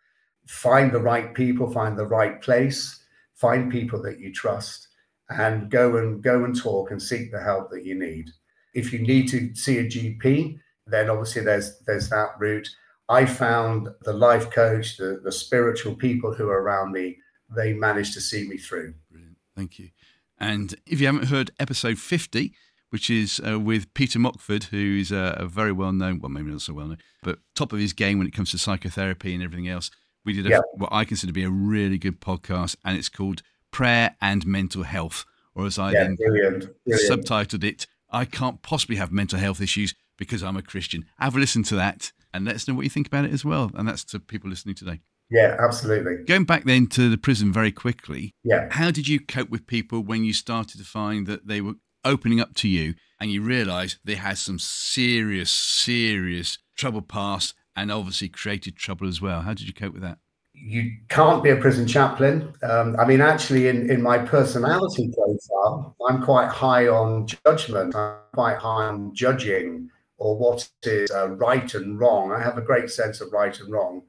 Find 0.48 0.92
the 0.92 1.02
right 1.02 1.34
people, 1.34 1.70
find 1.70 1.98
the 1.98 2.06
right 2.06 2.42
place, 2.42 3.04
find 3.36 3.72
people 3.72 4.02
that 4.04 4.20
you 4.20 4.34
trust 4.34 4.87
and 5.30 5.70
go 5.70 5.98
and 5.98 6.22
go 6.22 6.44
and 6.44 6.56
talk 6.56 6.92
and 6.92 7.02
seek 7.02 7.32
the 7.32 7.42
help 7.42 7.70
that 7.72 7.86
you 7.86 7.98
need. 7.98 8.30
If 8.74 8.94
you 8.94 9.00
need 9.00 9.28
to 9.30 9.54
see 9.56 9.80
a 9.80 9.86
GP, 9.86 10.60
then 10.86 11.10
obviously 11.10 11.44
there's 11.44 11.80
there's 11.86 12.10
that 12.10 12.32
route. 12.40 12.70
I 13.10 13.26
found 13.26 13.90
the 14.02 14.14
life 14.14 14.52
coach, 14.52 14.98
the, 14.98 15.22
the 15.24 15.32
spiritual 15.32 15.96
people 15.96 16.34
who 16.34 16.50
are 16.50 16.62
around 16.62 16.92
me, 16.92 17.18
they 17.56 17.74
managed 17.74 18.14
to 18.16 18.22
see 18.22 18.48
me 18.48 18.58
through. 18.58 18.96
Brilliant. 19.10 19.38
Thank 19.56 19.80
you. 19.80 19.90
And 20.38 20.76
if 20.86 21.00
you 21.00 21.08
haven't 21.08 21.30
heard 21.30 21.52
episode 21.58 21.98
50, 21.98 22.54
which 22.90 23.10
is 23.10 23.42
uh, 23.48 23.60
with 23.60 23.94
Peter 23.94 24.20
Mockford, 24.20 24.66
who 24.66 24.98
is 25.00 25.12
a, 25.12 25.38
a 25.40 25.46
very 25.46 25.72
well 25.72 25.92
known, 25.92 26.20
well, 26.20 26.30
maybe 26.30 26.52
not 26.52 26.62
so 26.62 26.74
well 26.74 26.88
known, 26.88 26.98
but 27.24 27.40
top 27.56 27.74
of 27.74 27.80
his 27.80 27.94
game 27.94 28.18
when 28.18 28.28
it 28.28 28.34
comes 28.34 28.52
to 28.52 28.58
psychotherapy 28.58 29.34
and 29.34 29.44
everything 29.44 29.68
else. 29.68 29.90
We 30.26 30.34
did 30.34 30.46
a, 30.46 30.50
yep. 30.50 30.64
what 30.74 30.92
I 30.92 31.06
consider 31.06 31.30
to 31.30 31.34
be 31.34 31.44
a 31.44 31.50
really 31.50 31.98
good 31.98 32.20
podcast, 32.20 32.76
and 32.84 32.98
it's 32.98 33.10
called 33.10 33.42
prayer 33.78 34.16
and 34.20 34.44
mental 34.48 34.82
health, 34.82 35.24
or 35.54 35.68
as 35.68 35.78
I 35.78 35.92
yeah, 35.92 36.06
then 36.06 36.16
brilliant, 36.16 36.68
brilliant. 36.84 37.26
subtitled 37.28 37.64
it, 37.64 37.86
I 38.10 38.26
can't 38.26 38.64
possibly 38.64 38.96
have 38.96 39.12
mental 39.12 39.38
health 39.38 39.62
issues 39.62 39.94
because 40.18 40.42
I'm 40.42 40.58
a 40.58 40.64
Christian. 40.64 41.06
Have 41.20 41.36
a 41.36 41.40
listen 41.40 41.62
to 41.66 41.76
that 41.76 42.12
and 42.34 42.44
let 42.44 42.56
us 42.56 42.68
know 42.68 42.74
what 42.74 42.86
you 42.86 42.90
think 42.90 43.06
about 43.06 43.26
it 43.26 43.32
as 43.32 43.46
well. 43.46 43.70
And 43.76 43.88
that's 43.88 44.04
to 44.06 44.20
people 44.20 44.50
listening 44.50 44.74
today. 44.74 45.02
Yeah, 45.30 45.58
absolutely. 45.60 46.24
Going 46.26 46.46
back 46.46 46.64
then 46.64 46.88
to 46.88 47.08
the 47.08 47.20
prison 47.20 47.54
very 47.54 47.72
quickly. 47.72 48.34
Yeah. 48.44 48.68
How 48.72 48.90
did 48.90 49.08
you 49.08 49.20
cope 49.20 49.52
with 49.52 49.68
people 49.68 50.02
when 50.02 50.24
you 50.24 50.34
started 50.34 50.80
to 50.80 50.84
find 50.84 51.28
that 51.28 51.46
they 51.46 51.62
were 51.62 51.76
opening 52.04 52.40
up 52.40 52.56
to 52.56 52.68
you 52.68 52.96
and 53.20 53.30
you 53.30 53.44
realized 53.44 54.00
they 54.04 54.16
had 54.16 54.40
some 54.40 54.58
serious, 54.58 55.52
serious 55.52 56.58
trouble 56.76 57.04
past 57.04 57.54
and 57.76 57.92
obviously 57.92 58.28
created 58.28 58.76
trouble 58.76 59.08
as 59.08 59.22
well? 59.22 59.42
How 59.42 59.54
did 59.54 59.68
you 59.68 59.74
cope 59.76 59.94
with 59.94 60.02
that? 60.02 60.18
You 60.60 60.92
can't 61.10 61.44
be 61.44 61.52
a 61.52 61.56
prison 61.56 61.88
chaplain. 61.88 62.54
Um, 62.64 62.96
I 63.00 63.06
mean, 63.06 63.22
actually, 63.22 63.68
in, 63.68 63.90
in 63.90 64.02
my 64.02 64.18
personality 64.18 65.12
profile, 65.16 65.96
I'm 66.08 66.22
quite 66.24 66.50
high 66.50 66.88
on 66.88 67.28
judgment. 67.28 67.96
I'm 67.96 68.18
quite 68.34 68.58
high 68.58 68.88
on 68.88 69.14
judging 69.14 69.90
or 70.18 70.38
what 70.38 70.68
is 70.84 71.12
uh, 71.12 71.30
right 71.30 71.74
and 71.74 72.00
wrong. 72.00 72.32
I 72.32 72.42
have 72.42 72.58
a 72.58 72.62
great 72.62 72.90
sense 72.90 73.22
of 73.22 73.32
right 73.32 73.58
and 73.60 73.72
wrong. 73.72 74.02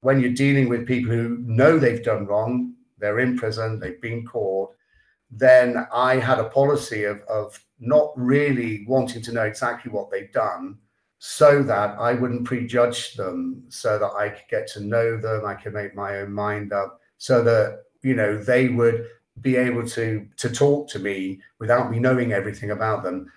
When 0.00 0.18
you're 0.20 0.32
dealing 0.32 0.68
with 0.68 0.86
people 0.86 1.12
who 1.12 1.38
know 1.40 1.78
they've 1.78 2.02
done 2.02 2.26
wrong, 2.26 2.74
they're 2.98 3.20
in 3.20 3.36
prison, 3.36 3.78
they've 3.78 4.00
been 4.00 4.26
caught, 4.26 4.74
then 5.30 5.86
I 5.92 6.16
had 6.16 6.38
a 6.38 6.48
policy 6.48 7.04
of, 7.04 7.22
of 7.22 7.58
not 7.80 8.12
really 8.16 8.84
wanting 8.86 9.22
to 9.22 9.32
know 9.32 9.44
exactly 9.44 9.92
what 9.92 10.10
they've 10.10 10.32
done 10.32 10.78
so 11.24 11.62
that 11.62 11.96
I 12.00 12.14
wouldn't 12.14 12.44
prejudge 12.44 13.14
them, 13.14 13.62
so 13.68 13.96
that 13.96 14.10
I 14.18 14.30
could 14.30 14.48
get 14.50 14.66
to 14.72 14.80
know 14.80 15.16
them, 15.16 15.46
I 15.46 15.54
could 15.54 15.72
make 15.72 15.94
my 15.94 16.16
own 16.16 16.32
mind 16.32 16.72
up, 16.72 17.00
so 17.16 17.44
that 17.44 17.84
you 18.02 18.16
know 18.16 18.36
they 18.36 18.70
would 18.70 19.06
be 19.40 19.54
able 19.54 19.86
to 19.90 20.26
to 20.38 20.50
talk 20.50 20.88
to 20.88 20.98
me 20.98 21.40
without 21.60 21.92
me 21.92 22.00
knowing 22.00 22.32
everything 22.32 22.72
about 22.72 23.04
them. 23.04 23.30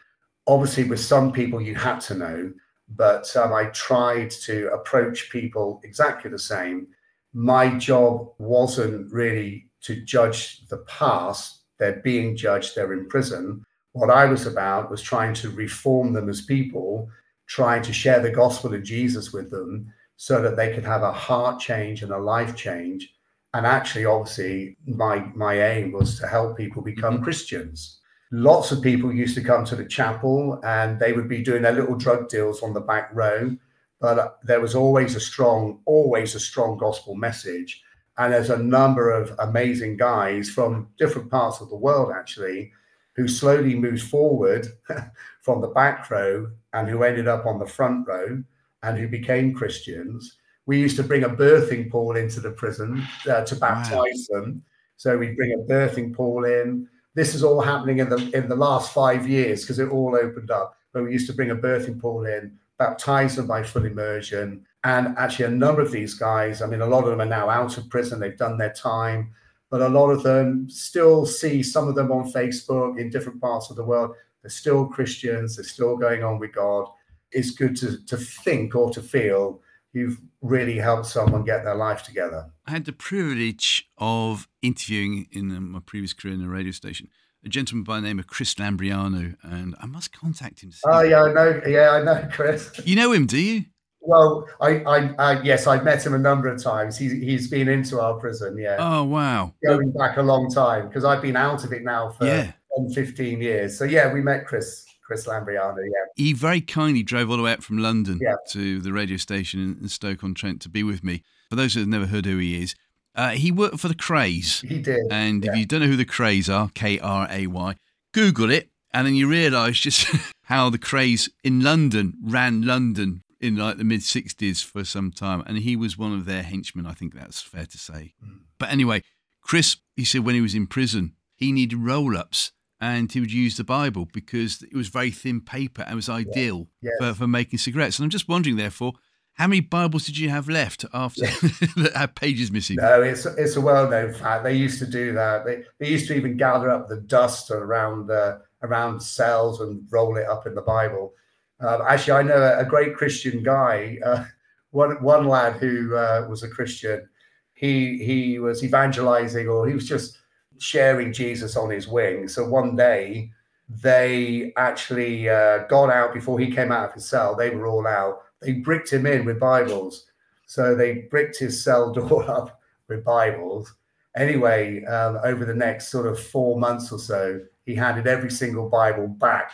Obviously, 0.47 0.85
with 0.85 0.99
some 0.99 1.31
people 1.31 1.61
you 1.61 1.75
had 1.75 1.99
to 1.99 2.15
know, 2.15 2.51
but 2.95 3.33
um, 3.35 3.53
I 3.53 3.65
tried 3.65 4.31
to 4.31 4.73
approach 4.73 5.29
people 5.29 5.79
exactly 5.83 6.31
the 6.31 6.39
same. 6.39 6.87
My 7.33 7.69
job 7.77 8.29
wasn't 8.39 9.13
really 9.13 9.69
to 9.81 10.01
judge 10.01 10.65
the 10.69 10.79
past; 10.87 11.59
they're 11.77 12.01
being 12.03 12.35
judged, 12.35 12.75
they're 12.75 12.93
in 12.93 13.07
prison. 13.07 13.63
What 13.91 14.09
I 14.09 14.25
was 14.25 14.47
about 14.47 14.89
was 14.89 15.03
trying 15.03 15.35
to 15.35 15.51
reform 15.51 16.13
them 16.13 16.29
as 16.29 16.41
people 16.41 17.11
trying 17.47 17.81
to 17.83 17.93
share 17.93 18.19
the 18.19 18.31
gospel 18.31 18.73
of 18.73 18.83
Jesus 18.83 19.31
with 19.31 19.51
them 19.51 19.93
so 20.17 20.41
that 20.41 20.55
they 20.55 20.73
could 20.73 20.85
have 20.85 21.03
a 21.03 21.11
heart 21.11 21.59
change 21.59 22.01
and 22.01 22.11
a 22.11 22.17
life 22.17 22.55
change. 22.55 23.13
And 23.53 23.65
actually, 23.65 24.05
obviously, 24.05 24.77
my, 24.85 25.19
my 25.33 25.61
aim 25.61 25.91
was 25.91 26.19
to 26.19 26.27
help 26.27 26.57
people 26.57 26.81
become 26.81 27.15
mm-hmm. 27.15 27.23
Christians. 27.23 27.99
Lots 28.31 28.71
of 28.71 28.81
people 28.81 29.13
used 29.13 29.35
to 29.35 29.43
come 29.43 29.63
to 29.65 29.75
the 29.75 29.85
chapel 29.85 30.59
and 30.63 30.99
they 30.99 31.13
would 31.13 31.29
be 31.29 31.43
doing 31.43 31.61
their 31.61 31.71
little 31.71 31.95
drug 31.95 32.27
deals 32.27 32.63
on 32.63 32.73
the 32.73 32.81
back 32.81 33.09
row. 33.13 33.55
But 34.01 34.39
there 34.43 34.59
was 34.59 34.75
always 34.75 35.15
a 35.15 35.21
strong, 35.21 35.79
always 35.85 36.35
a 36.35 36.39
strong 36.39 36.77
gospel 36.77 37.15
message. 37.15 37.81
And 38.17 38.33
there's 38.33 38.49
a 38.49 38.57
number 38.57 39.11
of 39.11 39.33
amazing 39.39 39.97
guys 39.97 40.49
from 40.49 40.89
different 40.97 41.29
parts 41.31 41.61
of 41.61 41.69
the 41.69 41.75
world, 41.75 42.11
actually, 42.13 42.71
who 43.15 43.27
slowly 43.27 43.75
moved 43.75 44.03
forward 44.03 44.67
from 45.41 45.61
the 45.61 45.67
back 45.67 46.09
row 46.09 46.49
and 46.73 46.87
who 46.87 47.03
ended 47.03 47.27
up 47.27 47.45
on 47.45 47.59
the 47.59 47.65
front 47.65 48.07
row 48.07 48.43
and 48.83 48.97
who 48.97 49.07
became 49.07 49.53
Christians. 49.53 50.37
We 50.65 50.79
used 50.79 50.97
to 50.97 51.03
bring 51.03 51.23
a 51.23 51.29
birthing 51.29 51.89
pool 51.91 52.15
into 52.15 52.39
the 52.39 52.51
prison 52.51 53.05
uh, 53.29 53.45
to 53.45 53.55
baptize 53.55 54.27
wow. 54.29 54.39
them. 54.39 54.63
So 54.97 55.17
we'd 55.17 55.37
bring 55.37 55.53
a 55.53 55.71
birthing 55.71 56.13
pool 56.13 56.45
in. 56.45 56.87
This 57.13 57.35
is 57.35 57.43
all 57.43 57.61
happening 57.61 57.99
in 57.99 58.09
the 58.09 58.29
in 58.31 58.49
the 58.49 58.55
last 58.55 58.93
five 58.93 59.27
years 59.27 59.61
because 59.61 59.79
it 59.79 59.89
all 59.89 60.15
opened 60.15 60.51
up. 60.51 60.75
But 60.91 61.03
we 61.03 61.13
used 61.13 61.27
to 61.27 61.33
bring 61.33 61.51
a 61.51 61.55
birthing 61.55 61.99
pool 61.99 62.25
in, 62.25 62.57
baptize 62.77 63.35
them 63.35 63.47
by 63.47 63.63
full 63.63 63.85
immersion. 63.85 64.65
And 64.83 65.17
actually, 65.17 65.45
a 65.45 65.49
number 65.49 65.81
of 65.81 65.91
these 65.91 66.13
guys, 66.13 66.61
I 66.61 66.67
mean, 66.67 66.81
a 66.81 66.85
lot 66.85 67.03
of 67.03 67.09
them 67.09 67.21
are 67.21 67.25
now 67.25 67.49
out 67.49 67.77
of 67.77 67.89
prison, 67.89 68.19
they've 68.19 68.37
done 68.37 68.57
their 68.57 68.73
time, 68.73 69.31
but 69.69 69.81
a 69.81 69.89
lot 69.89 70.09
of 70.09 70.23
them 70.23 70.69
still 70.69 71.25
see 71.25 71.63
some 71.63 71.87
of 71.87 71.95
them 71.95 72.11
on 72.11 72.31
Facebook 72.31 72.99
in 72.99 73.09
different 73.09 73.41
parts 73.41 73.69
of 73.69 73.75
the 73.75 73.83
world. 73.83 74.15
They're 74.41 74.49
still 74.49 74.85
Christians, 74.85 75.55
they're 75.55 75.65
still 75.65 75.97
going 75.97 76.23
on 76.23 76.39
with 76.39 76.53
God. 76.53 76.87
It's 77.31 77.51
good 77.51 77.75
to, 77.77 78.03
to 78.05 78.17
think 78.17 78.75
or 78.75 78.91
to 78.91 79.01
feel 79.01 79.61
you've 79.91 80.19
really 80.41 80.77
helped 80.77 81.07
someone 81.07 81.43
get 81.43 81.63
their 81.63 81.75
life 81.75 82.03
together. 82.03 82.51
I 82.65 82.71
had 82.71 82.85
the 82.85 82.93
privilege 82.93 83.89
of 83.97 84.47
interviewing 84.61 85.27
in 85.31 85.55
um, 85.55 85.71
my 85.71 85.79
previous 85.79 86.13
career 86.13 86.35
in 86.35 86.43
a 86.43 86.49
radio 86.49 86.71
station 86.71 87.09
a 87.45 87.49
gentleman 87.49 87.83
by 87.83 87.97
the 87.97 88.07
name 88.07 88.19
of 88.19 88.27
Chris 88.27 88.55
Lambrianou, 88.55 89.35
and 89.43 89.75
I 89.79 89.85
must 89.85 90.11
contact 90.11 90.63
him. 90.63 90.71
Oh, 90.83 91.01
yeah, 91.01 91.23
I 91.23 91.33
know. 91.33 91.61
Yeah, 91.67 91.91
I 91.91 92.03
know, 92.03 92.27
Chris. 92.31 92.71
You 92.83 92.95
know 92.95 93.11
him, 93.11 93.27
do 93.27 93.37
you? 93.37 93.65
Well, 94.07 94.47
I, 94.61 94.83
I, 94.83 95.15
I, 95.17 95.41
yes, 95.41 95.67
I've 95.67 95.83
met 95.83 96.05
him 96.05 96.13
a 96.13 96.19
number 96.19 96.47
of 96.47 96.61
times. 96.61 96.97
He's 96.97 97.11
he's 97.11 97.47
been 97.49 97.67
into 97.67 97.99
our 97.99 98.15
prison, 98.15 98.57
yeah. 98.57 98.77
Oh 98.79 99.03
wow, 99.03 99.53
going 99.65 99.91
back 99.91 100.17
a 100.17 100.21
long 100.21 100.49
time 100.49 100.87
because 100.87 101.03
I've 101.03 101.21
been 101.21 101.35
out 101.35 101.63
of 101.63 101.73
it 101.73 101.83
now 101.83 102.11
for 102.11 102.25
yeah. 102.25 102.51
10, 102.77 102.91
15 102.93 103.41
years. 103.41 103.77
So 103.77 103.83
yeah, 103.83 104.13
we 104.13 104.21
met 104.21 104.45
Chris 104.45 104.85
Chris 105.05 105.27
Lambrianou, 105.27 105.85
Yeah, 105.85 106.05
he 106.15 106.33
very 106.33 106.61
kindly 106.61 107.03
drove 107.03 107.29
all 107.29 107.37
the 107.37 107.43
way 107.43 107.51
out 107.51 107.63
from 107.63 107.77
London 107.77 108.19
yeah. 108.21 108.35
to 108.49 108.79
the 108.79 108.91
radio 108.91 109.17
station 109.17 109.59
in, 109.61 109.77
in 109.83 109.89
Stoke 109.89 110.23
on 110.23 110.33
Trent 110.33 110.61
to 110.61 110.69
be 110.69 110.83
with 110.83 111.03
me. 111.03 111.21
For 111.49 111.55
those 111.55 111.75
who 111.75 111.81
have 111.81 111.89
never 111.89 112.07
heard 112.07 112.25
who 112.25 112.37
he 112.37 112.61
is, 112.61 112.75
uh, 113.13 113.31
he 113.31 113.51
worked 113.51 113.79
for 113.79 113.87
the 113.87 113.95
Krays. 113.95 114.67
He 114.67 114.79
did. 114.79 115.07
And 115.11 115.43
yeah. 115.43 115.51
if 115.51 115.57
you 115.57 115.65
don't 115.65 115.81
know 115.81 115.87
who 115.87 115.95
the 115.95 116.05
Krays 116.05 116.53
are, 116.53 116.69
K 116.73 116.99
R 116.99 117.27
A 117.29 117.45
Y, 117.47 117.75
Google 118.13 118.49
it, 118.49 118.69
and 118.93 119.05
then 119.05 119.13
you 119.13 119.27
realise 119.27 119.79
just 119.79 120.07
how 120.43 120.69
the 120.69 120.79
Krays 120.79 121.29
in 121.43 121.61
London 121.61 122.15
ran 122.23 122.63
London 122.63 123.21
in 123.39 123.55
like 123.55 123.77
the 123.77 123.83
mid 123.83 124.01
60s 124.01 124.63
for 124.63 124.83
some 124.83 125.11
time. 125.11 125.43
And 125.45 125.59
he 125.59 125.75
was 125.75 125.97
one 125.97 126.13
of 126.13 126.25
their 126.25 126.43
henchmen. 126.43 126.85
I 126.85 126.93
think 126.93 127.13
that's 127.13 127.41
fair 127.41 127.65
to 127.65 127.77
say. 127.77 128.13
Mm. 128.23 128.39
But 128.57 128.71
anyway, 128.71 129.01
Chris, 129.41 129.77
he 129.95 130.05
said 130.05 130.25
when 130.25 130.35
he 130.35 130.41
was 130.41 130.55
in 130.55 130.67
prison, 130.67 131.13
he 131.35 131.51
needed 131.51 131.77
roll 131.77 132.17
ups 132.17 132.51
and 132.79 133.11
he 133.11 133.19
would 133.19 133.31
use 133.31 133.57
the 133.57 133.63
Bible 133.63 134.07
because 134.11 134.63
it 134.63 134.75
was 134.75 134.89
very 134.89 135.11
thin 135.11 135.41
paper 135.41 135.83
and 135.83 135.95
was 135.95 136.09
ideal 136.09 136.67
yeah. 136.81 136.91
yes. 136.99 137.09
for, 137.09 137.19
for 137.19 137.27
making 137.27 137.59
cigarettes. 137.59 137.99
And 137.99 138.03
I'm 138.03 138.09
just 138.09 138.27
wondering, 138.27 138.57
therefore, 138.57 138.93
how 139.33 139.47
many 139.47 139.59
Bibles 139.59 140.05
did 140.05 140.17
you 140.17 140.29
have 140.29 140.47
left 140.47 140.85
after 140.93 141.21
that 141.75 141.91
had 141.93 142.15
pages 142.15 142.51
missing? 142.51 142.77
No, 142.77 143.01
it's 143.01 143.25
it's 143.25 143.57
a 143.57 143.61
well 143.61 143.89
known 143.89 144.13
fact. 144.13 144.45
They 144.45 144.55
used 144.55 144.79
to 144.79 144.87
do 144.87 145.11
that. 145.13 145.45
They, 145.45 145.63
they 145.77 145.89
used 145.89 146.07
to 146.07 146.15
even 146.15 146.37
gather 146.37 146.69
up 146.69 146.87
the 146.87 147.01
dust 147.01 147.51
around 147.51 148.09
uh, 148.09 148.37
around 148.63 149.01
cells 149.01 149.59
and 149.59 149.85
roll 149.91 150.15
it 150.15 150.25
up 150.25 150.47
in 150.47 150.55
the 150.55 150.61
Bible. 150.61 151.13
Um, 151.59 151.81
actually, 151.87 152.13
I 152.13 152.21
know 152.23 152.41
a, 152.41 152.59
a 152.59 152.65
great 152.65 152.95
Christian 152.95 153.43
guy. 153.43 153.97
Uh, 154.05 154.25
one 154.71 155.01
one 155.01 155.27
lad 155.27 155.53
who 155.53 155.95
uh, 155.95 156.27
was 156.29 156.43
a 156.43 156.49
Christian. 156.49 157.07
He 157.53 158.03
he 158.03 158.39
was 158.39 158.63
evangelizing, 158.63 159.47
or 159.47 159.67
he 159.67 159.73
was 159.73 159.87
just 159.87 160.17
sharing 160.59 161.13
Jesus 161.13 161.55
on 161.55 161.69
his 161.69 161.87
wing. 161.87 162.27
So 162.27 162.47
one 162.47 162.75
day 162.75 163.31
they 163.69 164.53
actually 164.57 165.29
uh, 165.29 165.59
got 165.67 165.89
out 165.89 166.13
before 166.13 166.39
he 166.39 166.51
came 166.51 166.71
out 166.71 166.89
of 166.89 166.93
his 166.93 167.07
cell. 167.07 167.35
They 167.35 167.49
were 167.49 167.67
all 167.67 167.87
out. 167.87 168.19
They 168.41 168.53
bricked 168.53 168.91
him 168.91 169.05
in 169.05 169.25
with 169.25 169.39
Bibles. 169.39 170.05
So 170.45 170.75
they 170.75 171.07
bricked 171.09 171.37
his 171.37 171.63
cell 171.63 171.91
door 171.93 172.29
up 172.29 172.61
with 172.87 173.03
Bibles. 173.03 173.73
Anyway, 174.15 174.83
um, 174.85 175.19
over 175.23 175.45
the 175.45 175.53
next 175.53 175.89
sort 175.89 176.05
of 176.05 176.19
four 176.19 176.59
months 176.59 176.91
or 176.91 176.99
so, 176.99 177.41
he 177.65 177.75
handed 177.75 178.07
every 178.07 178.31
single 178.31 178.69
Bible 178.69 179.07
back 179.07 179.51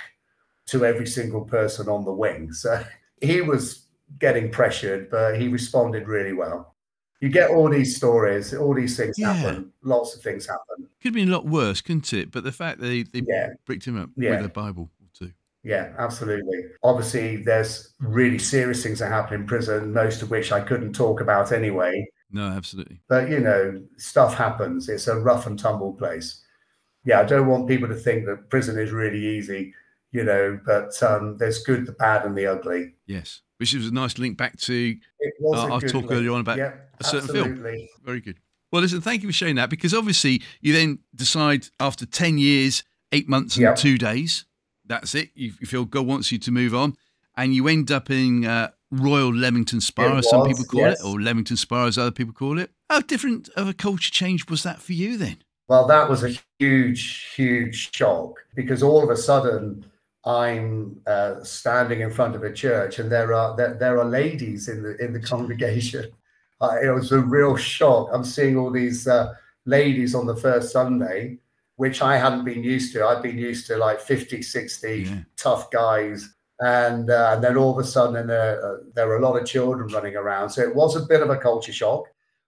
to 0.72 0.86
every 0.86 1.05
single 1.05 1.41
person 1.41 1.89
on 1.89 2.05
the 2.05 2.11
wing. 2.11 2.51
So 2.53 2.84
he 3.22 3.41
was 3.41 3.88
getting 4.19 4.49
pressured, 4.49 5.09
but 5.09 5.39
he 5.39 5.47
responded 5.47 6.07
really 6.07 6.34
well. 6.34 6.76
You 7.19 7.30
get 7.30 7.51
all 7.51 7.69
these 7.69 7.95
stories, 7.95 8.53
all 8.53 8.74
these 8.74 8.97
things 8.97 9.19
yeah. 9.19 9.34
happen. 9.34 9.72
Lots 9.84 10.15
of 10.15 10.24
things 10.24 10.47
happen. 10.47 10.88
Could 11.01 11.09
have 11.09 11.13
been 11.13 11.30
a 11.30 11.32
lot 11.32 11.45
worse, 11.45 11.80
couldn't 11.80 12.11
it? 12.13 12.32
But 12.32 12.43
the 12.43 12.51
fact 12.51 12.80
that 12.80 12.88
they, 12.88 13.03
they 13.03 13.22
yeah. 13.28 13.49
bricked 13.65 13.86
him 13.86 14.01
up 14.01 14.09
yeah. 14.15 14.38
with 14.38 14.45
a 14.45 14.49
Bible 14.49 14.89
or 14.99 15.07
two. 15.13 15.32
Yeah, 15.61 15.93
absolutely. 15.99 16.63
Obviously, 16.82 17.38
there's 17.38 17.93
really 17.99 18.39
serious 18.39 18.82
things 18.82 18.97
that 18.99 19.09
happen 19.09 19.41
in 19.41 19.45
prison, 19.45 19.93
most 19.93 20.24
of 20.24 20.32
which 20.32 20.51
I 20.51 20.61
couldn't 20.61 20.93
talk 20.93 21.22
about 21.22 21.51
anyway. 21.51 22.07
No, 22.32 22.47
absolutely. 22.47 23.01
But 23.07 23.30
you 23.30 23.39
know, 23.39 23.80
stuff 23.97 24.34
happens. 24.34 24.89
It's 24.89 25.07
a 25.07 25.19
rough 25.19 25.45
and 25.45 25.59
tumble 25.59 25.93
place. 25.93 26.41
Yeah, 27.03 27.19
I 27.19 27.24
don't 27.24 27.47
want 27.47 27.67
people 27.67 27.89
to 27.89 27.95
think 27.95 28.26
that 28.26 28.49
prison 28.49 28.80
is 28.80 28.91
really 28.91 29.38
easy 29.38 29.76
you 30.12 30.24
know, 30.24 30.59
but 30.66 31.01
um, 31.03 31.38
there's 31.38 31.64
good, 31.64 31.86
the 31.86 31.93
bad, 31.93 32.26
and 32.26 32.38
the 32.38 32.47
ugly. 32.47 32.95
Yes, 33.05 33.41
which 33.57 33.74
is 33.74 33.88
a 33.88 33.93
nice 33.93 34.18
link 34.18 34.38
back 34.38 34.57
to 34.62 34.97
uh, 35.43 35.72
our 35.72 35.82
talk 35.82 35.93
link. 35.93 36.12
earlier 36.12 36.32
on 36.32 36.41
about 36.41 36.57
yeah, 36.57 36.74
a 36.99 37.03
certain 37.03 37.30
absolutely. 37.30 37.78
film. 37.78 37.88
Very 38.03 38.22
good. 38.22 38.38
Well, 38.72 38.82
listen, 38.82 39.01
thank 39.01 39.22
you 39.22 39.30
for 39.30 39.34
sharing 39.34 39.55
that 39.55 39.70
because 39.70 39.93
obviously 39.93 40.41
you 40.62 40.74
then 40.74 40.99
decide 41.14 41.68
after 41.80 42.05
10 42.05 42.38
years, 42.38 42.84
eight 43.12 43.28
months, 43.28 43.55
and 43.57 43.64
yep. 43.64 43.76
two 43.76 43.97
days, 43.97 44.45
that's 44.86 45.14
it. 45.14 45.30
You, 45.36 45.53
you, 45.59 45.68
feel 45.68 45.84
God 45.84 46.05
wants 46.05 46.32
you 46.32 46.39
to 46.39 46.51
move 46.51 46.74
on, 46.74 46.95
and 47.36 47.53
you 47.53 47.68
end 47.68 47.91
up 47.91 48.09
in 48.09 48.45
uh, 48.45 48.70
Royal 48.89 49.34
Leamington 49.34 49.82
Spa, 49.82 50.18
as 50.18 50.30
some 50.30 50.47
people 50.47 50.64
call 50.64 50.82
yes. 50.82 51.01
it, 51.01 51.05
or 51.05 51.20
Leamington 51.20 51.57
Spa, 51.57 51.86
as 51.86 51.97
other 51.97 52.12
people 52.12 52.34
call 52.34 52.59
it. 52.59 52.72
How 52.89 53.01
different 53.01 53.49
of 53.55 53.68
a 53.68 53.74
culture 53.74 54.12
change 54.12 54.49
was 54.49 54.64
that 54.64 54.82
for 54.82 54.93
you 54.93 55.18
then? 55.18 55.38
Well, 55.68 55.88
that 55.88 56.09
was 56.09 56.24
a 56.24 56.34
huge, 56.59 57.34
huge 57.36 57.95
shock 57.95 58.36
because 58.55 58.84
all 58.84 59.03
of 59.03 59.09
a 59.09 59.16
sudden, 59.16 59.86
I'm 60.26 61.01
uh, 61.07 61.43
standing 61.43 62.01
in 62.01 62.11
front 62.11 62.36
of 62.36 62.43
a 62.43 62.53
church 62.53 62.99
and 62.99 63.11
there 63.11 63.34
are 63.34 63.55
there, 63.55 63.74
there 63.74 63.99
are 63.99 64.05
ladies 64.05 64.67
in 64.67 64.84
the 64.84 64.95
in 65.03 65.13
the 65.13 65.22
congregation. 65.22 66.11
Uh, 66.61 66.78
it 66.80 66.91
was 66.91 67.11
a 67.11 67.17
real 67.19 67.55
shock. 67.55 68.07
I'm 68.13 68.24
seeing 68.24 68.55
all 68.55 68.69
these 68.69 69.07
uh, 69.07 69.34
ladies 69.65 70.13
on 70.13 70.28
the 70.28 70.36
first 70.36 70.72
Sunday, 70.72 71.39
which 71.78 72.03
I 72.03 72.17
hadn't 72.17 72.45
been 72.45 72.63
used 72.63 72.93
to. 72.93 73.03
I'd 73.03 73.24
been 73.24 73.39
used 73.39 73.65
to 73.65 73.78
like 73.78 73.99
50, 73.99 74.43
60 74.43 75.01
yeah. 75.01 75.17
tough 75.38 75.72
guys. 75.72 76.36
And, 76.59 77.09
uh, 77.09 77.32
and 77.34 77.43
then 77.43 77.57
all 77.57 77.72
of 77.72 77.84
a 77.84 77.88
sudden, 77.88 78.28
there, 78.28 78.63
uh, 78.63 78.78
there 78.93 79.07
were 79.07 79.17
a 79.17 79.28
lot 79.28 79.41
of 79.41 79.47
children 79.47 79.91
running 79.91 80.15
around. 80.15 80.51
So 80.51 80.61
it 80.61 80.76
was 80.76 80.95
a 80.95 81.07
bit 81.07 81.24
of 81.24 81.32
a 81.32 81.38
culture 81.38 81.74
shock, 81.74 82.05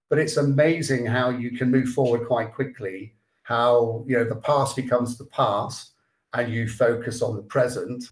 but 0.09 0.19
it's 0.19 0.37
amazing 0.37 1.07
how 1.07 1.31
you 1.31 1.57
can 1.57 1.71
move 1.71 1.89
forward 1.89 2.27
quite 2.27 2.53
quickly. 2.53 3.15
How 3.41 4.05
you 4.07 4.15
know 4.15 4.23
the 4.23 4.35
past 4.35 4.75
becomes 4.75 5.17
the 5.17 5.25
past, 5.25 5.92
and 6.33 6.51
you 6.51 6.67
focus 6.67 7.21
on 7.21 7.35
the 7.35 7.43
present. 7.43 8.03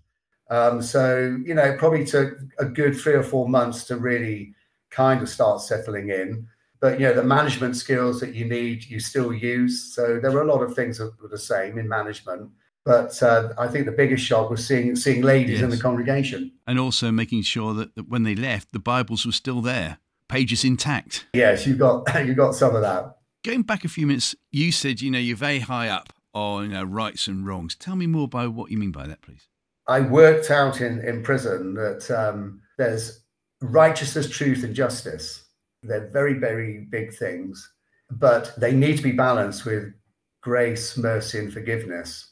Um, 0.49 0.81
so, 0.81 1.37
you 1.45 1.53
know, 1.53 1.63
it 1.63 1.79
probably 1.79 2.05
took 2.05 2.37
a 2.59 2.65
good 2.65 2.95
three 2.95 3.13
or 3.13 3.23
four 3.23 3.47
months 3.47 3.85
to 3.85 3.97
really 3.97 4.53
kind 4.89 5.21
of 5.21 5.29
start 5.29 5.61
settling 5.61 6.09
in. 6.09 6.47
But, 6.81 6.99
you 6.99 7.07
know, 7.07 7.13
the 7.13 7.23
management 7.23 7.75
skills 7.75 8.19
that 8.19 8.33
you 8.33 8.45
need, 8.45 8.83
you 8.85 8.99
still 8.99 9.31
use. 9.31 9.93
So 9.95 10.19
there 10.19 10.31
were 10.31 10.41
a 10.41 10.47
lot 10.47 10.61
of 10.61 10.75
things 10.75 10.97
that 10.97 11.13
were 11.21 11.29
the 11.29 11.37
same 11.37 11.77
in 11.77 11.87
management. 11.87 12.49
But 12.83 13.21
uh, 13.21 13.53
I 13.57 13.67
think 13.67 13.85
the 13.85 13.91
biggest 13.91 14.25
shock 14.25 14.49
was 14.49 14.65
seeing 14.65 14.95
seeing 14.95 15.21
ladies 15.21 15.61
yes. 15.61 15.63
in 15.63 15.69
the 15.69 15.77
congregation. 15.77 16.51
And 16.65 16.79
also 16.79 17.11
making 17.11 17.43
sure 17.43 17.75
that, 17.75 17.93
that 17.95 18.09
when 18.09 18.23
they 18.23 18.33
left, 18.33 18.71
the 18.73 18.79
Bibles 18.79 19.23
were 19.23 19.31
still 19.31 19.61
there, 19.61 19.99
pages 20.27 20.65
intact. 20.65 21.27
Yes, 21.33 21.67
you've 21.67 21.77
got 21.77 22.07
you've 22.25 22.37
got 22.37 22.55
some 22.55 22.75
of 22.75 22.81
that. 22.81 23.17
Going 23.43 23.61
back 23.61 23.85
a 23.85 23.87
few 23.87 24.07
minutes, 24.07 24.35
you 24.51 24.71
said, 24.71 24.99
you 24.99 25.11
know, 25.11 25.19
you're 25.19 25.37
very 25.37 25.59
high 25.59 25.89
up 25.89 26.11
on 26.33 26.71
rights 26.91 27.27
and 27.27 27.45
wrongs. 27.45 27.75
Tell 27.75 27.95
me 27.95 28.07
more 28.07 28.25
about 28.25 28.53
what 28.53 28.71
you 28.71 28.77
mean 28.77 28.91
by 28.91 29.07
that, 29.07 29.21
please. 29.21 29.47
I 29.87 30.01
worked 30.01 30.51
out 30.51 30.81
in, 30.81 30.99
in 31.03 31.23
prison 31.23 31.73
that 31.73 32.09
um, 32.11 32.61
there's 32.77 33.23
righteousness, 33.61 34.29
truth, 34.29 34.63
and 34.63 34.75
justice. 34.75 35.45
They're 35.83 36.09
very, 36.09 36.35
very 36.35 36.87
big 36.89 37.13
things, 37.13 37.71
but 38.09 38.53
they 38.57 38.73
need 38.73 38.97
to 38.97 39.03
be 39.03 39.11
balanced 39.11 39.65
with 39.65 39.93
grace, 40.41 40.97
mercy, 40.97 41.39
and 41.39 41.51
forgiveness. 41.51 42.31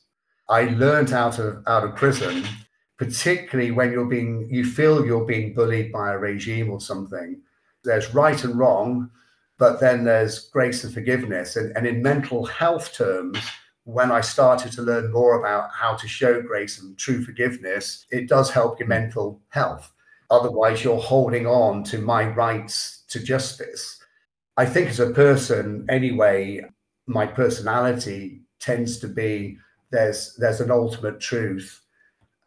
I 0.50 0.64
learned 0.64 1.14
out 1.14 1.40
of 1.40 1.64
out 1.68 1.84
of 1.84 1.96
prison, 1.96 2.44
particularly 2.98 3.72
when 3.72 3.92
you're 3.92 4.06
being 4.06 4.48
you 4.50 4.66
feel 4.66 5.06
you're 5.06 5.26
being 5.26 5.54
bullied 5.54 5.92
by 5.92 6.12
a 6.14 6.18
regime 6.18 6.72
or 6.72 6.80
something. 6.80 7.42
There's 7.84 8.14
right 8.14 8.44
and 8.44 8.58
wrong, 8.58 9.10
but 9.58 9.80
then 9.80 10.04
there's 10.04 10.50
grace 10.50 10.84
and 10.84 10.94
forgiveness. 10.94 11.56
And, 11.56 11.76
and 11.78 11.86
in 11.86 12.02
mental 12.02 12.46
health 12.46 12.94
terms, 12.94 13.38
when 13.86 14.12
I 14.12 14.22
started 14.22 14.72
to 14.74 14.82
learn 14.82 15.12
more 15.12 15.40
about 15.40 15.72
how 15.74 15.96
to 15.96 16.08
show 16.08 16.42
grace 16.42 16.80
and 16.80 16.98
true 16.98 17.24
forgiveness, 17.24 18.06
it 18.12 18.28
does 18.28 18.50
help 18.50 18.80
your 18.80 18.88
mental 18.88 19.42
health. 19.50 19.92
Otherwise, 20.30 20.84
you're 20.84 21.00
holding 21.00 21.48
on 21.48 21.84
to 21.86 21.98
my 21.98 22.28
rights 22.28 23.04
to 23.10 23.20
justice. 23.20 24.00
I 24.58 24.66
think 24.66 24.90
as 24.90 25.00
a 25.00 25.12
person, 25.12 25.86
anyway, 25.90 26.62
my 27.08 27.26
personality 27.26 28.42
tends 28.60 29.00
to 29.00 29.08
be 29.08 29.58
there's 29.92 30.36
there's 30.36 30.62
an 30.62 30.70
ultimate 30.70 31.20
truth. 31.20 31.82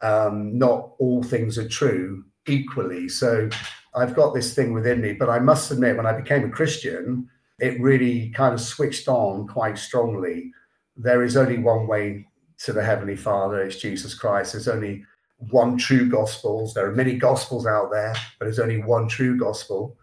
Um, 0.00 0.56
not 0.56 0.92
all 0.98 1.22
things 1.22 1.58
are 1.58 1.68
true 1.68 2.24
equally. 2.46 3.08
So 3.08 3.48
I've 3.94 4.14
got 4.14 4.34
this 4.34 4.54
thing 4.54 4.72
within 4.72 5.00
me, 5.00 5.12
but 5.12 5.28
I 5.28 5.38
must 5.38 5.70
admit, 5.70 5.96
when 5.96 6.06
I 6.06 6.12
became 6.12 6.44
a 6.44 6.50
Christian, 6.50 7.28
it 7.58 7.80
really 7.80 8.30
kind 8.30 8.54
of 8.54 8.60
switched 8.60 9.08
on 9.08 9.46
quite 9.46 9.78
strongly 9.78 10.52
there 10.97 11.22
is 11.22 11.36
only 11.36 11.59
one 11.59 11.86
way 11.86 12.26
to 12.64 12.72
the 12.72 12.84
Heavenly 12.84 13.16
Father, 13.16 13.62
it's 13.62 13.76
Jesus 13.76 14.14
Christ. 14.14 14.53
There's 14.53 14.68
only 14.68 15.05
one 15.51 15.76
true 15.76 16.09
gospels. 16.09 16.74
There 16.74 16.86
are 16.86 16.95
many 16.95 17.16
gospels 17.16 17.66
out 17.66 17.90
there, 17.90 18.14
but 18.38 18.47
there's 18.47 18.61
only 18.61 18.82
one 18.82 19.09
true 19.09 19.36
gospel. 19.36 19.97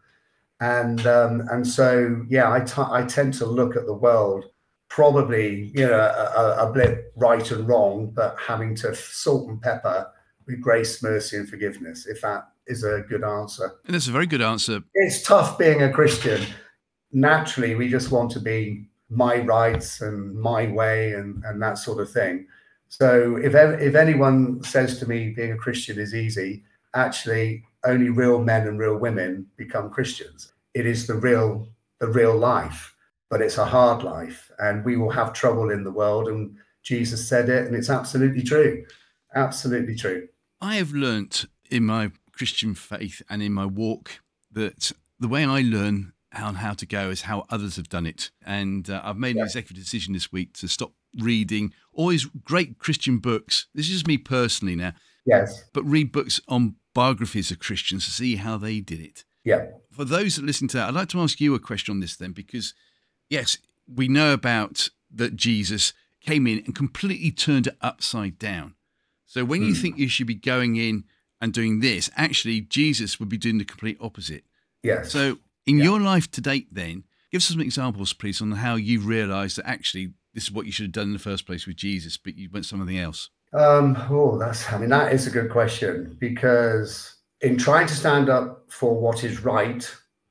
And 0.60 1.06
um, 1.08 1.48
and 1.52 1.66
so 1.66 2.26
yeah, 2.28 2.52
I, 2.52 2.60
t- 2.60 2.74
I 2.78 3.04
tend 3.06 3.34
to 3.36 3.46
look 3.46 3.76
at 3.76 3.86
the 3.86 3.94
world 3.94 4.46
probably 4.90 5.72
you 5.74 5.88
know 5.88 6.00
a, 6.00 6.68
a 6.68 6.74
bit 6.74 7.14
right 7.16 7.50
and 7.52 7.68
wrong, 7.68 8.12
but 8.14 8.36
having 8.38 8.76
to 8.76 8.94
salt 8.94 9.48
and 9.48 9.62
pepper 9.62 10.08
with 10.46 10.62
grace, 10.62 11.02
mercy, 11.02 11.38
and 11.38 11.48
forgiveness. 11.48 12.08
If 12.08 12.22
that 12.22 12.50
is 12.68 12.84
a 12.84 13.06
good 13.08 13.24
answer, 13.24 13.72
and 13.86 13.96
it's 13.96 14.08
a 14.08 14.12
very 14.12 14.28
good 14.28 14.42
answer. 14.42 14.84
It's 14.96 15.24
tough 15.24 15.58
being 15.58 15.82
a 15.82 15.92
Christian. 15.92 16.46
Naturally, 17.14 17.76
we 17.76 17.88
just 17.88 18.12
want 18.12 18.32
to 18.32 18.40
be 18.42 18.89
my 19.10 19.40
rights 19.40 20.02
and 20.02 20.36
my 20.36 20.68
way 20.68 21.14
and, 21.14 21.44
and 21.44 21.62
that 21.62 21.78
sort 21.78 22.00
of 22.00 22.12
thing. 22.12 22.48
So 22.88 23.38
if 23.38 23.54
if 23.56 23.96
anyone 23.96 24.64
says 24.64 25.00
to 25.00 25.08
me 25.08 25.30
being 25.30 25.52
a 25.52 25.58
Christian 25.58 26.00
is 26.00 26.16
easy, 26.16 26.64
actually 26.96 27.64
only 27.86 28.10
real 28.10 28.42
men 28.42 28.68
and 28.68 28.80
real 28.80 28.98
women 28.98 29.46
become 29.58 29.90
Christians. 29.90 30.54
It 30.74 30.86
is 30.86 31.08
the 31.08 31.16
real 31.16 31.68
the 32.00 32.08
real 32.08 32.36
life, 32.36 32.96
but 33.30 33.42
it's 33.42 33.58
a 33.58 33.66
hard 33.66 34.04
life, 34.04 34.50
and 34.60 34.84
we 34.84 34.98
will 34.98 35.12
have 35.12 35.34
trouble 35.34 35.70
in 35.70 35.84
the 35.84 35.92
world. 35.92 36.28
And 36.28 36.56
Jesus 36.82 37.28
said 37.28 37.50
it, 37.50 37.68
and 37.68 37.76
it's 37.76 37.90
absolutely 37.90 38.44
true, 38.44 38.86
absolutely 39.36 39.96
true. 39.96 40.28
I 40.62 40.76
have 40.76 40.92
learnt 40.92 41.46
in 41.70 41.86
my 41.86 42.12
Christian 42.32 42.74
faith 42.74 43.22
and 43.30 43.42
in 43.42 43.54
my 43.54 43.66
walk 43.66 44.22
that 44.52 44.92
the 45.20 45.28
way 45.28 45.46
I 45.46 45.62
learn 45.62 46.14
on 46.36 46.56
how 46.56 46.74
to 46.74 46.86
go 46.86 47.10
is 47.10 47.24
how 47.24 47.46
others 47.50 47.76
have 47.76 47.90
done 47.90 48.06
it. 48.06 48.32
And 48.46 48.90
uh, 48.90 49.02
I've 49.04 49.18
made 49.18 49.36
an 49.36 49.44
executive 49.44 49.84
decision 49.84 50.14
this 50.14 50.32
week 50.32 50.54
to 50.54 50.68
stop 50.68 50.94
reading 51.18 51.74
always 51.94 52.26
great 52.26 52.78
Christian 52.78 53.18
books. 53.18 53.68
This 53.74 53.88
is 53.88 53.94
just 53.94 54.08
me 54.08 54.18
personally 54.18 54.76
now. 54.76 54.94
Yes. 55.26 55.64
But 55.74 55.84
read 55.86 56.12
books 56.12 56.40
on 56.48 56.76
biographies 56.94 57.52
of 57.52 57.60
Christians 57.60 58.06
to 58.06 58.12
see 58.12 58.36
how 58.36 58.58
they 58.58 58.80
did 58.80 59.00
it. 59.00 59.24
Yeah. 59.44 59.66
For 59.92 60.06
those 60.06 60.36
that 60.36 60.46
listen 60.46 60.68
to 60.70 60.78
that, 60.78 60.90
I'd 60.90 60.94
like 60.94 61.10
to 61.10 61.22
ask 61.22 61.40
you 61.40 61.56
a 61.56 61.60
question 61.60 61.94
on 61.94 62.00
this 62.00 62.16
then, 62.16 62.32
because 62.32 62.74
yes, 63.30 63.58
we 63.88 64.08
know 64.08 64.34
about 64.34 64.90
that 65.12 65.36
Jesus 65.36 65.94
came 66.22 66.46
in 66.46 66.60
and 66.60 66.76
completely 66.76 67.32
turned 67.32 67.68
it 67.68 67.78
upside 67.82 68.38
down. 68.38 68.76
So 69.26 69.46
when 69.46 69.62
you 69.62 69.74
hmm. 69.74 69.82
think 69.82 69.98
you 69.98 70.08
should 70.08 70.28
be 70.28 70.36
going 70.36 70.76
in 70.76 71.06
and 71.42 71.54
doing 71.54 71.80
this, 71.80 72.10
actually 72.16 72.62
Jesus 72.62 73.20
would 73.20 73.30
be 73.30 73.38
doing 73.38 73.58
the 73.58 73.66
complete 73.66 73.98
opposite. 74.02 74.44
Yes. 74.84 75.12
So 75.12 75.38
in 75.70 75.78
yeah. 75.78 75.84
your 75.86 76.00
life 76.00 76.30
to 76.32 76.42
date, 76.42 76.68
then, 76.72 77.04
give 77.32 77.40
us 77.40 77.46
some 77.46 77.62
examples, 77.62 78.12
please, 78.14 78.42
on 78.42 78.52
how 78.54 78.76
you've 78.76 79.06
realised 79.06 79.58
that 79.58 79.68
actually 79.68 80.14
this 80.34 80.46
is 80.46 80.52
what 80.52 80.66
you 80.66 80.72
should 80.72 80.86
have 80.86 80.94
done 80.94 81.08
in 81.08 81.14
the 81.14 81.20
first 81.20 81.46
place 81.46 81.68
with 81.68 81.76
Jesus, 81.76 82.18
but 82.18 82.36
you 82.36 82.50
went 82.52 82.66
something 82.66 82.98
else. 82.98 83.30
Um, 83.54 83.96
oh, 84.10 84.38
that's, 84.38 84.72
I 84.72 84.80
mean, 84.80 84.90
that 84.90 85.14
is 85.14 85.28
a 85.28 85.32
good 85.32 85.52
question 85.52 86.18
because 86.20 87.16
in 87.42 87.58
trying 87.58 87.88
to 87.88 87.96
stand 87.96 88.30
up 88.30 88.66
for 88.70 89.00
what 89.00 89.24
is 89.24 89.44
right, 89.44 89.90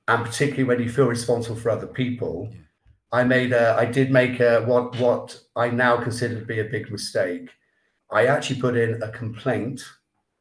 and 0.09 0.25
particularly 0.25 0.65
when 0.65 0.83
you 0.83 0.89
feel 0.89 1.07
responsible 1.07 1.57
for 1.57 1.71
other 1.71 1.87
people, 1.87 2.49
yeah. 2.51 2.59
I 3.13 3.25
made 3.25 3.53
a, 3.53 3.75
I 3.79 3.85
did 3.85 4.11
make 4.11 4.41
a, 4.41 4.63
what, 4.63 4.97
what 4.99 5.41
I 5.57 5.71
now 5.71 5.97
consider 5.97 6.39
to 6.39 6.47
be 6.47 6.61
a 6.61 6.65
big 6.65 6.91
mistake. 6.91 7.51
I 8.11 8.27
actually 8.27 8.61
put 8.61 8.77
in 8.77 9.03
a 9.03 9.11
complaint 9.11 9.83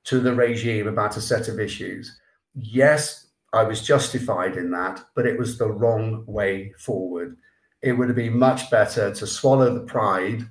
to 0.06 0.20
the 0.20 0.34
regime 0.34 0.88
about 0.88 1.18
a 1.18 1.22
set 1.22 1.48
of 1.48 1.60
issues. 1.60 2.20
Yes, 2.56 3.27
I 3.54 3.64
was 3.64 3.82
justified 3.82 4.58
in 4.58 4.72
that, 4.72 5.04
but 5.16 5.26
it 5.26 5.38
was 5.40 5.58
the 5.58 5.72
wrong 5.72 6.24
way 6.28 6.74
forward. 6.78 7.38
It 7.82 7.94
would 7.94 8.08
have 8.10 8.16
been 8.16 8.38
much 8.38 8.70
better 8.70 9.14
to 9.14 9.28
swallow 9.28 9.74
the 9.74 9.86
pride 9.86 10.46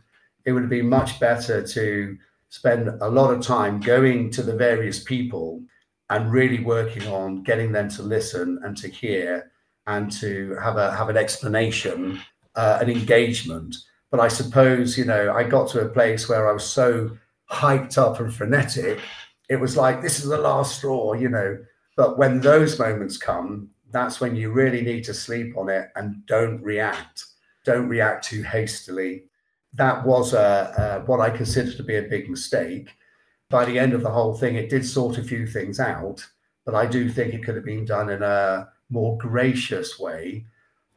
it 0.47 0.53
would 0.53 0.63
have 0.63 0.71
been 0.71 0.89
much 0.89 1.21
better 1.21 1.63
to 1.63 2.17
spend 2.49 2.89
a 3.03 3.11
lot 3.11 3.35
of 3.35 3.45
time 3.45 3.81
going 3.81 4.31
to 4.31 4.43
the 4.43 4.57
various 4.57 5.03
people 5.03 5.61
and 6.09 6.31
really 6.31 6.63
working 6.63 7.07
on 7.09 7.43
getting 7.43 7.73
them 7.73 7.91
to 7.91 8.03
listen 8.03 8.61
and 8.65 8.77
to 8.77 8.89
hear 8.89 9.51
and 9.89 10.11
to 10.11 10.57
have 10.63 10.77
a 10.77 10.95
have 10.97 11.09
an 11.09 11.17
explanation, 11.17 12.21
uh, 12.55 12.79
an 12.81 12.89
engagement. 12.89 13.75
But 14.11 14.21
I 14.21 14.29
suppose 14.29 14.97
you 14.97 15.05
know 15.05 15.33
I 15.35 15.43
got 15.43 15.69
to 15.71 15.81
a 15.81 15.89
place 15.89 16.29
where 16.29 16.49
I 16.49 16.53
was 16.53 16.65
so 16.65 17.11
hyped 17.51 17.99
up 17.99 18.21
and 18.21 18.33
frenetic. 18.33 19.01
It 19.49 19.57
was 19.57 19.77
like 19.77 20.01
this 20.01 20.21
is 20.21 20.29
the 20.29 20.39
last 20.39 20.79
straw, 20.79 21.13
you 21.15 21.29
know. 21.29 21.59
But 21.97 22.19
when 22.19 22.41
those 22.41 22.79
moments 22.79 23.17
come, 23.17 23.71
that's 23.91 24.21
when 24.21 24.37
you 24.37 24.53
really 24.53 24.83
need 24.83 25.05
to 25.05 25.15
sleep 25.15 25.57
on 25.57 25.69
it 25.69 25.91
and 25.97 26.25
don't 26.27 26.63
react. 26.63 27.25
Don't 27.65 27.89
react 27.89 28.25
too 28.25 28.43
hastily 28.43 29.25
that 29.77 30.05
was 30.05 30.33
a, 30.33 31.03
a, 31.03 31.07
what 31.07 31.21
I 31.21 31.31
consider 31.31 31.73
to 31.73 31.83
be 31.83 31.97
a 31.97 32.03
big 32.03 32.29
mistake. 32.29 32.91
By 33.49 33.65
the 33.65 33.79
end 33.79 33.93
of 33.93 34.03
the 34.03 34.11
whole 34.11 34.35
thing, 34.35 34.57
it 34.57 34.71
did 34.71 34.85
sort 34.85 35.19
a 35.19 35.23
few 35.23 35.47
things 35.47 35.79
out, 35.79 36.27
but 36.65 36.75
I 36.75 36.87
do 36.87 37.09
think 37.09 37.33
it 37.33 37.45
could 37.45 37.55
have 37.55 37.65
been 37.65 37.85
done 37.85 38.11
in 38.11 38.23
a 38.23 38.69
more 38.91 39.17
gracious 39.19 39.99
way. 39.99 40.47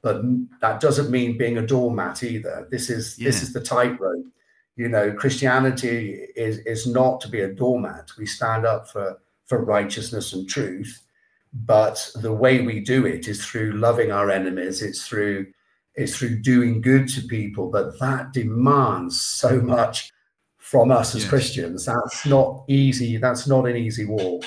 But 0.02 0.22
that 0.62 0.80
doesn't 0.80 1.12
mean 1.12 1.38
being 1.38 1.58
a 1.58 1.68
doormat 1.68 2.24
either. 2.24 2.68
This 2.72 2.90
is 2.90 3.20
yeah. 3.20 3.26
this 3.26 3.44
is 3.44 3.54
the 3.54 3.60
tightrope. 3.60 4.26
You 4.78 4.88
know, 4.88 5.12
Christianity 5.12 6.28
is 6.36 6.60
is 6.60 6.88
not 6.88 7.20
to 7.22 7.28
be 7.28 7.42
a 7.42 7.54
doormat. 7.54 8.12
We 8.18 8.26
stand 8.26 8.66
up 8.66 8.90
for 8.90 9.20
for 9.50 9.66
righteousness 9.66 10.32
and 10.32 10.48
truth, 10.48 11.02
but 11.52 12.10
the 12.16 12.32
way 12.32 12.62
we 12.62 12.80
do 12.80 13.06
it 13.06 13.28
is 13.28 13.44
through 13.44 13.74
loving 13.74 14.12
our 14.12 14.30
enemies. 14.30 14.82
It's 14.82 15.06
through 15.06 15.48
it's 15.96 16.16
through 16.16 16.40
doing 16.40 16.80
good 16.80 17.10
to 17.10 17.22
people, 17.24 17.70
but 17.70 18.00
that 18.00 18.32
demands 18.32 19.20
so 19.20 19.60
much 19.60 20.12
from 20.58 20.92
us 20.92 21.16
as 21.16 21.24
yes. 21.24 21.30
Christians. 21.30 21.86
That's 21.86 22.26
not 22.26 22.64
easy. 22.70 23.18
That's 23.18 23.48
not 23.48 23.68
an 23.68 23.76
easy 23.76 24.06
walk. 24.06 24.46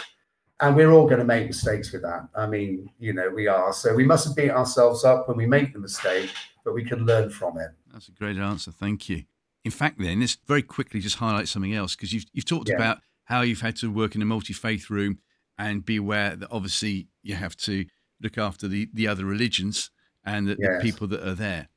And 0.61 0.77
we're 0.77 0.93
all 0.93 1.07
going 1.07 1.19
to 1.19 1.27
make 1.27 1.49
mistakes 1.49 1.93
with 1.93 2.03
that. 2.03 2.29
I 2.35 2.47
mean, 2.47 2.89
you 3.01 3.13
know, 3.13 3.29
we 3.29 3.49
are. 3.49 3.73
So 3.73 3.93
we 3.93 4.05
mustn't 4.05 4.37
beat 4.37 4.51
ourselves 4.51 5.05
up 5.05 5.29
when 5.29 5.37
we 5.37 5.45
make 5.45 5.73
the 5.73 5.81
mistake, 5.81 6.31
but 6.65 6.73
we 6.73 6.85
can 6.85 7.05
learn 7.05 7.29
from 7.29 7.59
it. 7.59 7.71
That's 7.93 8.09
a 8.09 8.13
great 8.13 8.39
answer. 8.39 8.71
Thank 8.71 9.09
you. 9.09 9.25
In 9.65 9.73
fact, 9.73 9.99
then, 9.99 10.21
let's 10.21 10.39
very 10.47 10.63
quickly 10.63 11.01
just 11.01 11.17
highlight 11.17 11.49
something 11.49 11.75
else 11.75 11.97
because 11.97 12.13
you've, 12.13 12.27
you've 12.33 12.47
talked 12.47 12.69
yeah. 12.69 12.77
about 12.77 12.99
how 13.33 13.41
you've 13.41 13.63
had 13.63 13.77
to 13.77 13.91
work 13.91 14.15
in 14.15 14.21
a 14.21 14.27
multi 14.27 14.53
faith 14.53 14.91
room 14.91 15.19
and 15.59 15.87
be 15.87 15.97
aware 15.97 16.37
that 16.37 16.49
obviously 16.51 17.09
you 17.23 17.35
have 17.35 17.57
to 17.57 17.87
look 18.21 18.37
after 18.37 18.69
the, 18.69 18.91
the 18.93 19.09
other 19.09 19.25
religions 19.25 19.91
and 20.23 20.47
the, 20.49 20.57
yes. 20.59 20.71
the 20.77 20.83
people 20.83 21.07
that 21.07 21.27
are 21.27 21.35
there. 21.35 21.69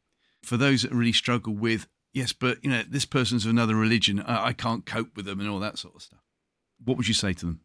For 0.44 0.58
those 0.58 0.82
that 0.82 0.92
really 0.92 1.14
struggle 1.14 1.54
with, 1.54 1.88
yes, 2.14 2.34
but 2.34 2.62
you 2.62 2.70
know, 2.70 2.84
this 2.88 3.06
person's 3.06 3.46
of 3.46 3.52
another 3.52 3.74
religion, 3.74 4.20
I, 4.20 4.48
I 4.48 4.54
can't 4.54 4.86
cope 4.86 5.16
with 5.16 5.26
them 5.26 5.40
and 5.40 5.50
all 5.50 5.60
that 5.62 5.78
sort 5.78 5.96
of 5.96 6.02
stuff. 6.02 6.20
What 6.84 6.98
would 6.98 7.08
you 7.08 7.14
say 7.14 7.32
to 7.32 7.46
them? 7.46 7.62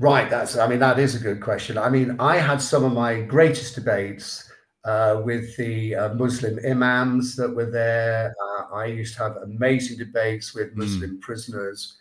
Right. 0.00 0.28
That's, 0.28 0.56
I 0.56 0.66
mean, 0.66 0.80
that 0.80 0.98
is 0.98 1.14
a 1.14 1.20
good 1.20 1.40
question. 1.40 1.78
I 1.78 1.88
mean, 1.88 2.16
I 2.18 2.36
had 2.38 2.60
some 2.60 2.82
of 2.82 2.92
my 2.92 3.20
greatest 3.20 3.76
debates 3.76 4.50
uh, 4.84 5.22
with 5.24 5.56
the 5.56 5.94
uh, 5.94 6.14
Muslim 6.14 6.58
imams 6.66 7.36
that 7.36 7.54
were 7.54 7.70
there. 7.70 8.34
Uh, 8.42 8.74
I 8.74 8.86
used 8.86 9.16
to 9.18 9.22
have 9.22 9.36
amazing 9.36 9.98
debates 9.98 10.52
with 10.52 10.72
hmm. 10.72 10.80
Muslim 10.80 11.10
mm. 11.18 11.20
prisoners. 11.20 11.96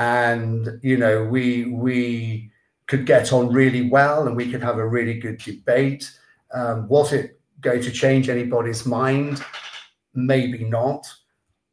And, 0.00 0.80
you 0.82 0.96
know, 0.96 1.24
we, 1.24 1.66
we 1.66 2.50
could 2.86 3.04
get 3.04 3.34
on 3.34 3.52
really 3.52 3.90
well 3.90 4.26
and 4.26 4.34
we 4.34 4.50
could 4.50 4.62
have 4.62 4.78
a 4.78 4.88
really 4.88 5.20
good 5.20 5.36
debate. 5.36 6.10
Um, 6.54 6.88
was 6.88 7.12
it 7.12 7.38
going 7.60 7.82
to 7.82 7.90
change 7.90 8.30
anybody's 8.30 8.86
mind? 8.86 9.44
Maybe 10.14 10.64
not. 10.64 11.06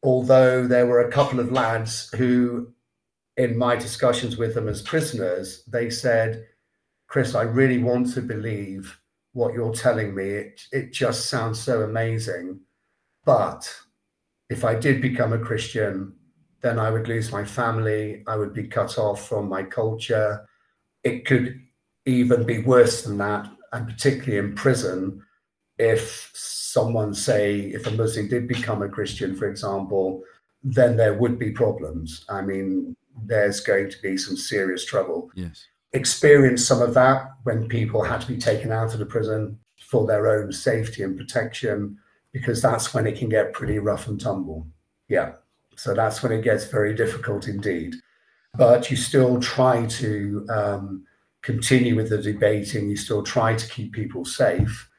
Although 0.02 0.66
there 0.66 0.86
were 0.86 1.00
a 1.00 1.10
couple 1.10 1.40
of 1.40 1.52
lads 1.52 2.10
who, 2.18 2.70
in 3.38 3.56
my 3.56 3.76
discussions 3.76 4.36
with 4.36 4.54
them 4.54 4.68
as 4.68 4.82
prisoners, 4.82 5.64
they 5.66 5.88
said, 5.88 6.46
Chris, 7.06 7.34
I 7.34 7.44
really 7.44 7.78
want 7.78 8.12
to 8.12 8.20
believe 8.20 9.00
what 9.32 9.54
you're 9.54 9.72
telling 9.72 10.14
me. 10.14 10.24
It, 10.24 10.60
it 10.70 10.92
just 10.92 11.30
sounds 11.30 11.58
so 11.58 11.80
amazing. 11.80 12.60
But 13.24 13.74
if 14.50 14.66
I 14.66 14.74
did 14.74 15.00
become 15.00 15.32
a 15.32 15.38
Christian, 15.38 16.12
then 16.60 16.78
I 16.78 16.90
would 16.90 17.08
lose 17.08 17.32
my 17.32 17.44
family. 17.44 18.24
I 18.26 18.36
would 18.36 18.52
be 18.52 18.66
cut 18.66 18.98
off 18.98 19.28
from 19.28 19.48
my 19.48 19.62
culture. 19.62 20.46
It 21.04 21.24
could 21.24 21.60
even 22.04 22.44
be 22.44 22.62
worse 22.62 23.02
than 23.02 23.18
that 23.18 23.48
and 23.72 23.86
particularly 23.86 24.38
in 24.38 24.54
prison, 24.54 25.22
if 25.78 26.30
someone, 26.34 27.14
say, 27.14 27.60
if 27.60 27.86
a 27.86 27.90
Muslim 27.90 28.28
did 28.28 28.48
become 28.48 28.82
a 28.82 28.88
Christian, 28.88 29.36
for 29.36 29.48
example, 29.48 30.22
then 30.62 30.96
there 30.96 31.14
would 31.14 31.38
be 31.38 31.50
problems. 31.50 32.24
I 32.28 32.42
mean, 32.42 32.96
there's 33.24 33.60
going 33.60 33.90
to 33.90 33.96
be 34.02 34.16
some 34.16 34.36
serious 34.36 34.84
trouble. 34.84 35.30
Yes. 35.34 35.66
Experience 35.92 36.66
some 36.66 36.82
of 36.82 36.94
that 36.94 37.30
when 37.44 37.68
people 37.68 38.02
had 38.02 38.20
to 38.20 38.26
be 38.26 38.36
taken 38.36 38.72
out 38.72 38.92
of 38.92 38.98
the 38.98 39.06
prison 39.06 39.58
for 39.88 40.06
their 40.06 40.28
own 40.28 40.52
safety 40.52 41.02
and 41.02 41.16
protection, 41.16 41.96
because 42.32 42.60
that's 42.60 42.92
when 42.92 43.06
it 43.06 43.18
can 43.18 43.28
get 43.28 43.52
pretty 43.52 43.78
rough 43.78 44.08
and 44.08 44.20
tumble. 44.20 44.66
Yeah. 45.08 45.32
So 45.78 45.94
that's 45.94 46.22
when 46.22 46.32
it 46.32 46.42
gets 46.42 46.66
very 46.66 46.92
difficult 46.92 47.46
indeed. 47.46 47.94
But 48.56 48.90
you 48.90 48.96
still 48.96 49.40
try 49.40 49.86
to 49.86 50.46
um, 50.50 51.04
continue 51.42 51.94
with 51.94 52.10
the 52.10 52.18
debating, 52.18 52.90
you 52.90 52.96
still 52.96 53.22
try 53.22 53.54
to 53.54 53.68
keep 53.68 53.92
people 53.92 54.24
safe, 54.24 54.90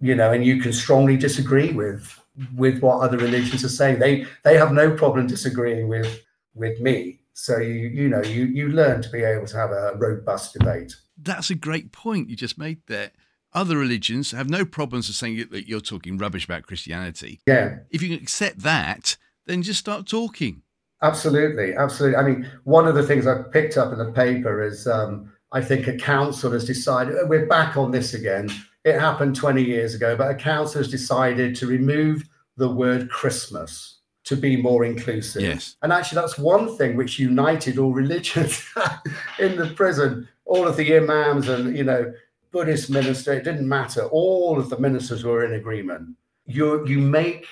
you 0.00 0.14
know, 0.14 0.32
and 0.32 0.44
you 0.44 0.60
can 0.60 0.72
strongly 0.72 1.16
disagree 1.16 1.72
with 1.72 2.20
with 2.54 2.80
what 2.80 3.00
other 3.00 3.16
religions 3.16 3.64
are 3.64 3.70
saying. 3.70 3.98
They 3.98 4.26
they 4.44 4.56
have 4.56 4.72
no 4.72 4.94
problem 4.94 5.26
disagreeing 5.26 5.88
with 5.88 6.20
with 6.54 6.78
me. 6.80 7.20
So 7.32 7.58
you 7.58 7.88
you 7.88 8.08
know 8.08 8.22
you 8.22 8.44
you 8.44 8.68
learn 8.68 9.00
to 9.02 9.08
be 9.08 9.22
able 9.22 9.46
to 9.46 9.56
have 9.56 9.70
a 9.70 9.94
robust 9.96 10.52
debate. 10.52 10.94
That's 11.16 11.50
a 11.50 11.54
great 11.54 11.90
point 11.90 12.28
you 12.28 12.36
just 12.36 12.58
made 12.58 12.80
there. 12.86 13.12
Other 13.54 13.78
religions 13.78 14.32
have 14.32 14.50
no 14.50 14.66
problems 14.66 15.08
of 15.08 15.14
saying 15.14 15.48
that 15.50 15.66
you're 15.66 15.80
talking 15.80 16.18
rubbish 16.18 16.44
about 16.44 16.64
Christianity. 16.64 17.40
Yeah. 17.46 17.78
If 17.90 18.02
you 18.02 18.10
can 18.10 18.22
accept 18.22 18.60
that, 18.60 19.16
then 19.48 19.62
just 19.62 19.80
start 19.80 20.06
talking. 20.06 20.62
Absolutely, 21.02 21.74
absolutely. 21.74 22.16
I 22.16 22.22
mean, 22.22 22.50
one 22.64 22.86
of 22.86 22.94
the 22.94 23.02
things 23.02 23.26
I 23.26 23.42
picked 23.42 23.76
up 23.76 23.92
in 23.92 23.98
the 23.98 24.12
paper 24.12 24.62
is 24.62 24.86
um, 24.86 25.32
I 25.52 25.60
think 25.60 25.86
a 25.86 25.96
council 25.96 26.52
has 26.52 26.64
decided, 26.64 27.14
uh, 27.16 27.26
we're 27.26 27.46
back 27.46 27.76
on 27.76 27.90
this 27.90 28.14
again. 28.14 28.50
It 28.84 28.98
happened 28.98 29.34
20 29.34 29.62
years 29.62 29.94
ago, 29.94 30.16
but 30.16 30.30
a 30.30 30.34
council 30.34 30.78
has 30.78 30.90
decided 30.90 31.54
to 31.56 31.66
remove 31.66 32.28
the 32.56 32.68
word 32.68 33.10
Christmas 33.10 33.98
to 34.24 34.36
be 34.36 34.60
more 34.60 34.84
inclusive. 34.84 35.42
Yes. 35.42 35.76
And 35.82 35.92
actually, 35.92 36.20
that's 36.20 36.36
one 36.36 36.76
thing 36.76 36.96
which 36.96 37.18
united 37.18 37.78
all 37.78 37.92
religions 37.92 38.62
in 39.38 39.56
the 39.56 39.68
prison. 39.68 40.28
All 40.44 40.66
of 40.66 40.76
the 40.76 40.96
imams 40.96 41.48
and, 41.48 41.76
you 41.76 41.84
know, 41.84 42.12
Buddhist 42.50 42.90
minister, 42.90 43.34
it 43.34 43.44
didn't 43.44 43.68
matter. 43.68 44.04
All 44.06 44.58
of 44.58 44.68
the 44.68 44.78
ministers 44.78 45.22
were 45.24 45.44
in 45.44 45.54
agreement. 45.54 46.16
You, 46.46 46.86
you 46.86 46.98
make 46.98 47.46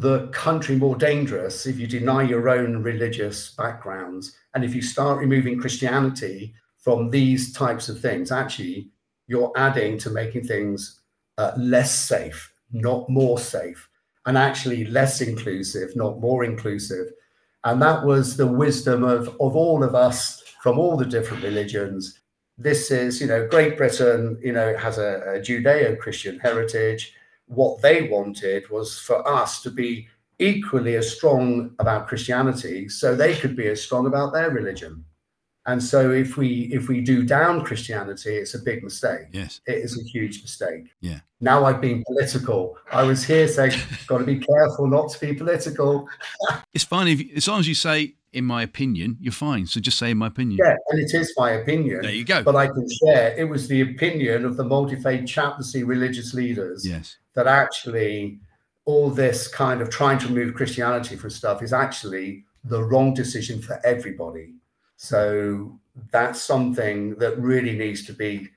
the 0.00 0.28
country 0.28 0.76
more 0.76 0.96
dangerous 0.96 1.66
if 1.66 1.78
you 1.78 1.86
deny 1.86 2.22
your 2.22 2.48
own 2.48 2.82
religious 2.82 3.50
backgrounds. 3.50 4.36
And 4.54 4.64
if 4.64 4.74
you 4.74 4.82
start 4.82 5.18
removing 5.18 5.60
Christianity 5.60 6.54
from 6.78 7.10
these 7.10 7.52
types 7.52 7.88
of 7.88 8.00
things, 8.00 8.30
actually, 8.30 8.90
you're 9.26 9.52
adding 9.56 9.98
to 9.98 10.10
making 10.10 10.46
things 10.46 11.00
uh, 11.36 11.52
less 11.56 11.94
safe, 11.94 12.52
not 12.72 13.08
more 13.08 13.38
safe, 13.38 13.88
and 14.26 14.38
actually 14.38 14.84
less 14.84 15.20
inclusive, 15.20 15.94
not 15.96 16.20
more 16.20 16.44
inclusive. 16.44 17.08
And 17.64 17.82
that 17.82 18.04
was 18.04 18.36
the 18.36 18.46
wisdom 18.46 19.02
of, 19.02 19.28
of 19.40 19.56
all 19.56 19.82
of 19.82 19.94
us 19.94 20.42
from 20.62 20.78
all 20.78 20.96
the 20.96 21.04
different 21.04 21.42
religions. 21.42 22.20
This 22.56 22.90
is, 22.90 23.20
you 23.20 23.26
know, 23.26 23.46
Great 23.48 23.76
Britain, 23.76 24.38
you 24.42 24.52
know, 24.52 24.76
has 24.76 24.98
a, 24.98 25.22
a 25.26 25.40
Judeo 25.40 25.98
Christian 25.98 26.38
heritage. 26.38 27.14
What 27.48 27.82
they 27.82 28.02
wanted 28.08 28.68
was 28.70 28.98
for 28.98 29.26
us 29.26 29.62
to 29.62 29.70
be 29.70 30.08
equally 30.38 30.96
as 30.96 31.14
strong 31.14 31.74
about 31.78 32.06
Christianity 32.06 32.88
so 32.88 33.14
they 33.14 33.34
could 33.34 33.56
be 33.56 33.66
as 33.68 33.82
strong 33.82 34.06
about 34.06 34.32
their 34.32 34.50
religion. 34.50 35.04
And 35.68 35.82
so 35.82 36.12
if 36.12 36.38
we 36.38 36.70
if 36.72 36.88
we 36.88 37.02
do 37.02 37.22
down 37.22 37.62
Christianity, 37.62 38.30
it's 38.36 38.54
a 38.54 38.58
big 38.58 38.82
mistake. 38.82 39.26
Yes. 39.32 39.60
It 39.66 39.76
is 39.84 40.00
a 40.00 40.02
huge 40.02 40.40
mistake. 40.40 40.86
Yeah. 41.02 41.20
Now 41.42 41.66
I've 41.66 41.82
been 41.82 42.02
political. 42.06 42.78
I 42.90 43.02
was 43.02 43.22
here 43.22 43.46
saying, 43.46 43.72
got 44.06 44.18
to 44.18 44.24
be 44.24 44.38
careful 44.38 44.86
not 44.86 45.10
to 45.10 45.20
be 45.20 45.34
political. 45.34 46.08
It's 46.72 46.84
fine 46.84 47.08
if 47.08 47.36
as 47.36 47.48
long 47.48 47.60
as 47.60 47.68
you 47.68 47.74
say, 47.74 48.14
in 48.32 48.44
my 48.44 48.62
opinion, 48.62 49.16
you're 49.20 49.32
fine. 49.32 49.66
So 49.66 49.80
just 49.80 49.98
say 49.98 50.10
in 50.12 50.18
my 50.18 50.28
opinion. 50.28 50.58
Yeah, 50.62 50.76
and 50.88 51.00
it 51.00 51.12
is 51.12 51.34
my 51.36 51.50
opinion. 51.50 52.00
There 52.02 52.12
you 52.12 52.24
go. 52.24 52.42
But 52.42 52.56
I 52.56 52.68
can 52.68 52.86
share 53.04 53.34
it 53.36 53.44
was 53.44 53.68
the 53.68 53.80
opinion 53.82 54.44
of 54.44 54.56
the 54.56 54.64
multi-faith 54.64 55.26
chaplaincy 55.26 55.82
religious 55.82 56.32
leaders 56.34 56.86
yes. 56.86 57.18
That 57.38 57.46
actually 57.46 58.40
all 58.84 59.10
this 59.10 59.46
kind 59.46 59.80
of 59.80 59.88
trying 59.90 60.18
to 60.18 60.26
remove 60.26 60.56
Christianity 60.56 61.14
from 61.14 61.30
stuff 61.30 61.62
is 61.62 61.72
actually 61.72 62.44
the 62.64 62.82
wrong 62.82 63.14
decision 63.14 63.62
for 63.62 63.80
everybody. 63.86 64.54
So 64.96 65.78
that's 66.10 66.42
something 66.42 67.14
that 67.20 67.38
really 67.38 67.78
needs 67.78 68.04
to 68.06 68.12
be 68.12 68.48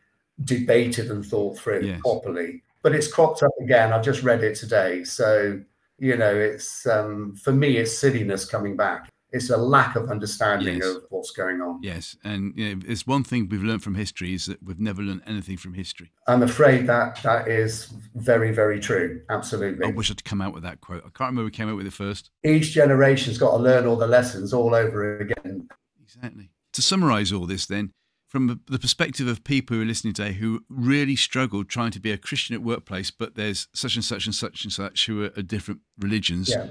debated 0.46 1.12
and 1.12 1.24
thought 1.24 1.60
through 1.60 1.84
Yes. 1.84 2.00
properly. 2.02 2.64
But 2.82 2.96
it's 2.96 3.08
cropped 3.08 3.44
up 3.44 3.52
again. 3.62 3.94
I've 3.94 4.04
just 4.04 4.24
read 4.24 4.44
it 4.44 4.56
today. 4.56 5.04
So, 5.04 5.62
you 6.00 6.18
know, 6.18 6.34
it's 6.36 6.88
um, 6.88 7.36
for 7.36 7.52
me, 7.52 7.78
it's 7.78 7.96
silliness 7.96 8.46
coming 8.46 8.76
back. 8.76 9.11
It's 9.34 9.50
a 9.50 9.58
lack 9.58 9.96
of 9.96 10.10
understanding 10.10 10.78
Yes. 10.80 10.86
of 10.88 11.04
what's 11.10 11.32
going 11.32 11.62
on. 11.62 11.80
Yes. 11.82 12.18
And 12.24 12.54
you 12.58 12.76
know, 12.76 12.82
it's 12.86 13.08
one 13.08 13.24
thing 13.24 13.48
we've 13.50 13.64
learned 13.64 13.82
from 13.84 13.96
history 13.96 14.34
is 14.34 14.46
that 14.48 14.62
we've 14.62 14.80
never 14.80 15.02
learned 15.02 15.22
anything 15.26 15.56
from 15.58 15.74
history. 15.74 16.12
I'm 16.28 16.44
afraid 16.44 16.88
that 16.88 17.22
that 17.24 17.48
is 17.48 17.94
very, 18.16 18.52
very 18.54 18.80
true. 18.80 19.22
Absolutely. 19.30 19.86
I 19.88 19.92
wish 19.92 20.12
I'd 20.12 20.24
come 20.26 20.42
out 20.42 20.54
with 20.54 20.64
that 20.64 20.82
quote. 20.82 21.00
I 21.06 21.10
can't 21.10 21.30
remember 21.32 21.44
who 21.44 21.50
came 21.52 21.70
out 21.70 21.78
with 21.78 21.88
it 21.88 21.94
first. 21.94 22.30
Each 22.44 22.72
generation's 22.74 23.38
got 23.38 23.52
to 23.52 23.58
learn 23.64 23.86
all 23.88 23.96
the 23.96 24.08
lessons 24.08 24.52
all 24.54 24.76
over 24.76 25.18
again. 25.20 25.70
Exactly. 26.04 26.50
To 26.74 26.82
summarize 26.82 27.32
all 27.32 27.46
this, 27.46 27.66
then, 27.66 27.92
from 28.28 28.62
the 28.68 28.80
perspective 28.80 29.28
of 29.28 29.44
people 29.44 29.76
who 29.76 29.82
are 29.84 29.86
listening 29.86 30.14
today 30.14 30.34
who 30.34 30.64
really 30.70 31.16
struggled 31.18 31.68
trying 31.70 31.92
to 31.92 32.00
be 32.00 32.12
a 32.12 32.18
Christian 32.18 32.54
at 32.56 32.62
workplace, 32.62 33.12
but 33.12 33.36
there's 33.36 33.68
such 33.74 33.96
and 33.96 34.04
such 34.06 34.26
and 34.26 34.36
such 34.36 34.64
and 34.64 34.72
such 34.74 35.06
who 35.06 35.24
are, 35.24 35.32
are 35.38 35.42
different 35.42 35.82
religions, 35.98 36.50
Yeah. 36.50 36.68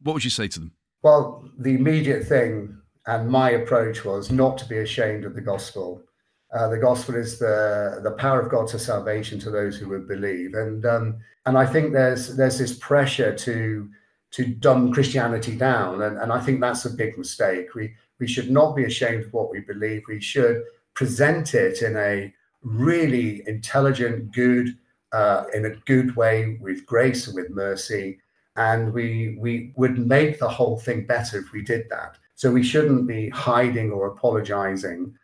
what 0.00 0.12
would 0.14 0.24
you 0.24 0.30
say 0.30 0.46
to 0.48 0.58
them? 0.60 0.72
Well, 1.04 1.44
the 1.58 1.74
immediate 1.74 2.26
thing 2.26 2.78
and 3.06 3.28
my 3.28 3.50
approach 3.50 4.06
was 4.06 4.32
not 4.32 4.56
to 4.56 4.64
be 4.66 4.78
ashamed 4.78 5.26
of 5.26 5.34
the 5.34 5.42
gospel. 5.42 6.02
Uh, 6.50 6.68
the 6.68 6.78
gospel 6.78 7.14
is 7.14 7.38
the 7.38 8.00
the 8.02 8.12
power 8.12 8.40
of 8.40 8.50
God 8.50 8.68
to 8.68 8.78
salvation 8.78 9.38
to 9.40 9.50
those 9.50 9.76
who 9.76 9.90
would 9.90 10.08
believe, 10.08 10.54
and 10.54 10.86
um, 10.86 11.18
and 11.44 11.58
I 11.58 11.66
think 11.66 11.92
there's 11.92 12.34
there's 12.36 12.58
this 12.58 12.78
pressure 12.78 13.34
to 13.34 13.90
to 14.30 14.46
dumb 14.46 14.92
Christianity 14.94 15.54
down, 15.56 16.00
and, 16.00 16.16
and 16.16 16.32
I 16.32 16.40
think 16.40 16.60
that's 16.62 16.86
a 16.86 16.90
big 16.90 17.18
mistake. 17.18 17.74
We 17.74 17.94
we 18.18 18.26
should 18.26 18.50
not 18.50 18.74
be 18.74 18.84
ashamed 18.84 19.24
of 19.26 19.32
what 19.34 19.50
we 19.50 19.60
believe. 19.60 20.04
We 20.08 20.20
should 20.22 20.62
present 20.94 21.54
it 21.54 21.82
in 21.82 21.96
a 21.98 22.32
really 22.62 23.42
intelligent, 23.46 24.32
good, 24.32 24.68
uh, 25.12 25.44
in 25.52 25.66
a 25.66 25.76
good 25.84 26.16
way, 26.16 26.56
with 26.62 26.86
grace 26.86 27.26
and 27.26 27.36
with 27.36 27.50
mercy, 27.50 28.20
and 28.56 28.92
we 28.92 29.36
we 29.38 29.72
would 29.76 29.98
make 29.98 30.38
the 30.38 30.48
whole 30.48 30.78
thing 30.78 31.06
better 31.06 31.38
if 31.38 31.52
we 31.52 31.62
did 31.62 31.88
that. 31.90 32.16
So 32.36 32.50
we 32.50 32.62
shouldn't 32.62 33.06
be 33.06 33.28
hiding 33.30 33.92
or 33.92 34.08
apologizing. 34.08 35.14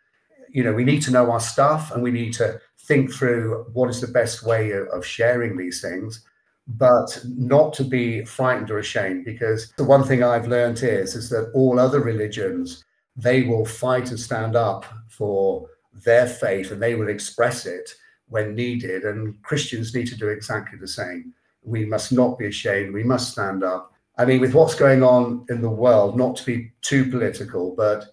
You 0.49 0.63
know, 0.63 0.73
we 0.73 0.83
need 0.83 1.01
to 1.03 1.11
know 1.11 1.31
our 1.31 1.39
stuff, 1.39 1.91
and 1.91 2.03
we 2.03 2.11
need 2.11 2.33
to 2.33 2.59
think 2.79 3.13
through 3.13 3.65
what 3.73 3.89
is 3.89 4.01
the 4.01 4.07
best 4.07 4.43
way 4.43 4.71
of, 4.71 4.87
of 4.87 5.05
sharing 5.05 5.57
these 5.57 5.81
things 5.81 6.25
but 6.67 7.19
not 7.25 7.73
to 7.73 7.83
be 7.83 8.23
frightened 8.23 8.69
or 8.69 8.79
ashamed 8.79 9.25
because 9.25 9.71
the 9.77 9.83
one 9.83 10.03
thing 10.03 10.23
i've 10.23 10.47
learned 10.47 10.81
is 10.83 11.15
is 11.15 11.29
that 11.29 11.51
all 11.53 11.79
other 11.79 11.99
religions 11.99 12.83
they 13.15 13.43
will 13.43 13.65
fight 13.65 14.09
and 14.09 14.19
stand 14.19 14.55
up 14.55 14.85
for 15.09 15.67
their 16.05 16.27
faith 16.27 16.71
and 16.71 16.81
they 16.81 16.95
will 16.95 17.09
express 17.09 17.65
it 17.65 17.89
when 18.29 18.55
needed 18.55 19.03
and 19.03 19.41
christians 19.43 19.93
need 19.93 20.07
to 20.07 20.15
do 20.17 20.29
exactly 20.29 20.77
the 20.79 20.87
same 20.87 21.33
we 21.63 21.85
must 21.85 22.11
not 22.11 22.37
be 22.37 22.47
ashamed 22.47 22.93
we 22.93 23.03
must 23.03 23.31
stand 23.31 23.63
up 23.63 23.93
i 24.17 24.25
mean 24.25 24.41
with 24.41 24.53
what's 24.53 24.75
going 24.75 25.03
on 25.03 25.45
in 25.49 25.61
the 25.61 25.69
world 25.69 26.17
not 26.17 26.35
to 26.35 26.45
be 26.45 26.71
too 26.81 27.09
political 27.09 27.75
but 27.75 28.05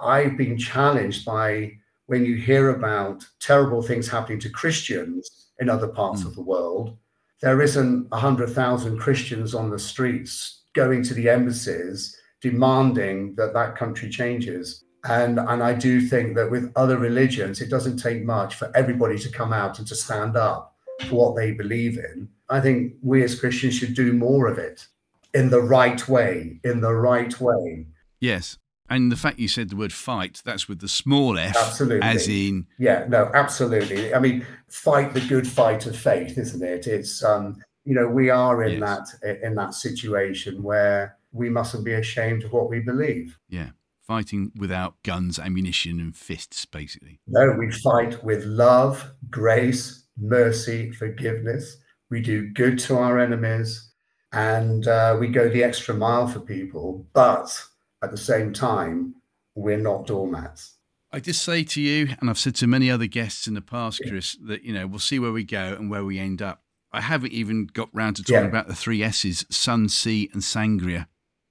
i've 0.00 0.36
been 0.36 0.56
challenged 0.56 1.24
by 1.24 1.70
when 2.06 2.24
you 2.24 2.36
hear 2.36 2.70
about 2.70 3.24
terrible 3.40 3.82
things 3.82 4.08
happening 4.08 4.38
to 4.40 4.48
christians 4.50 5.48
in 5.60 5.68
other 5.68 5.88
parts 5.88 6.22
Mm. 6.22 6.26
of 6.26 6.34
the 6.34 6.42
world 6.42 6.96
there 7.42 7.60
isn't 7.60 8.10
100,000 8.10 8.98
Christians 8.98 9.54
on 9.54 9.68
the 9.68 9.78
streets 9.78 10.62
going 10.74 11.02
to 11.02 11.12
the 11.12 11.28
embassies 11.28 12.16
demanding 12.40 13.34
that 13.34 13.52
that 13.52 13.76
country 13.76 14.08
changes. 14.08 14.84
And, 15.04 15.38
and 15.38 15.62
I 15.62 15.74
do 15.74 16.00
think 16.00 16.36
that 16.36 16.50
with 16.50 16.72
other 16.76 16.96
religions, 16.96 17.60
it 17.60 17.68
doesn't 17.68 17.98
take 17.98 18.24
much 18.24 18.54
for 18.54 18.70
everybody 18.74 19.18
to 19.18 19.28
come 19.30 19.52
out 19.52 19.78
and 19.78 19.86
to 19.88 19.94
stand 19.94 20.36
up 20.36 20.74
for 21.06 21.16
what 21.16 21.36
they 21.36 21.52
believe 21.52 21.98
in. 21.98 22.28
I 22.56 22.60
think 22.60 22.94
we 23.02 23.22
as 23.24 23.38
Christians 23.38 23.74
should 23.74 23.94
do 23.94 24.12
more 24.12 24.46
of 24.52 24.58
it 24.58 24.86
in 25.32 25.50
the 25.50 25.60
right 25.78 26.02
way, 26.08 26.60
in 26.62 26.80
the 26.80 26.94
right 26.94 27.34
way. 27.40 27.86
Yes. 28.20 28.58
And 28.88 29.10
the 29.10 29.16
fact 29.16 29.38
you 29.38 29.48
said 29.48 29.70
the 29.70 29.76
word 29.76 29.92
fight, 29.92 30.42
that's 30.44 30.68
with 30.68 30.80
the 30.80 30.88
small 30.88 31.38
f, 31.38 31.56
Absolutely. 31.56 32.02
as 32.06 32.28
in, 32.28 32.66
Yeah, 32.78 33.06
no, 33.08 33.30
absolutely. 33.34 34.14
I 34.14 34.18
mean, 34.20 34.46
fight 34.68 35.14
the 35.14 35.22
good 35.22 35.48
fight 35.48 35.86
of 35.86 35.96
faith, 35.96 36.36
isn't 36.38 36.62
it? 36.62 36.86
It's 36.86 37.24
um, 37.24 37.44
you 37.84 37.94
know, 37.94 38.08
we 38.08 38.30
are 38.30 38.62
in 38.62 38.80
Yes. 38.80 39.16
that 39.20 39.38
in 39.42 39.54
that 39.56 39.74
situation 39.74 40.62
where 40.62 41.16
we 41.32 41.48
mustn't 41.50 41.84
be 41.84 41.94
ashamed 41.94 42.44
of 42.44 42.52
what 42.52 42.70
we 42.70 42.80
believe. 42.80 43.36
yeah, 43.48 43.70
fighting 44.06 44.52
without 44.64 44.94
guns, 45.02 45.38
ammunition, 45.38 45.98
and 45.98 46.14
fists, 46.14 46.64
basically. 46.66 47.18
No, 47.26 47.52
we 47.58 47.70
fight 47.88 48.22
with 48.22 48.44
love, 48.44 49.10
grace, 49.30 50.04
mercy, 50.18 50.92
forgiveness. 50.92 51.78
We 52.14 52.20
do 52.20 52.46
good 52.46 52.78
to 52.78 52.96
our 52.96 53.18
enemies, 53.18 53.90
and 54.30 54.86
uh, 54.86 55.16
we 55.18 55.26
go 55.26 55.48
the 55.48 55.64
extra 55.64 55.96
mile 55.96 56.28
for 56.28 56.38
people. 56.38 57.04
But 57.12 57.60
at 58.04 58.12
the 58.12 58.16
same 58.16 58.52
time, 58.52 59.16
we're 59.56 59.78
not 59.78 60.06
doormats. 60.06 60.74
I 61.10 61.18
just 61.18 61.42
say 61.42 61.64
to 61.64 61.80
you, 61.80 62.14
and 62.20 62.30
I've 62.30 62.38
said 62.38 62.54
to 62.56 62.68
many 62.68 62.88
other 62.88 63.08
guests 63.08 63.48
in 63.48 63.54
the 63.54 63.60
past, 63.60 64.00
Chris, 64.08 64.36
that 64.46 64.62
you 64.62 64.72
know 64.72 64.86
we'll 64.86 65.00
see 65.00 65.18
where 65.18 65.32
we 65.32 65.42
go 65.42 65.74
and 65.76 65.90
where 65.90 66.04
we 66.04 66.20
end 66.20 66.40
up. 66.40 66.62
I 66.92 67.00
haven't 67.00 67.32
even 67.32 67.66
got 67.66 67.88
round 67.92 68.14
to 68.14 68.22
talking 68.22 68.34
Yeah. 68.44 68.48
about 68.48 68.68
the 68.68 68.76
three 68.76 69.02
S's: 69.02 69.44
sun, 69.50 69.88
sea, 69.88 70.30
and 70.32 70.40
sangria. 70.40 71.08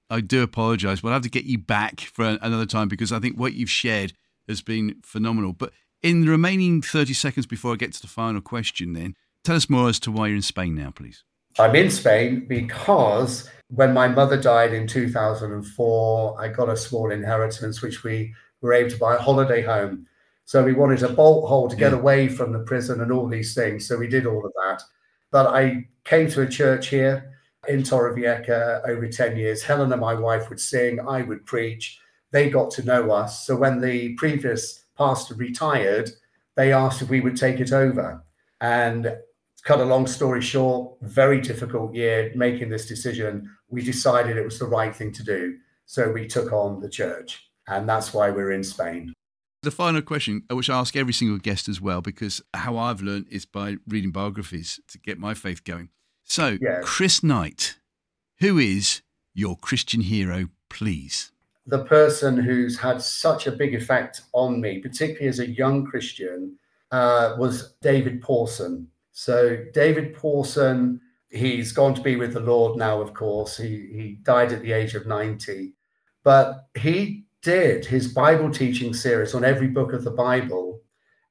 I 0.08 0.22
do 0.22 0.42
apologise, 0.42 1.02
but 1.02 1.08
I'll 1.08 1.14
have 1.16 1.22
to 1.24 1.28
get 1.28 1.44
you 1.44 1.58
back 1.58 2.00
for 2.00 2.38
another 2.40 2.64
time 2.64 2.88
because 2.88 3.12
I 3.12 3.18
think 3.18 3.36
what 3.38 3.52
you've 3.52 3.68
shared 3.68 4.14
has 4.48 4.62
been 4.62 4.96
phenomenal. 5.04 5.52
But 5.52 5.74
in 6.02 6.22
the 6.22 6.30
remaining 6.30 6.80
thirty 6.80 7.12
seconds 7.12 7.44
before 7.46 7.74
I 7.74 7.76
get 7.76 7.92
to 7.92 8.00
the 8.00 8.08
final 8.08 8.40
question, 8.40 8.94
then 8.94 9.14
tell 9.44 9.56
us 9.56 9.70
more 9.70 9.88
as 9.88 10.00
to 10.00 10.10
why 10.10 10.26
you're 10.26 10.36
in 10.36 10.42
Spain 10.42 10.74
now, 10.74 10.90
please. 10.90 11.22
I'm 11.58 11.76
in 11.76 11.90
Spain 11.90 12.46
because 12.48 13.48
when 13.68 13.92
my 13.92 14.08
mother 14.08 14.40
died 14.40 14.72
in 14.74 14.86
2004, 14.86 16.40
I 16.40 16.48
got 16.48 16.68
a 16.68 16.76
small 16.76 17.10
inheritance, 17.12 17.80
which 17.82 18.02
we 18.02 18.34
were 18.60 18.72
able 18.72 18.90
to 18.90 18.98
buy 18.98 19.14
a 19.14 19.20
holiday 19.20 19.62
home. 19.62 20.06
So 20.46 20.64
we 20.64 20.72
wanted 20.72 21.02
a 21.02 21.08
bolt 21.08 21.48
hole 21.48 21.68
to 21.68 21.76
get 21.76 21.92
Yeah. 21.92 21.98
away 21.98 22.28
from 22.28 22.52
the 22.52 22.58
prison 22.60 23.00
and 23.00 23.12
all 23.12 23.28
these 23.28 23.54
things. 23.54 23.86
So 23.86 23.96
we 23.96 24.08
did 24.08 24.26
all 24.26 24.44
of 24.44 24.52
that. 24.62 24.82
But 25.30 25.46
I 25.46 25.88
came 26.04 26.28
to 26.30 26.42
a 26.42 26.48
church 26.48 26.88
here 26.88 27.30
in 27.68 27.82
Torrevieja 27.82 28.86
over 28.88 29.08
10 29.08 29.36
years. 29.36 29.62
Helen 29.62 29.92
and 29.92 30.00
my 30.00 30.14
wife 30.14 30.48
would 30.50 30.60
sing, 30.60 31.00
I 31.00 31.22
would 31.22 31.46
preach. 31.46 31.98
They 32.30 32.50
got 32.50 32.70
to 32.72 32.82
know 32.84 33.10
us. 33.10 33.46
So 33.46 33.56
when 33.56 33.80
the 33.80 34.14
previous 34.14 34.84
pastor 34.98 35.34
retired, 35.34 36.10
they 36.56 36.72
asked 36.72 37.00
if 37.00 37.08
we 37.08 37.20
would 37.20 37.36
take 37.36 37.60
it 37.60 37.72
over. 37.72 38.22
And 38.60 39.16
cut 39.64 39.80
a 39.80 39.84
long 39.84 40.06
story 40.06 40.40
short, 40.40 40.96
very 41.02 41.40
difficult 41.40 41.94
year 41.94 42.30
making 42.34 42.68
this 42.68 42.86
decision 42.86 43.50
we 43.68 43.82
decided 43.82 44.36
it 44.36 44.44
was 44.44 44.58
the 44.58 44.66
right 44.66 44.94
thing 44.94 45.12
to 45.12 45.22
do. 45.24 45.56
So 45.86 46.10
we 46.10 46.26
took 46.26 46.52
on 46.52 46.80
the 46.80 46.88
church, 46.88 47.50
and 47.66 47.88
that's 47.88 48.14
why 48.14 48.30
we're 48.30 48.52
in 48.52 48.62
Spain. 48.62 49.12
The 49.62 49.70
final 49.70 50.02
question, 50.02 50.44
uh, 50.50 50.56
which 50.56 50.70
I 50.70 50.78
ask 50.78 50.94
every 50.94 51.12
single 51.12 51.38
guest 51.38 51.68
as 51.68 51.80
well, 51.80 52.00
because 52.00 52.42
how 52.52 52.76
I've 52.76 53.00
learned 53.00 53.26
is 53.30 53.46
by 53.46 53.76
reading 53.88 54.12
biographies 54.12 54.78
to 54.88 54.98
get 54.98 55.18
my 55.18 55.34
faith 55.34 55.64
going. 55.64 55.88
So, 56.22 56.58
Yeah. 56.60 56.80
Chris 56.82 57.22
Knight, 57.22 57.78
who 58.40 58.58
is 58.58 59.02
your 59.34 59.56
Christian 59.56 60.02
hero, 60.02 60.48
please? 60.68 61.32
the 61.66 61.84
person 61.84 62.36
who's 62.36 62.78
had 62.78 63.00
such 63.00 63.46
a 63.46 63.52
big 63.52 63.74
effect 63.74 64.22
on 64.32 64.60
me, 64.60 64.80
particularly 64.80 65.28
as 65.28 65.38
a 65.38 65.48
young 65.48 65.84
Christian, 65.86 66.58
uh, 66.90 67.36
was 67.38 67.72
David 67.80 68.20
Pawson. 68.20 68.88
So, 69.14 69.64
David 69.72 70.12
Pawson, 70.12 71.00
he's 71.30 71.70
gone 71.70 71.94
to 71.94 72.02
be 72.02 72.16
with 72.16 72.34
the 72.34 72.40
Lord 72.40 72.76
now, 72.76 73.00
of 73.00 73.14
course. 73.14 73.56
He, 73.56 73.88
he 73.92 74.18
died 74.24 74.52
at 74.52 74.60
the 74.60 74.72
age 74.72 74.94
of 74.96 75.06
90, 75.06 75.72
but 76.24 76.66
he 76.76 77.24
did 77.40 77.86
his 77.86 78.12
Bible 78.12 78.50
teaching 78.50 78.92
series 78.92 79.32
on 79.32 79.44
every 79.44 79.68
book 79.68 79.92
of 79.92 80.02
the 80.02 80.10
Bible. 80.10 80.80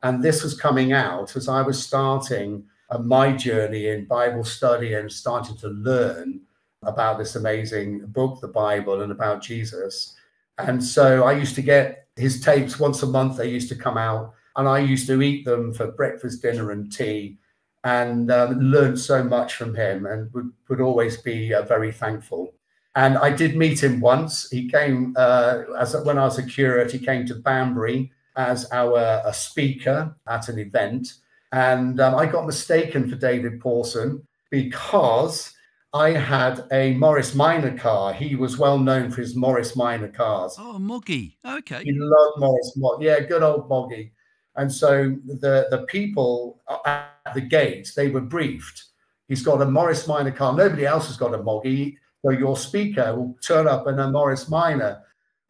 And 0.01 0.23
this 0.23 0.43
was 0.43 0.57
coming 0.57 0.93
out 0.93 1.35
as 1.35 1.49
I 1.49 1.61
was 1.61 1.83
starting 1.83 2.63
uh, 2.89 2.99
my 2.99 3.33
journey 3.33 3.89
in 3.89 4.05
Bible 4.05 4.45
study 4.45 4.93
and 4.93 5.11
starting 5.11 5.57
to 5.57 5.67
learn 5.67 6.39
about 6.83 7.17
this 7.17 7.35
amazing 7.35 8.05
book, 8.07 8.39
the 8.39 8.47
Bible, 8.47 9.01
and 9.01 9.11
about 9.11 9.41
Jesus. 9.41 10.15
And 10.57 10.81
so 10.81 11.25
I 11.25 11.33
used 11.33 11.55
to 11.55 11.61
get 11.61 12.07
his 12.15 12.39
tapes 12.39 12.79
once 12.79 13.03
a 13.03 13.07
month. 13.07 13.35
They 13.35 13.49
used 13.49 13.69
to 13.69 13.75
come 13.75 13.97
out, 13.97 14.33
and 14.55 14.69
I 14.69 14.79
used 14.79 15.07
to 15.07 15.21
eat 15.21 15.43
them 15.43 15.73
for 15.73 15.91
breakfast, 15.91 16.41
dinner, 16.41 16.71
and 16.71 16.89
tea, 16.89 17.37
and 17.83 18.31
um, 18.31 18.59
learned 18.59 18.99
so 18.99 19.23
much 19.23 19.55
from 19.55 19.75
him, 19.75 20.05
and 20.05 20.31
would, 20.33 20.51
would 20.69 20.81
always 20.81 21.17
be 21.17 21.53
uh, 21.53 21.63
very 21.63 21.91
thankful. 21.91 22.53
And 22.95 23.17
I 23.17 23.31
did 23.31 23.55
meet 23.57 23.83
him 23.83 23.99
once. 23.99 24.49
He 24.49 24.69
came 24.69 25.13
uh, 25.17 25.63
as 25.79 25.95
when 26.05 26.17
I 26.17 26.25
was 26.25 26.37
a 26.37 26.43
curate. 26.43 26.91
He 26.91 26.99
came 26.99 27.25
to 27.27 27.35
Banbury 27.35 28.11
as 28.35 28.69
our 28.71 29.21
a 29.25 29.33
speaker 29.33 30.15
at 30.27 30.47
an 30.49 30.59
event, 30.59 31.13
and 31.51 31.99
um, 31.99 32.15
I 32.15 32.25
got 32.25 32.45
mistaken 32.45 33.09
for 33.09 33.15
David 33.15 33.59
Pawson 33.59 34.25
because 34.49 35.53
I 35.93 36.11
had 36.11 36.65
a 36.71 36.93
Morris 36.93 37.35
Minor 37.35 37.77
car. 37.77 38.13
He 38.13 38.35
was 38.35 38.57
well 38.57 38.79
known 38.79 39.11
for 39.11 39.21
his 39.21 39.35
Morris 39.35 39.75
Minor 39.75 40.07
cars. 40.07 40.55
Oh, 40.57 40.79
Moggy. 40.79 41.37
Okay. 41.45 41.83
He 41.83 41.91
loved 41.93 42.39
Morris. 42.39 42.73
Mo- 42.77 42.97
Yeah, 43.01 43.19
good 43.19 43.43
old 43.43 43.67
Moggy. 43.69 44.12
And 44.55 44.71
so 44.71 45.15
the 45.25 45.67
the 45.71 45.85
people 45.87 46.61
at 46.85 47.09
the 47.33 47.41
gate 47.41 47.91
they 47.95 48.09
were 48.09 48.21
briefed. 48.21 48.85
He's 49.27 49.43
got 49.43 49.61
a 49.61 49.65
Morris 49.65 50.07
Minor 50.07 50.31
car. 50.31 50.53
Nobody 50.53 50.85
else 50.85 51.07
has 51.07 51.17
got 51.17 51.33
a 51.33 51.41
Moggy. 51.41 51.97
So 52.23 52.31
your 52.31 52.55
speaker 52.55 53.15
will 53.15 53.35
turn 53.45 53.67
up 53.67 53.87
in 53.87 53.99
a 53.99 54.09
Morris 54.09 54.49
Minor. 54.49 55.01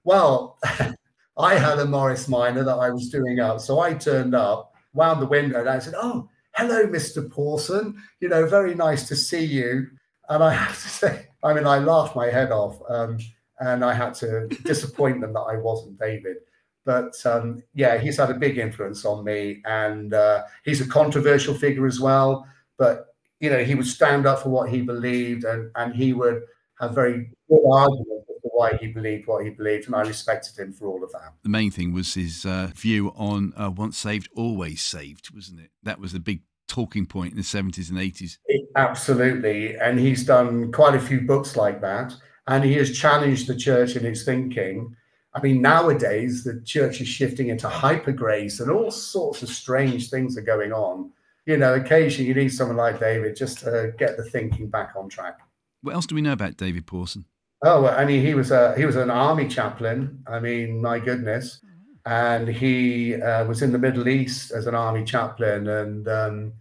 Well, 0.04 0.58
I 1.38 1.56
had 1.56 1.80
a 1.80 1.86
Morris 1.86 2.28
Minor 2.28 2.64
that 2.64 2.76
I 2.76 2.90
was 2.90 3.10
doing 3.10 3.40
up. 3.40 3.60
So 3.60 3.80
I 3.80 3.94
turned 3.94 4.36
up, 4.36 4.74
wound 4.94 5.22
the 5.22 5.28
window, 5.28 5.60
and 5.60 5.70
I 5.70 5.80
said, 5.80 5.96
"Oh, 5.98 6.30
hello, 6.56 6.88
Mr. 6.88 7.30
Pawson. 7.30 7.96
You 8.20 8.30
know, 8.30 8.46
very 8.46 8.76
nice 8.76 9.08
to 9.08 9.16
see 9.16 9.44
you." 9.44 9.88
And 10.30 10.44
I 10.44 10.54
have 10.54 10.82
to 10.82 10.90
say, 11.00 11.28
I 11.44 11.54
mean, 11.54 11.68
I 11.68 11.80
laughed 11.80 12.16
my 12.16 12.28
head 12.28 12.52
off, 12.52 12.80
um, 12.90 13.18
and 13.60 13.84
I 13.84 13.94
had 13.94 14.14
to 14.16 14.48
disappoint 14.64 15.22
them 15.22 15.34
that 15.34 15.40
I 15.42 15.58
wasn't 15.58 16.00
David. 16.00 16.38
But 16.86 17.14
um, 17.26 17.64
yeah, 17.74 17.98
he's 17.98 18.18
had 18.18 18.30
a 18.30 18.36
big 18.36 18.58
influence 18.58 19.06
on 19.06 19.24
me, 19.24 19.62
and 19.66 20.14
uh, 20.14 20.44
he's 20.66 20.82
a 20.82 20.88
controversial 20.88 21.54
figure 21.54 21.88
as 21.88 22.00
well. 22.00 22.46
But 22.78 23.08
you 23.40 23.50
know, 23.50 23.64
he 23.64 23.76
would 23.76 23.88
stand 23.88 24.26
up 24.26 24.40
for 24.40 24.50
what 24.50 24.70
he 24.70 24.82
believed, 24.82 25.44
and 25.46 25.72
and 25.76 25.96
he 25.96 26.14
would 26.14 26.42
have 26.80 26.94
very 26.94 27.30
good 27.50 27.62
arguments 27.72 28.24
why 28.54 28.78
he 28.78 28.88
believed 28.88 29.28
what 29.28 29.44
he 29.44 29.50
believed, 29.50 29.88
and 29.88 29.96
I 29.96 30.02
respected 30.02 30.58
him 30.58 30.72
for 30.72 30.88
all 30.88 31.04
of 31.04 31.12
that. 31.12 31.34
The 31.42 31.50
main 31.50 31.72
thing 31.72 31.92
was 31.92 32.14
his 32.14 32.46
uh, 32.46 32.70
view 32.76 33.12
on 33.16 33.54
uh, 33.58 33.72
once 33.72 33.98
saved, 33.98 34.30
always 34.36 34.82
saved, 34.82 35.34
wasn't 35.34 35.60
it? 35.60 35.72
That 35.84 36.00
was 36.00 36.14
the 36.14 36.20
big 36.20 36.42
talking 36.68 37.06
point 37.06 37.32
in 37.32 37.38
the 37.38 37.44
70s 37.44 37.90
and 37.90 38.00
80s. 38.00 38.38
It- 38.46 38.70
absolutely, 38.76 39.76
and 39.76 40.00
he's 40.00 40.26
done 40.26 40.72
quite 40.72 40.96
a 40.96 41.00
few 41.00 41.22
books 41.22 41.56
like 41.56 41.82
that, 41.82 42.14
and 42.48 42.64
he 42.64 42.74
has 42.76 42.98
challenged 42.98 43.48
the 43.48 43.56
church 43.56 43.96
in 43.96 44.06
its 44.06 44.24
thinking. 44.24 44.96
I 45.36 45.42
mean, 45.42 45.62
nowadays 45.62 46.44
the 46.44 46.62
church 46.62 47.02
is 47.02 47.08
shifting 47.08 47.50
into 47.50 47.68
hyper 47.68 48.12
grace, 48.12 48.60
and 48.60 48.70
all 48.70 48.92
sorts 48.92 49.42
of 49.42 49.50
strange 49.50 50.10
things 50.10 50.38
are 50.38 50.42
going 50.42 50.72
on. 50.72 51.12
You 51.46 51.58
know, 51.58 51.74
occasionally 51.74 52.28
you 52.28 52.36
need 52.36 52.50
someone 52.50 52.78
like 52.78 53.00
David 53.00 53.36
just 53.36 53.60
to 53.60 53.94
get 53.98 54.16
the 54.16 54.24
thinking 54.24 54.70
back 54.70 54.94
on 54.96 55.10
track. 55.10 55.40
What 55.82 55.96
else 55.96 56.06
do 56.06 56.16
we 56.16 56.22
know 56.22 56.34
about 56.34 56.58
David 56.58 56.86
Pawson? 56.86 57.26
Oh, 57.64 57.84
well, 57.84 57.98
I 57.98 58.06
mean, 58.06 58.26
he 58.26 58.34
was 58.34 58.52
a 58.52 58.76
he 58.78 58.86
was 58.86 58.96
an 58.96 59.10
army 59.10 59.48
chaplain. 59.48 60.24
I 60.28 60.40
mean, 60.40 60.82
my 60.82 61.00
goodness, 61.00 61.62
and 62.06 62.48
he 62.48 63.16
uh, 63.16 63.46
was 63.46 63.62
in 63.62 63.72
the 63.72 63.78
Middle 63.78 64.08
East 64.08 64.52
as 64.52 64.68
an 64.68 64.76
army 64.76 65.04
chaplain, 65.04 65.68
and 65.68 66.08
um, 66.08 66.54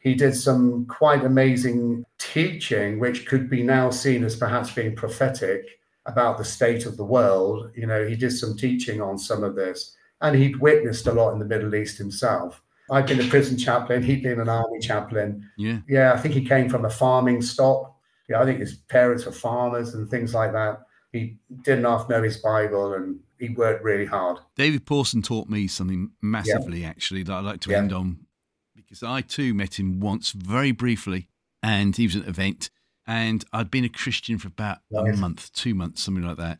he 0.00 0.14
did 0.14 0.34
some 0.34 0.86
quite 0.86 1.24
amazing 1.24 2.04
teaching, 2.18 3.00
which 3.00 3.26
could 3.26 3.50
be 3.50 3.62
now 3.62 3.90
seen 3.90 4.24
as 4.24 4.36
perhaps 4.36 4.72
being 4.72 4.94
prophetic 4.96 5.78
about 6.06 6.38
the 6.38 6.44
state 6.44 6.86
of 6.86 6.96
the 6.96 7.04
world. 7.04 7.70
You 7.74 7.86
know, 7.86 8.06
he 8.06 8.16
did 8.16 8.30
some 8.32 8.56
teaching 8.56 9.00
on 9.00 9.18
some 9.18 9.42
of 9.42 9.54
this, 9.54 9.94
and 10.20 10.36
he'd 10.36 10.56
witnessed 10.56 11.06
a 11.06 11.12
lot 11.12 11.32
in 11.32 11.38
the 11.38 11.44
Middle 11.44 11.74
East 11.74 11.98
himself. 11.98 12.60
I've 12.90 13.06
been 13.06 13.20
a 13.20 13.28
prison 13.28 13.56
chaplain. 13.56 14.02
He'd 14.02 14.22
been 14.22 14.40
an 14.40 14.48
army 14.48 14.78
chaplain. 14.78 15.48
Yeah. 15.56 15.78
Yeah, 15.88 16.12
I 16.12 16.18
think 16.18 16.34
he 16.34 16.44
came 16.44 16.68
from 16.68 16.84
a 16.84 16.90
farming 16.90 17.40
stock. 17.40 17.96
Yeah, 18.28 18.40
I 18.42 18.44
think 18.44 18.60
his 18.60 18.74
parents 18.74 19.24
were 19.24 19.32
farmers 19.32 19.94
and 19.94 20.08
things 20.10 20.34
like 20.34 20.52
that. 20.52 20.80
He 21.12 21.38
didn't 21.62 21.84
half 21.84 22.08
know 22.10 22.22
his 22.22 22.38
Bible 22.38 22.92
and 22.94 23.20
he 23.38 23.50
worked 23.50 23.84
really 23.84 24.04
hard. 24.04 24.38
David 24.56 24.84
Pawson 24.84 25.22
taught 25.22 25.48
me 25.48 25.66
something 25.66 26.10
massively, 26.20 26.84
actually, 26.84 27.22
that 27.22 27.32
I'd 27.32 27.44
like 27.44 27.60
to 27.60 27.70
Yeah. 27.70 27.78
end 27.78 27.92
on 27.92 28.26
because 28.74 29.02
I 29.02 29.22
too 29.22 29.54
met 29.54 29.78
him 29.78 30.00
once 30.00 30.32
very 30.32 30.72
briefly 30.72 31.28
and 31.62 31.96
he 31.96 32.06
was 32.06 32.16
at 32.16 32.24
an 32.24 32.28
event 32.28 32.68
and 33.06 33.44
I'd 33.52 33.70
been 33.70 33.84
a 33.84 33.88
Christian 33.88 34.38
for 34.38 34.48
about 34.48 34.78
a 34.92 35.16
month, 35.20 35.52
two 35.52 35.74
months, 35.74 36.02
something 36.02 36.24
like 36.26 36.36
that. 36.38 36.58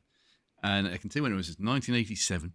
And 0.62 0.86
I 0.86 0.96
can 0.96 1.10
tell 1.10 1.20
you 1.20 1.24
when 1.24 1.32
it 1.32 1.36
was, 1.36 1.48
it 1.48 1.58
was 1.58 1.66
1987. 1.66 2.52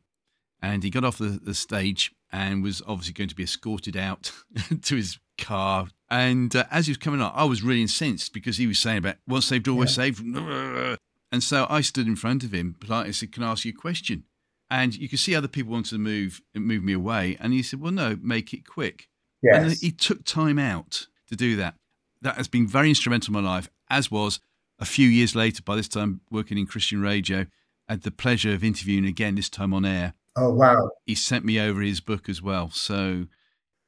And 0.61 0.83
he 0.83 0.89
got 0.89 1.03
off 1.05 1.17
the, 1.17 1.39
the 1.41 1.53
stage 1.53 2.11
and 2.31 2.61
was 2.61 2.81
obviously 2.85 3.13
going 3.13 3.29
to 3.29 3.35
be 3.35 3.43
escorted 3.43 3.95
out 3.95 4.31
to 4.81 4.95
his 4.95 5.17
car. 5.37 5.87
And 6.09 6.55
uh, 6.55 6.65
as 6.71 6.87
he 6.87 6.91
was 6.91 6.97
coming 6.97 7.21
out, 7.21 7.33
I 7.35 7.45
was 7.45 7.61
really 7.63 7.81
incensed 7.81 8.33
because 8.33 8.57
he 8.57 8.67
was 8.67 8.77
saying 8.79 8.97
about 8.99 9.17
once 9.27 9.45
saved, 9.45 9.67
always 9.67 9.93
saved. 9.93 10.21
And 11.31 11.43
so 11.43 11.67
I 11.69 11.81
stood 11.81 12.07
in 12.07 12.15
front 12.15 12.43
of 12.43 12.51
him, 12.51 12.75
politely 12.79 13.13
said, 13.13 13.31
Can 13.31 13.43
I 13.43 13.51
ask 13.51 13.63
you 13.63 13.71
a 13.71 13.79
question? 13.79 14.23
And 14.71 14.95
you 14.95 15.07
could 15.07 15.19
see 15.19 15.35
other 15.35 15.47
people 15.47 15.71
wanted 15.71 15.91
to 15.91 15.97
move 15.99 16.41
move 16.55 16.83
me 16.83 16.93
away. 16.93 17.37
And 17.39 17.53
he 17.53 17.61
said, 17.61 17.79
Well, 17.79 17.91
no, 17.91 18.17
make 18.21 18.51
it 18.51 18.67
quick. 18.67 19.07
And 19.43 19.67
Yes. 19.69 19.79
he 19.79 19.91
took 19.91 20.25
time 20.25 20.57
out 20.57 21.05
to 21.27 21.35
do 21.35 21.55
that. 21.57 21.75
That 22.23 22.35
has 22.35 22.47
been 22.47 22.67
very 22.67 22.89
instrumental 22.89 23.35
in 23.35 23.43
my 23.43 23.47
life, 23.47 23.69
as 23.89 24.11
was 24.11 24.39
a 24.79 24.85
few 24.85 25.07
years 25.07 25.35
later, 25.35 25.61
by 25.63 25.75
this 25.75 25.87
time 25.87 26.21
working 26.31 26.57
in 26.57 26.65
Christian 26.65 27.01
radio, 27.01 27.45
I 27.87 27.93
had 27.93 28.03
the 28.03 28.11
pleasure 28.11 28.53
of 28.53 28.63
interviewing 28.63 29.05
again, 29.05 29.35
this 29.35 29.49
time 29.49 29.73
on 29.73 29.85
air. 29.85 30.13
Oh, 30.35 30.53
wow. 30.53 30.91
He 31.05 31.15
sent 31.15 31.43
me 31.43 31.59
over 31.59 31.81
his 31.81 31.99
book 31.99 32.29
as 32.29 32.41
well. 32.41 32.69
So 32.71 33.25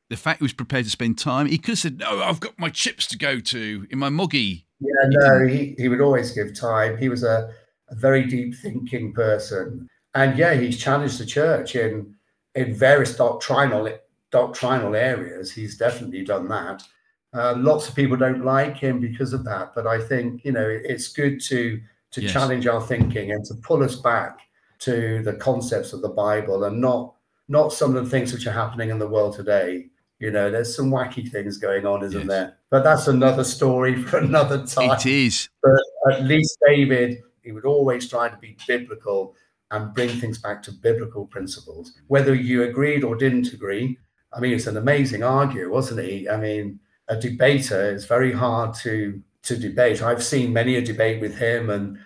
the 0.10 0.18
fact 0.18 0.40
he 0.40 0.44
was 0.44 0.54
prepared 0.54 0.86
to 0.86 0.92
spend 0.92 1.18
time, 1.18 1.48
he 1.48 1.58
could 1.58 1.74
have 1.74 1.80
said, 1.80 2.00
No, 2.00 2.22
I've 2.22 2.40
got 2.40 2.60
my 2.60 2.70
chips 2.70 3.08
to 3.08 3.18
go 3.18 3.40
to 3.40 3.88
in 3.90 4.00
my 4.00 4.10
moggy. 4.10 4.66
Yeah, 4.80 5.08
no, 5.08 5.48
he, 5.48 5.76
he 5.78 5.88
would 5.88 6.02
always 6.02 6.32
give 6.32 6.54
time. 6.54 6.98
He 6.98 7.08
was 7.08 7.24
a, 7.24 7.54
a 7.90 7.96
very 7.96 8.26
deep 8.26 8.56
thinking 8.56 9.14
person. 9.14 9.88
And 10.14 10.38
yeah, 10.38 10.56
he's 10.56 10.78
challenged 10.78 11.20
the 11.20 11.26
church 11.26 11.76
in 11.76 12.16
in 12.54 12.76
various 12.76 13.16
doctrinal 13.16 13.90
doctrinal 14.32 14.96
areas. 14.96 15.52
He's 15.52 15.78
definitely 15.78 16.24
done 16.24 16.50
that. 16.50 16.84
Uh, 17.34 17.56
lots 17.58 17.88
of 17.88 17.96
people 17.96 18.18
don't 18.18 18.44
like 18.44 18.76
him 18.76 19.00
because 19.00 19.32
of 19.34 19.44
that, 19.46 19.74
but 19.74 19.88
I 19.88 20.00
think 20.02 20.44
you 20.44 20.52
know 20.52 20.68
it's 20.68 21.08
good 21.10 21.40
to 21.44 21.80
to 22.12 22.22
Yes. 22.22 22.34
challenge 22.34 22.68
our 22.68 22.82
thinking 22.82 23.32
and 23.32 23.46
to 23.46 23.54
pull 23.56 23.84
us 23.84 23.96
back 23.96 24.40
to 24.80 25.22
the 25.24 25.34
concepts 25.34 25.94
of 25.94 26.02
the 26.02 26.10
Bible 26.10 26.66
and 26.66 26.82
not 26.82 27.14
not 27.48 27.72
some 27.74 27.96
of 27.96 28.04
the 28.04 28.10
things 28.10 28.34
which 28.34 28.48
are 28.48 28.52
happening 28.52 28.90
in 28.90 29.00
the 29.00 29.08
world 29.08 29.36
today. 29.36 29.88
You 30.20 30.30
know, 30.32 30.52
there's 30.52 30.76
some 30.76 30.92
wacky 30.92 31.28
things 31.30 31.58
going 31.58 31.86
on, 31.86 32.04
isn't 32.04 32.20
Yes. 32.22 32.28
there? 32.28 32.58
But 32.70 32.84
that's 32.84 33.08
another 33.08 33.44
story 33.44 33.96
for 33.96 34.18
another 34.30 34.66
time 34.66 34.92
It 34.92 35.06
is. 35.06 35.50
But 35.64 35.82
at 36.14 36.24
least 36.24 36.58
David, 36.68 37.22
he 37.44 37.52
would 37.54 37.66
always 37.66 38.08
try 38.10 38.30
to 38.30 38.38
be 38.38 38.56
biblical 38.68 39.36
and 39.72 39.94
bring 39.94 40.10
things 40.10 40.38
back 40.38 40.62
to 40.64 40.72
biblical 40.72 41.26
principles. 41.26 41.94
Whether 42.08 42.36
you 42.36 42.64
agreed 42.64 43.04
or 43.06 43.16
didn't 43.16 43.52
agree, 43.54 43.98
I 44.34 44.40
mean, 44.42 44.54
it's 44.54 44.68
an 44.68 44.78
amazing 44.78 45.24
arguer, 45.24 45.70
wasn't 45.70 46.02
he? 46.06 46.28
I 46.30 46.36
mean, 46.38 46.80
a 47.08 47.16
debater 47.16 47.94
is 47.94 48.06
very 48.06 48.32
hard 48.32 48.74
to 48.76 49.22
to 49.44 49.58
debate. 49.58 50.02
I've 50.02 50.24
seen 50.24 50.54
many 50.54 50.76
a 50.76 50.82
debate 50.82 51.20
with 51.20 51.38
him 51.38 51.70
and 51.70 51.98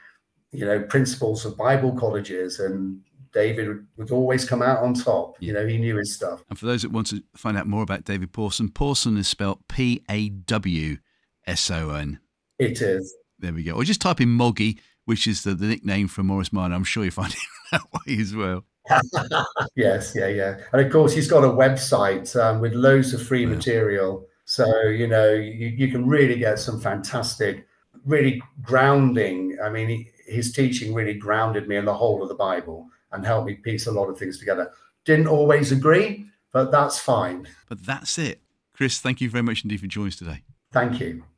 you 0.51 0.65
know 0.65 0.81
principals 0.83 1.45
of 1.45 1.57
Bible 1.57 1.93
colleges, 1.93 2.59
and 2.59 3.01
David 3.33 3.85
would, 3.97 4.11
always 4.11 4.45
come 4.45 4.61
out 4.61 4.81
on 4.81 4.93
top. 4.93 5.35
You 5.41 5.53
know, 5.53 5.67
he 5.67 5.77
knew 5.77 5.97
his 5.97 6.15
stuff. 6.15 6.43
And 6.49 6.57
for 6.57 6.65
those 6.65 6.83
that 6.83 6.91
want 6.91 7.07
to 7.07 7.21
find 7.35 7.57
out 7.57 7.67
more 7.67 7.83
about 7.83 8.05
David 8.05 8.31
Pawson, 8.31 8.69
Pawson 8.69 9.17
is 9.17 9.27
spelled 9.27 9.59
P 9.67 10.01
A 10.09 10.29
W 10.29 10.97
S 11.45 11.69
O 11.69 11.91
N. 11.91 12.19
It 12.57 12.81
is. 12.81 13.13
There 13.39 13.53
we 13.53 13.63
go. 13.63 13.73
Or 13.73 13.83
just 13.83 14.01
type 14.01 14.21
in 14.21 14.29
Moggy, 14.29 14.79
which 15.03 15.27
is 15.27 15.43
the, 15.43 15.53
the 15.53 15.67
nickname 15.67 16.07
for 16.07 16.23
Morris 16.23 16.53
Minor. 16.53 16.75
I'm 16.75 16.85
sure 16.85 17.03
you 17.03 17.11
find 17.11 17.33
it 17.33 17.39
that 17.73 17.81
way 17.93 18.17
as 18.19 18.33
well. 18.33 18.63
yes, 19.75 20.13
yeah, 20.15 20.27
yeah. 20.27 20.57
And 20.71 20.85
of 20.85 20.91
course, 20.91 21.13
he's 21.13 21.27
got 21.27 21.43
a 21.43 21.49
website 21.49 22.39
um, 22.41 22.61
with 22.61 22.73
loads 22.73 23.13
of 23.13 23.21
free 23.21 23.41
yeah. 23.41 23.49
material. 23.49 24.25
So, 24.45 24.83
you 24.83 25.07
know, 25.07 25.33
you, 25.33 25.67
you 25.67 25.89
can 25.89 26.07
really 26.07 26.37
get 26.37 26.59
some 26.59 26.79
fantastic, 26.79 27.67
really 28.05 28.41
grounding. 28.61 29.57
I 29.63 29.69
mean, 29.69 29.89
he, 29.89 30.07
his 30.27 30.53
teaching 30.53 30.93
really 30.93 31.15
grounded 31.15 31.67
me 31.67 31.75
in 31.75 31.85
the 31.85 31.93
whole 31.93 32.21
of 32.23 32.29
the 32.29 32.35
Bible 32.35 32.87
and 33.11 33.25
helped 33.25 33.47
me 33.47 33.55
piece 33.55 33.87
a 33.87 33.91
lot 33.91 34.07
of 34.07 34.17
things 34.17 34.39
together. 34.39 34.71
Didn't 35.03 35.27
always 35.27 35.71
agree, 35.71 36.27
but 36.51 36.71
that's 36.71 36.99
fine. 36.99 37.47
But 37.67 37.85
that's 37.85 38.17
it. 38.17 38.41
Chris, 38.73 38.99
thank 38.99 39.19
you 39.19 39.29
very 39.29 39.43
much 39.43 39.63
indeed 39.63 39.79
for 39.79 39.87
joining 39.87 40.09
us 40.09 40.15
today. 40.15 40.41
Thank 40.71 40.99
you. 40.99 41.25